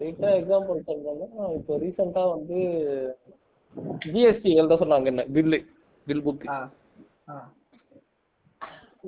வெயிட்டா 0.02 0.30
எக்ஸாம்பிள் 0.38 0.86
சொல்லணும்னா 0.86 1.46
இப்போ 1.58 1.74
ரீசெண்டா 1.82 2.24
வந்து 2.30 2.60
ஜிஎஸ்டி 4.06 4.52
எழுத 4.56 4.78
சொன்னாங்க 4.82 5.12
என்ன 5.12 5.26
பில்லு 5.36 5.60
பில் 6.08 6.24
புக் 6.26 6.46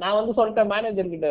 நான் 0.01 0.17
வந்து 0.17 0.31
சொல்லிட்டேன் 0.37 0.71
மேனேஜர் 0.73 1.13
கிட்ட 1.13 1.29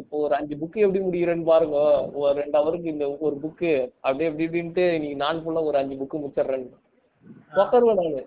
இப்போ 0.00 0.16
ஒரு 0.24 0.34
அஞ்சு 0.38 0.54
புக்கு 0.60 0.78
எப்படி 0.84 1.00
முடிகிறேன்னு 1.04 1.46
பாருங்க. 1.50 1.78
ஒரு 2.20 2.32
ரெண்டு 2.40 2.56
ஹவருக்கு 2.58 2.92
இந்த 2.94 3.06
ஒரு 3.26 3.36
புக்கு 3.44 3.70
அப்படியே 4.04 4.28
இப்படி 4.30 4.46
இப்படின்ட்டு 4.46 4.84
நீங்க 5.02 5.16
நாள் 5.24 5.40
ஃபுல்லா 5.44 5.62
ஒரு 5.70 5.78
அஞ்சு 5.80 5.94
புக்கு 6.00 6.20
முடிச்சிடுறேன்னு 6.22 6.68
உட்காருவேன் 7.62 8.00
நானு. 8.00 8.22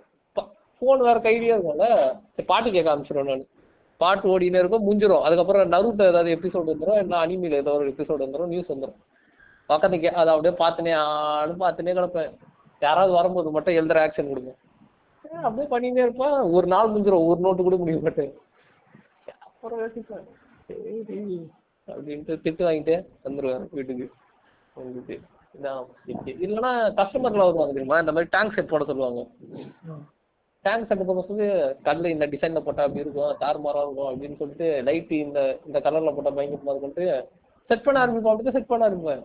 ஃபோன் 0.78 1.04
வேற 1.08 1.18
கையிலேயே 1.26 1.54
இருக்கும்ல 1.56 1.88
சரி 2.36 2.48
பாட்டு 2.52 2.74
கேட்க 2.76 2.92
ஆரம்பிச்சிருவேன் 2.94 3.30
நான். 3.32 3.46
பாட்டு 4.02 4.32
ஓடினே 4.34 4.62
இருக்கும் 4.62 4.86
முடிஞ்சிரும். 4.88 5.26
அதுக்கப்புறம் 5.28 5.74
நருட்டோ 5.74 6.06
ஏதாவது 6.12 6.36
எபிசோடு 6.38 6.72
வந்துடும் 6.74 7.02
இல்லை 7.04 7.18
அனிமில 7.26 7.60
ஏதாவது 7.64 7.82
ஒரு 7.82 7.92
எபிசோடு 7.94 8.26
வந்துடும் 8.26 8.52
நியூஸ் 8.54 8.74
வந்துடும் 8.74 9.00
பக்கத்து 9.70 9.98
கே 10.04 10.10
அதை 10.22 10.30
அப்படியே 10.34 10.54
பார்த்துனே 10.64 10.94
ஆடு 11.04 11.54
பார்த்துனே 11.64 11.94
கிடப்பேன். 11.98 12.32
யாராவது 12.82 13.12
வரும்போது 13.18 13.50
மட்டும் 13.56 13.78
எழுதுற 13.80 14.00
ஆக்ஷன் 14.06 14.32
கொடுங்க. 14.32 14.52
அப்படியே 15.48 15.68
பண்ணினே 15.74 16.02
இருப்பேன். 16.06 16.36
ஒரு 16.58 16.68
நாள் 16.74 16.92
முடிஞ்சிடும் 16.94 17.28
ஒரு 17.30 17.40
நோட்டு 17.46 17.68
கூட 17.68 17.78
முடிய 17.84 18.00
மாட்டேன். 18.06 18.34
அப்புறம் 19.64 19.82
யோசிப்பேன் 19.82 20.26
சரி 20.68 21.36
அப்படின்ட்டு 21.88 22.34
திட்டு 22.46 22.64
வாங்கிட்டு 22.66 22.96
வந்துருவேன் 23.26 23.64
வீட்டுக்கு. 23.76 24.06
வந்துட்டு 24.78 25.16
இதான் 25.58 25.86
இல்லைன்னா 26.46 26.72
கஸ்டமர்ல 26.98 27.44
வருவாங்க 27.46 27.74
தெரியுமா? 27.76 27.98
இந்த 28.04 28.14
மாதிரி 28.16 28.32
டேங்க் 28.36 28.56
செட் 28.56 28.72
போட 28.72 28.86
சொல்லுவாங்க. 28.90 29.22
டேங்க் 30.66 30.88
செட் 30.90 31.06
போட 31.10 31.22
சொல்லி 31.28 31.48
கல்லு 31.88 32.14
இந்த 32.16 32.26
டிசைன்ல 32.34 32.62
போட்டா 32.66 32.86
அப்படி 32.88 33.04
இருக்கும் 33.06 33.38
தாறுமாறா 33.44 33.84
இருக்கும் 33.86 34.10
அப்படின்னு 34.12 34.40
சொல்லிட்டு 34.42 34.68
லைட் 34.88 35.14
இந்த 35.26 35.42
இந்த 35.68 35.80
கலர்ல 35.86 36.14
போட்டா 36.16 36.34
பயங்கரமா 36.40 36.74
இருக்கும்ட்டு 36.74 37.08
செட் 37.70 37.86
பண்ண 37.86 38.02
ஆரம்பிப்போம் 38.04 38.34
அப்படியே 38.34 38.56
செட் 38.58 38.72
பண்ண 38.72 38.88
ஆரம்பிப்பேன். 38.88 39.24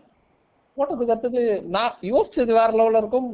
போட்டதுக்கு 0.76 1.14
அடுத்தது 1.14 1.42
நான் 1.76 1.96
யோசிச்சது 2.12 2.52
வேற 2.60 2.70
லெவல்ல 2.78 3.02
இருக்கும் 3.02 3.28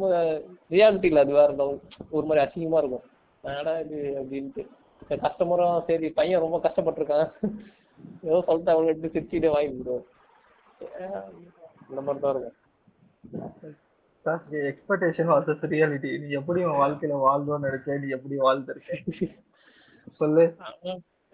ரியாலிட்டியில 0.74 1.24
அது 1.24 1.38
வேற 1.40 1.50
லெவல் 1.60 1.80
ஒரு 2.16 2.24
மாதிரி 2.30 2.44
அசிங்கமா 2.46 2.80
இருக்கும். 2.82 3.04
ஆடா 3.44 3.74
இது 3.84 3.98
அப்படின்ட்டு. 4.20 4.64
கஸ்டமரும் 5.24 5.84
சரி 5.88 6.08
பையன் 6.18 6.44
ரொம்ப 6.44 6.58
கஷ்டப்பட்டிருக்கான். 6.64 7.28
ஏதோ 8.28 8.38
சொல்லிட்டு 8.46 8.74
அவங்க 8.74 8.92
சிரிச்சுட்டே 9.14 9.50
வாங்கி 9.54 9.72
கொடுவோம் 9.78 10.06
இந்த 11.88 12.00
மாதிரி 12.06 12.22
தான் 12.24 12.34
இருக்கும். 12.34 12.58
எக்ஸ்பெக்டேஷன் 14.70 15.30
வர்சஸ் 15.32 15.64
ரியாலிட்டி 15.72 16.10
நீ 16.22 16.28
எப்படி 16.40 16.60
உன் 16.68 16.80
வாழ்க்கையில 16.82 17.18
வாழ்றோம்னு 17.26 17.66
நினைச்ச 17.68 17.98
நீ 18.04 18.08
எப்படி 18.16 18.36
வாழ்ந்திருக்க? 18.46 18.92
சொல்லு. 20.20 20.44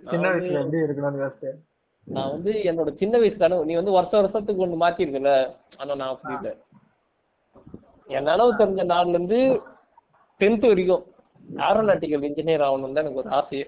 சின்ன 0.00 0.24
வயசுல 0.32 0.62
எப்படி 0.62 0.84
இருக்கணும்னு 0.86 1.22
யோசிச்சேன் 1.24 1.58
நான் 2.06 2.32
வந்து 2.34 2.52
என்னோட 2.70 2.90
சின்ன 3.00 3.14
வயசு 3.22 3.36
கனவு 3.42 3.68
நீ 3.68 3.74
வந்து 3.80 3.96
வருஷம் 3.96 4.20
வருஷத்துக்கு 4.20 4.64
ஒண்ணு 4.66 4.82
மாத்திருக்கல. 4.84 5.32
ஆனா 5.80 5.92
நான் 6.02 6.34
இல்லை. 6.36 6.52
என் 8.08 8.28
நனவு 8.30 8.52
தெரிஞ்ச 8.60 8.84
நாள்ல 8.92 9.16
இருந்து 9.16 9.40
டென்த் 10.40 10.66
வரைக்கும் 10.70 11.04
ஏரோநாட்டிக்கல் 11.66 12.26
இன்ஜினியர் 12.28 12.64
ஆகணும் 12.68 12.94
தான் 12.94 13.04
எனக்கு 13.04 13.22
ஒரு 13.22 13.30
ஆசையே. 13.38 13.66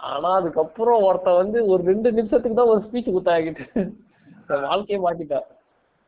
ஆனா 0.00 0.28
அதுக்கப்புறம் 0.40 1.04
ஒருத்தன் 1.08 1.40
வந்து 1.42 1.58
ஒரு 1.72 1.82
ரெண்டு 1.90 2.08
நிமிஷத்துக்கு 2.18 2.58
தான் 2.58 2.72
ஒரு 2.74 2.82
ஸ்பீச் 2.86 3.14
குத்தாகிட்டு 3.16 3.64
வாழ்க்கையை 4.68 5.00
மாத்திட்டா 5.06 5.40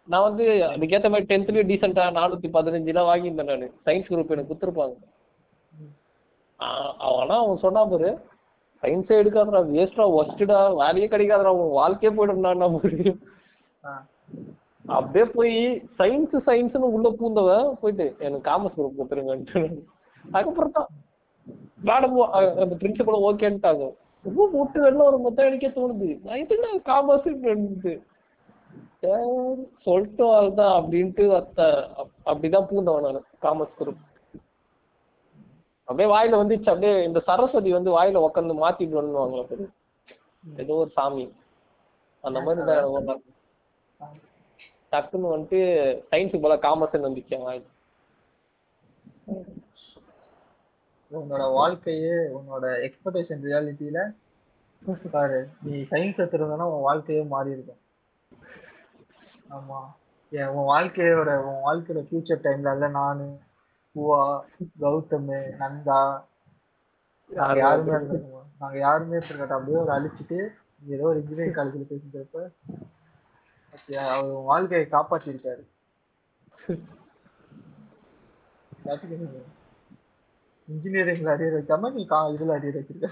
நான் 0.09 0.27
வந்து 0.29 0.45
அதுக்கேத்த 0.73 1.11
மாதிரி 1.13 1.29
டென்த்லயும் 1.33 1.69
டீசெண்டா 1.71 2.05
நானூத்தி 2.19 2.49
பதினஞ்சுலாம் 2.57 3.09
வாங்கியிருந்தேன் 3.11 3.51
நானு. 3.53 3.67
சயின்ஸ் 3.87 4.11
குரூப் 4.13 4.33
எனக்கு 4.35 4.53
குத்துருப்பாங்க 4.53 4.95
ஆனா 7.11 7.37
அவன் 7.43 7.63
சொன்னா 7.67 7.83
பாரு 7.93 8.11
சயின்ஸே 8.83 9.19
எடுக்காதடா 9.23 9.61
வேஸ்டா 9.69 10.05
ஒஸ்டடா 10.21 10.59
வேலையே 10.81 11.09
கிடைக்காதடா 11.13 11.53
உன் 11.59 11.77
வாழ்க்கையே 11.81 12.13
போயிடும்டா 12.17 12.69
முடியும்? 12.77 13.21
அப்படியே 14.85 15.25
போய் 15.35 15.57
சயின்ஸ் 15.99 16.37
சயின்ஸ்னு 16.47 16.93
உள்ள 16.97 17.09
பூந்தவன் 17.19 17.69
போயிட்டு 17.81 18.07
எனக்கு 18.27 18.47
காமர்ஸ் 18.51 18.77
குரூப் 18.77 18.99
கொடுத்துருங்கன்ட்டு 18.99 19.63
அதுக்கப்புறம் 20.25 20.77
தான் 20.79 20.89
மேடம் 21.89 22.17
அந்த 22.63 22.75
பிரின்சிபல் 22.81 23.25
ஓகேன்ட்டாங்க 23.29 23.85
ரொம்ப 24.25 24.47
போட்டு 24.55 24.79
வெளில 24.85 25.05
ஒரு 25.11 25.19
மொத்தம் 25.23 25.47
எனக்கே 25.49 25.71
தோணுது. 25.77 26.09
நான் 26.25 26.41
எதுக்கு 26.43 26.67
நான் 26.67 26.87
காமர்ஸ் 26.91 27.29
சொல்லிட்டு 29.87 30.25
வாழ்தான் 30.31 30.75
அப்படின்ட்டு 30.79 31.25
அப்படிதான் 32.31 32.69
பூந்தவன் 32.71 33.07
நான் 33.07 33.29
காமர்ஸ் 33.47 33.79
குரூப் 33.81 34.03
அப்படியே 35.89 36.09
வாயில 36.15 36.41
வந்துச்சு. 36.41 36.69
அப்படியே 36.73 36.93
இந்த 37.09 37.21
சரஸ்வதி 37.29 37.71
வந்து 37.79 37.91
வாயில 37.97 38.23
உட்காந்து 38.27 38.63
மாத்திட்டு 38.65 39.47
பேரு. 39.51 39.67
ஏதோ 40.63 40.77
ஒரு 40.83 40.91
சாமி. 40.99 41.25
அந்த 42.25 42.39
மாதிரி 42.47 42.63
தான் 42.71 43.23
டக்குன்னு 44.93 45.33
வந்துட்டு 45.33 45.61
சயின்ஸுக்கு 46.11 46.45
போல 46.45 46.57
காமர்ஸ் 46.65 46.97
வந்துச்சு 47.01 47.37
என் 47.37 47.47
வாயில. 47.47 47.67
உன்னோட 51.11 51.45
வாழ்க்கையே 51.57 52.15
உன்னோட 52.37 52.67
எக்ஸ்பெக்டேஷன் 52.87 53.47
ரியாலிட்டியில 53.47 54.01
பாரு 55.13 55.39
நீ 55.65 55.73
சயின்ஸ் 55.91 56.21
எடுத்திருந்தனா 56.21 56.67
உன் 56.71 56.87
வாழ்க்கையே 56.87 57.23
மாறி 57.33 57.51
இருக்கும் 57.53 57.81
ஆமா. 59.51 59.81
ஏன் 60.33 60.51
உன் 60.53 60.69
வாழ்க்கையோட 60.71 61.31
உன் 61.47 61.63
வாழ்க்கையோட 61.65 62.03
ஃபியூச்சர் 62.07 62.45
டைம்ல 62.45 62.73
இல்ல 62.77 62.87
நானு 62.97 63.27
பூவா 63.97 64.21
கௌதம் 64.83 65.29
நந்தா 65.61 66.01
நாங்க 67.31 67.59
யாருமே. 67.61 67.99
நாங்க 68.61 68.77
யாருமே 68.81 69.17
இருந்திருக்கோம் 69.19 69.57
அப்படியே 69.57 69.79
ஒரு 69.83 69.93
அழிச்சிட்டு 69.93 70.39
ஏதோ 70.89 71.05
ஒரு 71.11 71.21
இன்ஜினியரிங் 71.23 71.57
காலேஜ்ல 71.59 71.85
பேசிக்கிறப்ப 71.91 72.41
அவர் 73.89 74.31
உன் 74.37 74.49
வாழ்க்கையை 74.51 74.85
காப்பாத்திருக்காரு. 74.95 75.63
இன்ஜினியரிங்ல 80.69 81.33
அரியர் 81.35 81.57
வைக்காம 81.59 81.91
நீ 81.97 82.03
கா 82.13 82.19
இதுல 82.35 82.57
அரியர் 82.59 82.79
வச்சிருக்க. 82.79 83.09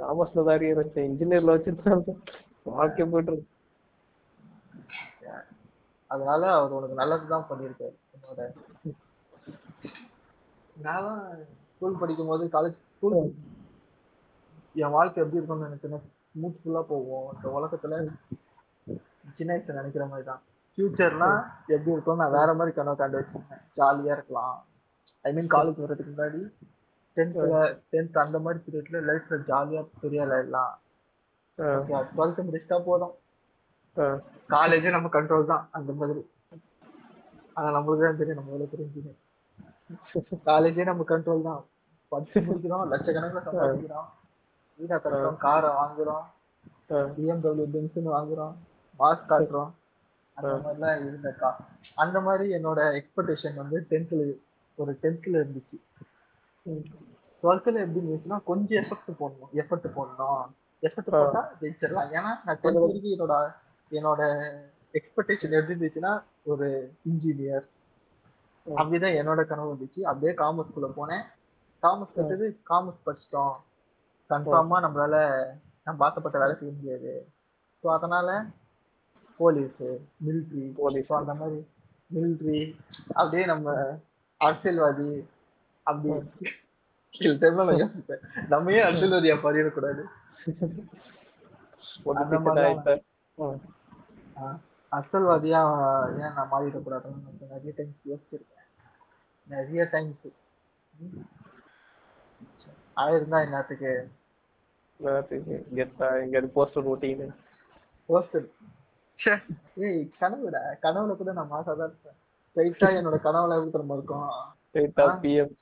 காமர்ஸ்ல 0.00 0.44
தான் 0.46 0.56
அறிய 0.56 0.74
வச்சேன். 0.80 1.08
இன்ஜினியர்ல 1.10 1.54
வச்சிருந்தா 1.56 1.94
வாழ்க்கை 2.78 3.06
போயிட்டு. 3.12 3.36
அதனால 6.10 6.42
அவர் 6.56 6.76
உனக்கு 6.78 7.00
நல்லதுதான் 7.00 7.48
பண்ணியிருக்காரு 7.50 7.96
உன்னோட 8.16 8.40
நான் 10.86 11.08
ஸ்கூல் 11.72 12.00
படிக்கும் 12.02 12.30
போது 12.30 12.44
காலேஜ் 12.54 12.76
ஸ்கூல் 12.96 13.16
என் 14.82 14.94
வாழ்க்கை 14.96 15.22
எப்படி 15.22 15.40
இருக்கும்னு 15.40 16.00
நினைச்சேன்னா 16.34 16.82
ஸ்மூத்ஃபுல்லா 16.82 16.82
போகும். 16.88 17.28
இந்த 17.34 17.48
உலகத்துல 17.56 17.94
சின்ன 19.36 19.50
வயசுல 19.52 19.76
நினைக்கிற 19.78 20.04
மாதிரி 20.06 20.26
தான் 20.28 20.42
ஃபியூச்சர்லாம் 20.78 21.38
எப்படி 21.68 21.92
இருக்கும் 21.92 22.20
நான் 22.22 22.36
வேற 22.38 22.54
மாதிரி 22.54 22.72
கனவு 22.76 22.96
கண்டு 22.96 23.18
வச்சிருக்கேன் 23.18 23.62
ஜாலியா 23.78 24.14
இருக்கலாம். 24.16 24.56
ஐ 25.24 25.32
மீன் 25.32 25.50
காலேஜ் 25.54 25.82
வர்றதுக்கு 25.82 26.12
முன்னாடி 26.12 26.40
டென்த்ல 27.16 27.58
டென்த் 27.92 28.16
அந்த 28.24 28.38
மாதிரி 28.38 28.58
பீரியட்ல 28.64 29.00
லைஃப்ல 29.10 29.36
ஜாலியா 29.50 29.82
பெரிய 30.02 30.22
ஆயிடலாம். 30.26 30.72
ஆ, 31.58 31.66
டுவெல்த் 32.10 32.46
முடிச்சிட்டா 32.46 32.78
போதும். 32.88 33.14
காலேஜே 34.50 34.90
நம்ம 34.90 35.10
கண்ட்ரோல் 35.16 35.50
தான் 35.52 35.68
அந்த 35.70 35.92
மாதிரி. 35.92 36.22
ஆனா 37.56 37.68
நம்மளுக்கு 37.76 38.06
தான் 38.06 38.20
தெரியும் 38.20 38.38
நம்ம 38.40 38.52
எவ்வளவு 38.52 38.72
தெரிஞ்சு 38.72 39.00
காலேஜே 40.48 40.84
நம்ம 40.84 41.04
கண்ட்ரோல் 41.12 41.42
தான். 41.42 41.62
படிச்சு 42.12 42.38
முடிக்கிறோம் 42.40 42.84
லட்சக்கணக்கில் 42.92 43.46
சம்பாதிக்கிறோம். 43.46 44.08
வீடா 44.76 44.96
கட்டுறோம் 44.96 45.36
காரை 45.36 45.70
வாங்குறோம். 45.70 46.24
பிஎம்டபிள்யூ 46.90 47.66
பென்ஸ்னு 47.74 48.10
வாங்குறோம் 48.16 48.54
மாஸ் 48.98 49.24
காட்டுறோம். 49.28 49.70
அந்த 50.34 50.54
மாதிரிலாம் 50.64 51.02
இருந்தக்கா. 51.04 51.50
அந்த 51.94 52.20
மாதிரி 52.20 52.54
என்னோட 52.54 52.80
எக்ஸ்பெக்டேஷன் 53.00 53.54
வந்து 53.54 53.86
டென்த்ல 53.90 54.32
ஒரு 54.76 54.98
டென்த்ல 55.02 55.36
இருந்துச்சு. 55.42 55.76
டுவெல்த்ல 57.42 57.78
எப்படி 57.84 58.00
இருந்துச்சுன்னா 58.04 58.42
கொஞ்சம் 58.44 58.84
எஃபெக்ட் 58.84 59.12
போடணும் 59.20 59.52
எஃபெக்ட் 59.54 59.90
போடணும். 59.96 60.46
எஃபெக்ட் 60.82 61.10
போட்டா 61.10 61.52
ஜெயிச்சிடலாம். 61.60 62.10
ஏன்னா 62.16 62.32
நான் 62.44 62.58
டென்த் 62.62 62.80
வரைக்கும் 62.84 63.14
என்னோட 63.14 63.34
என்னோட 63.90 64.20
எக்ஸ்பெக்டேஷன் 64.98 65.56
எப்படி 65.58 65.74
இருந்துச்சுன்னா 65.80 66.22
ஒரு 66.44 66.68
இன்ஜினியர் 67.10 67.66
அப்படிதான் 68.66 69.14
என்னோட 69.20 69.44
கனவு 69.44 69.70
இருந்துச்சு. 69.74 70.02
அப்படியே 70.10 70.32
காமர்ஸ் 70.42 70.72
குள்ள 70.72 70.88
போனேன். 70.98 71.24
காமர்ஸ் 71.82 72.14
கட்டது 72.16 72.46
காமர்ஸ் 72.70 73.02
படிச்சிட்டோம். 73.06 73.54
கன்ஃபார்மா 74.30 74.76
நம்மளால 74.84 75.16
நம்ம 75.86 76.04
ஆசைப்பட்ட 76.06 76.36
வேலை 76.42 76.54
செய்ய 76.58 76.72
முடியாது. 76.76 77.12
ஸோ 77.84 77.86
அதனால 77.96 78.28
போலீஸ் 79.40 79.80
மிலிட்ரி 80.26 80.64
Police. 80.80 81.06
ஸோ 81.08 81.14
அந்த 81.20 81.32
மாதிரி 81.40 81.58
மிலிட்ரி 82.14 82.60
அப்படியே 83.18 83.44
நம்ம 83.52 83.66
அரசியல்வாதி 84.40 85.10
அப்படி 85.86 86.10
சில 87.14 87.32
டைம்ல 87.42 87.64
நான் 87.68 87.80
யோசிப்பேன். 87.82 88.22
நம்ம 88.52 88.72
ஏன் 88.76 88.86
அரசியல்வாதியா 88.88 89.36
பண்ணிடக்கூடாது 89.44 90.02
அரசியல்வாதியா 94.92 95.60
ஏன் 96.22 96.34
நான் 96.38 96.50
மாறிடக்கூடாதுன்னு 96.54 97.50
நிறைய 97.52 97.72
டைம்ஸ் 97.78 98.08
யோசிச்சிருக்கேன். 98.12 98.68
நிறைய 99.46 99.84
டைம்ஸ் 99.94 100.26
ஆயிருந்தா 103.02 103.38
என்னத்துக்கு? 103.46 103.92
கெத்தா 105.04 106.06
எங்கேயாவது 106.20 106.48
போஸ்டர் 106.56 106.88
ஓட்டின்னு 106.90 107.26
போஸ்டர் 108.08 108.46
ஏய் 109.84 110.00
கனவுடா. 110.20 110.62
கனவுல 110.82 111.12
கூட 111.16 111.32
நான் 111.32 111.50
மாசா 111.50 111.72
தான் 111.72 111.88
இருப்பேன். 111.88 112.16
ஸ்ட்ரைட்டா 112.48 112.88
என்னோட 112.98 113.16
கனவுல 113.26 113.56
எப்படி 113.56 113.72
திரும்ப 113.72 113.94
இருக்கும்? 113.94 114.26
ஸ்ட்ரெயிட்டா 114.64 115.04
ஆ. 115.06 115.14
பிஎம் 115.22 115.52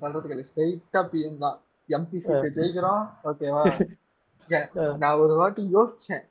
சொல்றதுக்கு 0.00 0.34
இல்லை. 0.34 0.46
ஸ்ட்ரைட்டா 0.50 1.00
பிஎம் 1.12 1.38
தான். 1.38 1.56
எம்பி 1.88 2.18
சீட்டு 2.18 2.50
ஜெயிக்கிறோம். 2.58 3.04
ஓகேவா. 3.24 3.62
நான் 5.02 5.20
ஒரு 5.22 5.34
வாட்டி 5.36 5.62
யோசிச்சேன். 5.74 6.24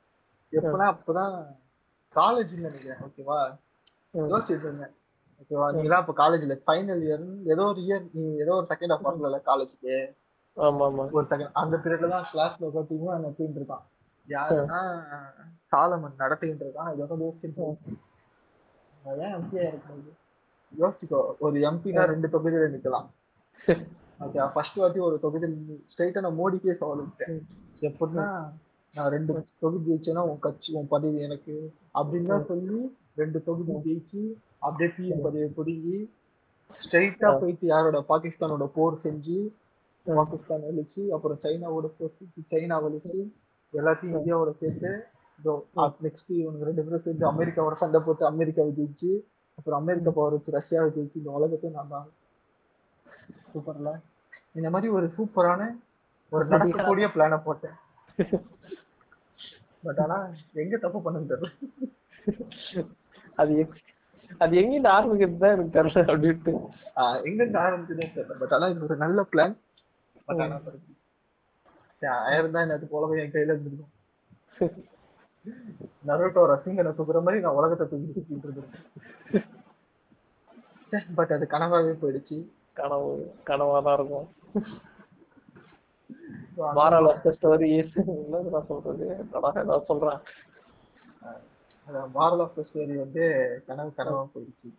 எப்பனா 0.52 0.86
அப்பதான் 0.92 1.34
காலேஜ்ல 2.14 2.64
நினைக்கிறேன். 2.66 3.00
ஓகேவா 3.06 3.38
யோசிச்சுட்டு 4.14 4.66
இருந்தேன். 4.66 4.94
ஓகேவா 5.40 5.66
நீங்களாம் 5.76 6.02
இப்ப 6.04 6.14
காலேஜ்ல 6.20 6.56
ஃபைனல் 6.64 7.02
இயர் 7.06 7.24
ஏதோ 7.52 7.64
ஒரு 7.64 7.80
இயர் 7.86 8.04
நீ 8.16 8.24
ஏதோ 8.36 8.54
ஒரு 8.58 8.66
செகண்ட் 8.72 8.94
ஆஃப் 8.94 9.06
வரல 9.06 9.40
காலேஜுக்கு 9.46 9.94
ஒரு 10.56 11.26
செகண்ட் 11.30 11.58
அந்த 11.62 11.74
பீரியட்ல 11.82 12.08
தான் 12.14 12.28
கிளாஸ்ல 12.32 12.68
உட்காந்து 12.68 13.14
அந்த 13.16 13.28
அப்படின்னு 13.30 13.58
இருக்கான். 13.60 13.84
யாருன்னா 14.28 14.80
சாலமன் 15.72 16.20
நடத்துகிட்டு 16.22 16.64
இருக்கான். 16.66 16.90
இதோட 16.94 17.16
யோசிச்சுட்டு. 17.24 17.66
ஏன் 19.24 19.34
எம்பியா 19.38 19.64
யோசிச்சுக்கோ. 20.72 21.20
ஒரு 21.44 21.56
எம்பினா 21.68 22.02
ரெண்டு 22.12 22.28
தொகுதியில 22.34 22.66
நிக்கலாம். 22.74 23.06
ஓகே 24.24 24.46
ஃபர்ஸ்ட் 24.54 24.80
வாட்டி 24.80 25.00
ஒரு 25.08 25.16
தொகுதியில் 25.24 25.54
ஸ்ட்ரைட்டா 25.92 26.22
நான் 26.24 26.38
மோடிக்கே 26.40 26.74
சவால் 26.80 27.02
விட்டேன் 27.04 27.38
எப்படின்னா 27.88 28.26
நான் 28.94 29.10
ரெண்டு 29.14 29.32
தொகுதி 29.62 29.82
ஜெயிச்சேன்னா 29.88 30.22
உன் 30.30 30.42
கட்சி 30.46 30.70
உன் 30.78 30.90
பதவி 30.94 31.18
எனக்கு 31.26 31.54
அப்படின்னு 32.00 32.38
சொல்லி 32.50 32.78
ரெண்டு 33.20 33.38
தொகுதி 33.48 33.74
ஜெயிச்சு 33.86 34.22
அப்படியே 34.66 34.88
பிஎம் 34.96 35.24
பதவியை 35.26 35.48
பிடுங்கி 35.58 35.96
ஸ்ட்ரைட்டா 36.80 37.30
போயிட்டு 37.40 37.66
யாரோட 37.72 38.00
பாகிஸ்தானோட 38.10 38.66
போர் 38.76 39.02
செஞ்சு 39.06 39.38
பாகிஸ்தான் 40.04 40.60
அழிச்சு 40.60 41.08
அப்புறம் 41.08 41.38
சைனாவோட 41.42 41.90
செஞ்சு 42.00 42.40
சைனா 42.50 42.78
அழிச்சு 42.82 43.32
எல்லாத்தையும் 43.72 44.18
இந்தியாவோட 44.18 44.56
சேர்த்து 44.58 45.06
நெக்ஸ்ட் 46.02 46.32
இவனுக்கு 46.34 46.64
ரெண்டு 46.64 46.82
பேரும் 46.82 47.02
சேர்ந்து 47.02 47.32
அமெரிக்காவோட 47.32 47.76
சண்டை 47.76 48.00
போட்டு 48.00 48.26
அமெரிக்காவை 48.26 48.72
ஜெயிச்சு 48.72 49.20
அப்புறம் 49.54 49.80
அமெரிக்கா 49.80 50.10
பவர் 50.10 50.32
வச்சு 50.32 50.52
ரஷ்யாவை 50.52 50.88
ஜெயிச்சு 50.88 51.10
இந்த 51.14 51.30
உலகத்தை 51.30 51.70
நான் 51.70 51.88
தான். 51.88 52.08
சூப்பர்ல 53.54 54.00
இந்த 54.52 54.70
மாதிரி 54.70 54.92
ஒரு 54.92 55.06
சூப்பரான 55.06 55.78
ஒரு 56.30 56.44
நடக்கக்கூடிய 56.44 57.06
பிளான 57.06 57.42
போட்டேன். 57.42 57.76
பட் 59.82 59.98
ஆனா 59.98 60.28
எங்க 60.52 60.76
தப்பு 60.76 61.02
பண்ணு 61.02 61.20
தெரியல. 61.20 61.50
அது 63.36 63.54
எங்க- 63.56 63.76
அது 64.38 64.56
எங்கிருந்து 64.56 64.88
ஆரம்பிக்கிறது 64.88 65.38
தான் 65.38 65.50
எனக்கு 65.50 65.82
தெரியல 65.82 66.02
அப்படின்ட்டு. 66.02 66.66
ஆஹ் 66.96 67.24
எங்க 67.24 67.44
இருந்து 67.44 67.58
ஆரம்பிச்சதே 67.58 68.08
தெரியல. 68.14 68.32
பட் 68.38 68.52
ஆனா 68.52 68.66
இது 68.66 68.82
ஒரு 68.82 68.96
நல்ல 68.96 69.26
பிளான் 69.32 69.56
பட் 70.30 70.42
ஆனா 70.44 70.56
ஆயிரம் 72.26 72.54
தான் 72.54 72.66
எனக்கு 72.66 72.86
போலவே 72.92 73.20
என் 73.22 73.32
கையில 73.34 73.54
இருந்திருக்கும். 73.54 73.94
நரோட்டோ 76.08 76.42
ரசிங்கனை 76.50 76.90
தூக்குற 76.98 77.18
மாதிரி 77.26 77.42
நான் 77.44 77.58
உலகத்தை 77.60 77.84
தூக்கி 77.90 78.08
தூக்கிட்டு 78.16 78.46
இருந்திருக்கேன். 78.46 78.86
பட் 81.18 81.32
அது 81.36 81.44
கனவாவே 81.54 81.92
போயிடுச்சு. 82.02 82.38
கனவு 82.80 83.10
கனவா 83.48 83.76
தான் 83.86 83.96
இருக்கும். 83.98 84.28
மாரல் 86.78 87.08
ஆஃப் 87.10 87.24
த 87.26 87.32
ஸ்டோரி 87.36 87.68
சொல்றது? 88.70 89.04
ஏதாவது 89.24 89.86
சொல்றேன்? 89.90 90.20
மாரல் 92.16 92.42
ஆஃப் 92.44 92.56
த 92.58 92.64
ஸ்டோரி 92.68 92.96
வந்து 93.04 93.24
கனவு 93.68 93.92
கனவா 93.98 94.22
போயிடுச்சு. 94.34 94.70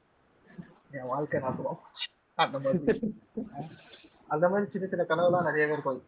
என் 0.98 1.12
வாழ்க்கை 1.14 1.40
நாசமா 1.46 1.74
போச்சு. 1.82 2.08
அந்த 2.38 2.58
மாதிரி. 2.66 2.98
அந்த 4.34 4.46
மாதிரி 4.52 4.72
சின்ன 4.74 4.86
சின்ன 4.92 5.04
கனவுலாம் 5.08 5.48
நிறையவே 5.48 5.74
இருக்கும் 5.76 6.02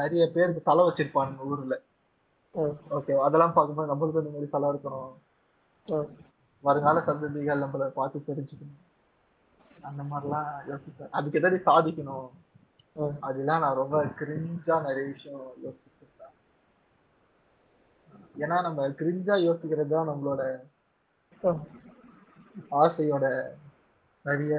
நிறைய 0.00 0.22
பேருக்கு 0.34 0.68
தலை 0.68 0.82
வச்சிருப்பானுங்க 0.88 1.50
ஊர்ல. 1.50 1.76
ஓகே 2.96 3.12
அதெல்லாம் 3.26 3.54
பார்க்கும்போது 3.56 3.90
நம்மளுக்கு 3.92 4.22
இந்த 4.22 4.32
மாதிரி 4.34 4.48
தலை 4.54 4.68
இருக்கணும். 4.72 5.12
வருங்கால 6.64 7.02
சந்ததிகள் 7.08 7.62
நம்மள 7.64 7.86
பார்த்து 7.98 8.26
தெரிஞ்சுக்கணும். 8.28 8.82
அந்த 9.88 10.02
மாதிரிலாம் 10.10 10.50
யோசிப்பேன். 10.70 11.12
அதுக்கு 11.18 11.38
எதாவது 11.40 11.58
சாதிக்கணும். 11.68 12.28
அதெல்லாம் 13.28 13.62
நான் 13.64 13.80
ரொம்ப 13.82 13.96
கிரிஞ்சா 14.20 14.76
நிறைய 14.86 15.06
விஷயம் 15.12 15.46
யோசிச்சிருக்கேன் 15.64 16.34
ஏன்னா 18.42 18.56
நம்ம 18.66 18.88
கிரிஞ்சா 19.00 19.34
யோசிக்கிறது 19.48 19.92
தான் 19.94 20.10
நம்மளோட. 20.10 20.42
ஆசையோட 22.82 23.26
நிறைய 24.28 24.54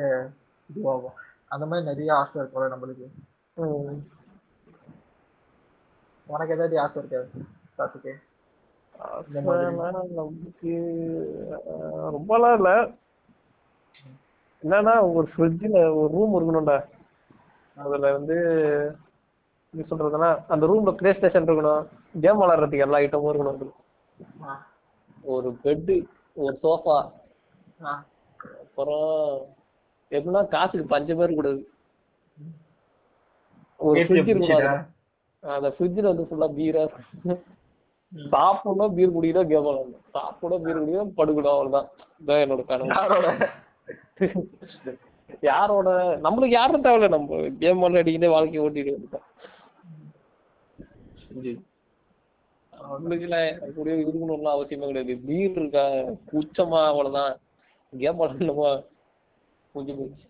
இதுவாகும். 0.69 1.17
அந்த 1.51 1.65
மாதிரி 1.65 1.87
நிறைய 1.87 2.13
ஆசை 2.13 2.41
இருக்கும்ல 2.41 2.73
நம்மளுக்கு. 2.73 3.07
ம். 3.57 3.97
உனக்கு 6.27 6.53
ஏதாவது 6.53 6.79
ஆசை 6.79 7.01
இருக்கா 7.01 7.19
சாத்துக்கு 7.77 8.13
இந்த 9.27 9.39
மாதிரி. 9.41 9.65
ஆசைனா 9.67 9.89
நமக்கு 10.13 10.73
அஹ், 11.71 12.09
ரொம்பலாம் 12.15 12.57
இல்ல. 12.57 12.71
என்னன்னா 14.63 14.93
ஒரு 15.09 15.27
ஃப்ரிட்ஜில் 15.31 15.77
ஒரு 15.93 16.09
ரூம் 16.13 16.35
இருக்கணும்டா. 16.37 16.77
அதுல 17.77 18.11
வந்து 18.13 18.35
எப்படி 19.73 19.83
சொல்றதுன்னா 19.91 20.29
அந்த 20.47 20.65
ரூம்ல 20.65 20.91
பிளே 20.93 21.13
ஸ்டேஷன் 21.13 21.47
இருக்கணும். 21.47 21.83
கேம் 22.19 22.39
விளாடுறதுக்கு 22.41 22.85
எல்லா 22.85 22.99
ஐட்டமும் 22.99 23.31
இருக்கணும் 23.31 23.73
ஆ, 24.43 24.53
ஒரு 25.25 25.49
பெட்டு 25.63 25.95
ஒரு 26.37 26.53
சோஃபா 26.63 26.97
ஆ, 27.83 27.91
அப்புறம் 28.61 29.11
எப்படின்னா 30.15 30.41
காசுக்கு 30.53 30.91
பஞ்சமே 30.93 31.23
இருக்கக்கூடாது 31.23 31.61
ஒரு 33.79 34.03
ஃப்ரிட்ஜ்? 34.07 34.51
அதுல. 34.57 34.71
அந்த 35.43 35.69
ஃப்ரிட்ஜில் 35.75 36.09
வந்து 36.11 36.27
ஃபுல்லா 36.29 36.47
பீரா 36.57 36.83
சாப்பிடணும் 38.33 38.93
பீர் 38.97 39.15
குடிக்கணும் 39.15 39.49
கேம் 39.51 39.65
விளாடணும் 39.67 40.03
சாப்பிடணும் 40.15 40.63
பீர் 40.65 40.81
குடிக்கணும் 40.81 41.15
படுக்கணும் 41.19 41.53
அவ்வளவுதான். 41.55 41.87
இதான் 42.21 42.43
என்னோட 42.43 42.63
கனவு. 42.69 43.47
யாரோட? 45.49 45.89
நம்மளுக்கு 46.25 46.57
யாரும் 46.59 46.83
தேவையில்ல 46.83 47.09
நம்ம 47.15 47.39
கேம் 47.63 47.81
விளையாடிக்கிட்டே 47.83 48.29
வாழ்க்கையை 48.35 48.61
ஓட்டிட்டு 48.65 48.93
வந்துட்டோம். 48.95 49.25
நம்மளுக்கு 52.73 53.27
கூட 53.77 53.89
இருக்கணும்லாம் 53.93 54.55
அவசியமே 54.55 54.87
கிடையாது. 54.89 55.15
பீர் 55.27 55.57
இருக்கா? 55.59 55.85
குச்சமா 56.31 56.79
அவ்வளவுதான். 56.91 57.33
கேம் 57.93 58.19
விளையாடணுமா? 58.21 58.71
கொஞ்சம் 59.77 59.99
போச்சு. 59.99 60.25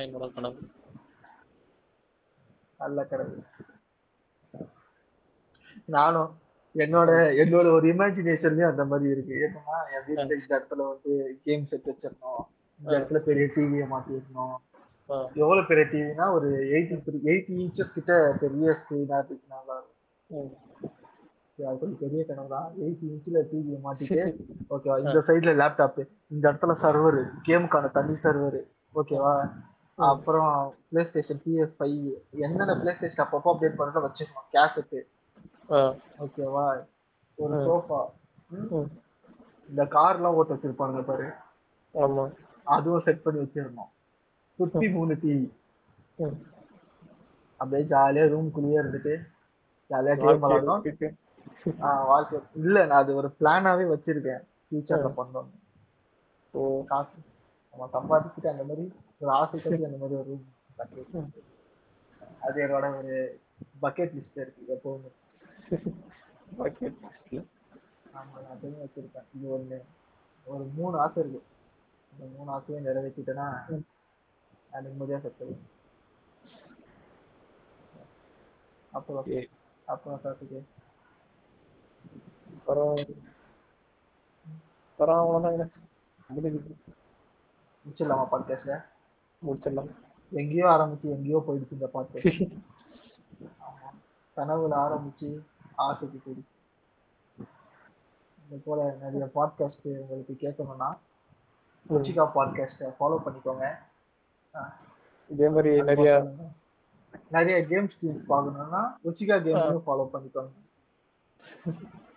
என்னோட 0.00 0.26
கனவு. 0.34 0.60
நல்ல 2.80 3.00
கடவுள் 3.06 3.42
நானும் 5.88 6.30
என்னோட 6.74 7.10
என்னோட 7.42 7.66
ஒரு 7.76 7.86
இமேஜினேஷன்லயும் 7.92 8.70
அந்த 8.70 8.84
மாதிரி 8.90 9.08
இருக்கு. 9.12 9.34
என்னன்னா 9.46 9.76
என் 9.92 10.04
வீட்டுல 10.08 10.24
இந்த 10.38 10.50
இடத்துல 10.50 10.82
வந்து 10.88 11.12
கேம் 11.44 11.68
செட் 11.70 11.88
வச்சிடணும் 11.88 12.42
இந்த 12.80 12.92
இடத்துல 12.92 13.20
பெரிய 13.24 13.46
டிவியை 13.54 13.86
மாட்டிடணும் 13.90 14.56
ஆ, 15.08 15.16
எவ்வளவு 15.38 15.68
பெரிய 15.68 15.84
டிவினா 15.92 16.26
ஒரு 16.34 16.48
எயிட்டி 16.72 16.96
எயிட்டி 17.28 17.54
இன்ச்சஸ் 17.62 17.94
கிட்ட 17.94 18.12
பெரிய 18.42 18.74
ஸ்கிரீனா 18.78 19.16
இருக்கு 19.20 19.54
நல்லா 19.54 19.76
இருக்கும். 19.78 20.69
அது 21.60 21.78
கொஞ்சம் 21.80 22.00
பெரிய 22.02 22.22
கனவு 22.28 22.48
எயிட்டி 22.80 23.06
இன்ச்ல 23.10 23.40
டிவியை 23.48 23.78
மாட்டிட்டு 23.84 24.20
ஓகேவா 24.74 24.96
இந்த 25.02 25.20
சைடுல 25.28 25.52
லேப்டாப் 25.60 25.98
இந்த 26.30 26.44
இடத்துல 26.46 26.74
சர்வர் 26.82 27.18
கேமுக்கான 27.46 27.90
தனி 27.96 28.14
சர்வர் 28.24 28.60
ஓகேவா 28.94 29.34
அப்புறம் 29.98 30.52
பிளே 30.88 31.02
ஸ்டேஷன் 31.08 31.40
பிஎஸ் 31.44 31.74
ஃபைவ் 31.78 31.98
என்னென்ன 32.44 32.76
பிளே 32.80 32.92
ஸ்டேஷன் 32.96 33.24
அப்பப்போ 33.24 33.50
அப்டேட் 33.52 33.78
பண்ணுறத 33.80 34.02
வச்சிருக்கணும் 34.06 34.50
கேசட்டு 34.54 35.00
ஓகேவா 36.24 36.66
ஒரு 37.38 37.58
சோஃபா 37.66 38.00
இந்த 39.68 39.82
கார்லாம் 39.92 40.36
ஓட்ட 40.38 40.52
வச்சிருப்பானுங்க 40.54 41.02
பாரு. 41.04 41.26
ஆமா. 41.94 42.24
அதுவும் 42.66 43.04
செட் 43.04 43.22
பண்ணி 43.24 43.38
வச்சிருந்தோம் 43.42 43.90
சுத்தி 44.58 44.86
மூணு 44.94 45.14
டிவி. 45.20 45.46
அப்படியே 47.60 47.82
ஜாலியா 47.92 48.24
ரூம்குள்ளேயே 48.32 48.80
இருந்துட்டு 48.82 49.14
ஜாலியா 49.90 50.14
கேம் 50.16 50.44
ஆஹ் 50.46 50.80
வாழ்க்கை. 51.78 52.40
இல்ல 52.54 52.86
நான் 52.86 53.02
அது 53.02 53.14
ஒரு 53.14 53.34
பிளானாவே 53.40 53.96
வச்சிருக்கேன். 53.96 54.46
ஃபியூச்சர்ல 54.70 55.12
பண்ணணும் 55.16 55.50
ஓ. 56.52 56.84
காசு. 56.84 57.08
நம்ம 57.70 57.86
சம்பாதிச்சுட்டு 57.86 58.46
அந்த 58.46 58.62
மாதிரி 58.62 58.92
ஒரு 59.18 59.32
ஆசை 59.32 59.60
கட்டி 59.60 59.84
அந்த 59.84 59.96
மாதிரி 59.96 60.20
ஒரு 60.20 60.42
ரூம் 61.12 61.32
அது 62.42 62.62
என்னோட 62.62 62.96
ஒரு 62.96 63.40
பக்கெட் 63.82 64.14
லிஸ்ட் 64.14 64.40
இருக்கு 64.40 64.80
எப்பவுமே. 64.80 65.18
Bucket 66.58 66.92
listல. 66.92 67.46
ஆமா 68.06 68.12
நான் 68.12 68.50
அதுவும் 68.50 68.80
வச்சிருக்கேன். 68.80 69.24
இது 69.34 69.58
ஒண்ணு. 69.58 69.82
ஒரு 70.44 70.64
மூணு 70.64 71.00
ஆசை 71.00 71.22
இருக்கு. 71.22 71.42
இந்த 72.12 72.36
மூணு 72.36 72.50
ஆசையும் 72.50 72.84
நிறைவேற்றிட்டேன்னா 72.84 73.34
நான் 73.34 74.84
நிம்மதியா 74.84 75.20
செத்துருவேன் 75.20 75.60
அப்புறம். 78.92 79.24
அப்புறம் 79.86 80.20
சாத்துக்கு 80.24 80.62
அப்புறம் 82.70 82.98
அப்புறம் 84.90 85.20
அவ்வளவுதாங்க 85.20 85.64
முடிஞ்சுது. 86.34 86.74
முடிச்சிடலாமா 87.84 88.24
பாட்காஸ்ட்ல 88.32 88.74
முடிச்சிடலாம். 89.42 89.88
எங்கேயோ 90.32 90.66
ஆரம்பிச்சு 90.66 91.06
எங்கேயோ 91.14 91.38
போயிடுச்சு 91.46 91.70
இந்த 91.70 91.86
பாட்டு 91.86 92.20
கனவுல 94.36 94.74
ஆரம்பிச்சு 94.84 95.28
ஆசைக்கு 95.76 96.18
போயிடுச்சு. 96.26 96.54
இது 98.44 98.60
போல 98.66 98.84
நிறைய 99.00 99.24
பாட்காஸ்ட் 99.34 99.88
உங்களுக்கு 100.02 100.36
கேட்கணும்னா 100.44 100.90
ருச்சிகா 101.86 102.26
பாட்காஸ்ட்டை 102.36 102.90
ஃபாலோ 102.98 103.18
பண்ணிக்கோங்க. 103.24 103.64
இதே 105.30 105.48
மாதிரி 105.48 105.82
நிறைய 105.82 106.12
நிறைய 107.30 107.66
கேம் 107.66 107.90
ஸ்ட்ரீம்ஸ் 107.94 108.30
பார்க்கணும்னா 108.32 108.84
ருச்சிகா 109.04 109.38
கேமையும் 109.46 109.86
ஃபாலோ 109.88 110.06
பண்ணிக்கோங்க. 110.14 110.54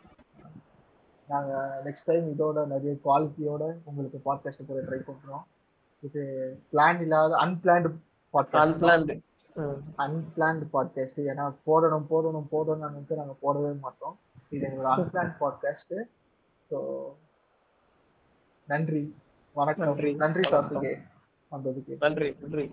நாங்க 1.33 1.81
நெக்ஸ்ட் 1.85 2.09
டைம் 2.11 2.25
இதோட 2.33 2.65
நிறைய 2.65 2.93
குவாலிட்டியோட 3.05 3.63
உங்களுக்கு 3.83 4.17
பாட்காஸ்ட் 4.25 4.67
போட 4.67 4.79
ட்ரை 4.81 4.99
பண்றோம். 5.09 5.43
இது 6.03 6.21
பிளான் 6.71 7.01
இல்லாத 7.01 7.35
unplanned 7.45 7.89
podcast 8.33 8.61
unplanned. 8.63 9.15
Unplanned 10.05 10.63
podcast 10.73 11.19
ஏன்னா 11.31 11.45
போடணும் 11.67 12.07
போடணும் 12.09 12.49
போடணும்னு 12.51 12.87
நினைச்சு 12.89 13.19
நாங்க 13.21 13.35
போடவே 13.41 13.71
மாட்டோம். 13.79 14.15
இது 14.49 14.63
எங்களோட 14.69 14.91
அன்பிளான்ட் 14.95 15.35
பாட்காஸ்ட் 15.39 15.95
ஸோ 16.71 16.79
நன்றி. 18.67 19.03
வணக்கம். 19.55 19.85
நன்றி. 19.87 20.11
நன்றி. 20.15 20.43
சாப்பிட்டு 20.49 20.91
வந்ததுக்கு. 21.51 21.95
நன்றி. 21.99 22.29
நன்றி. 22.41 22.65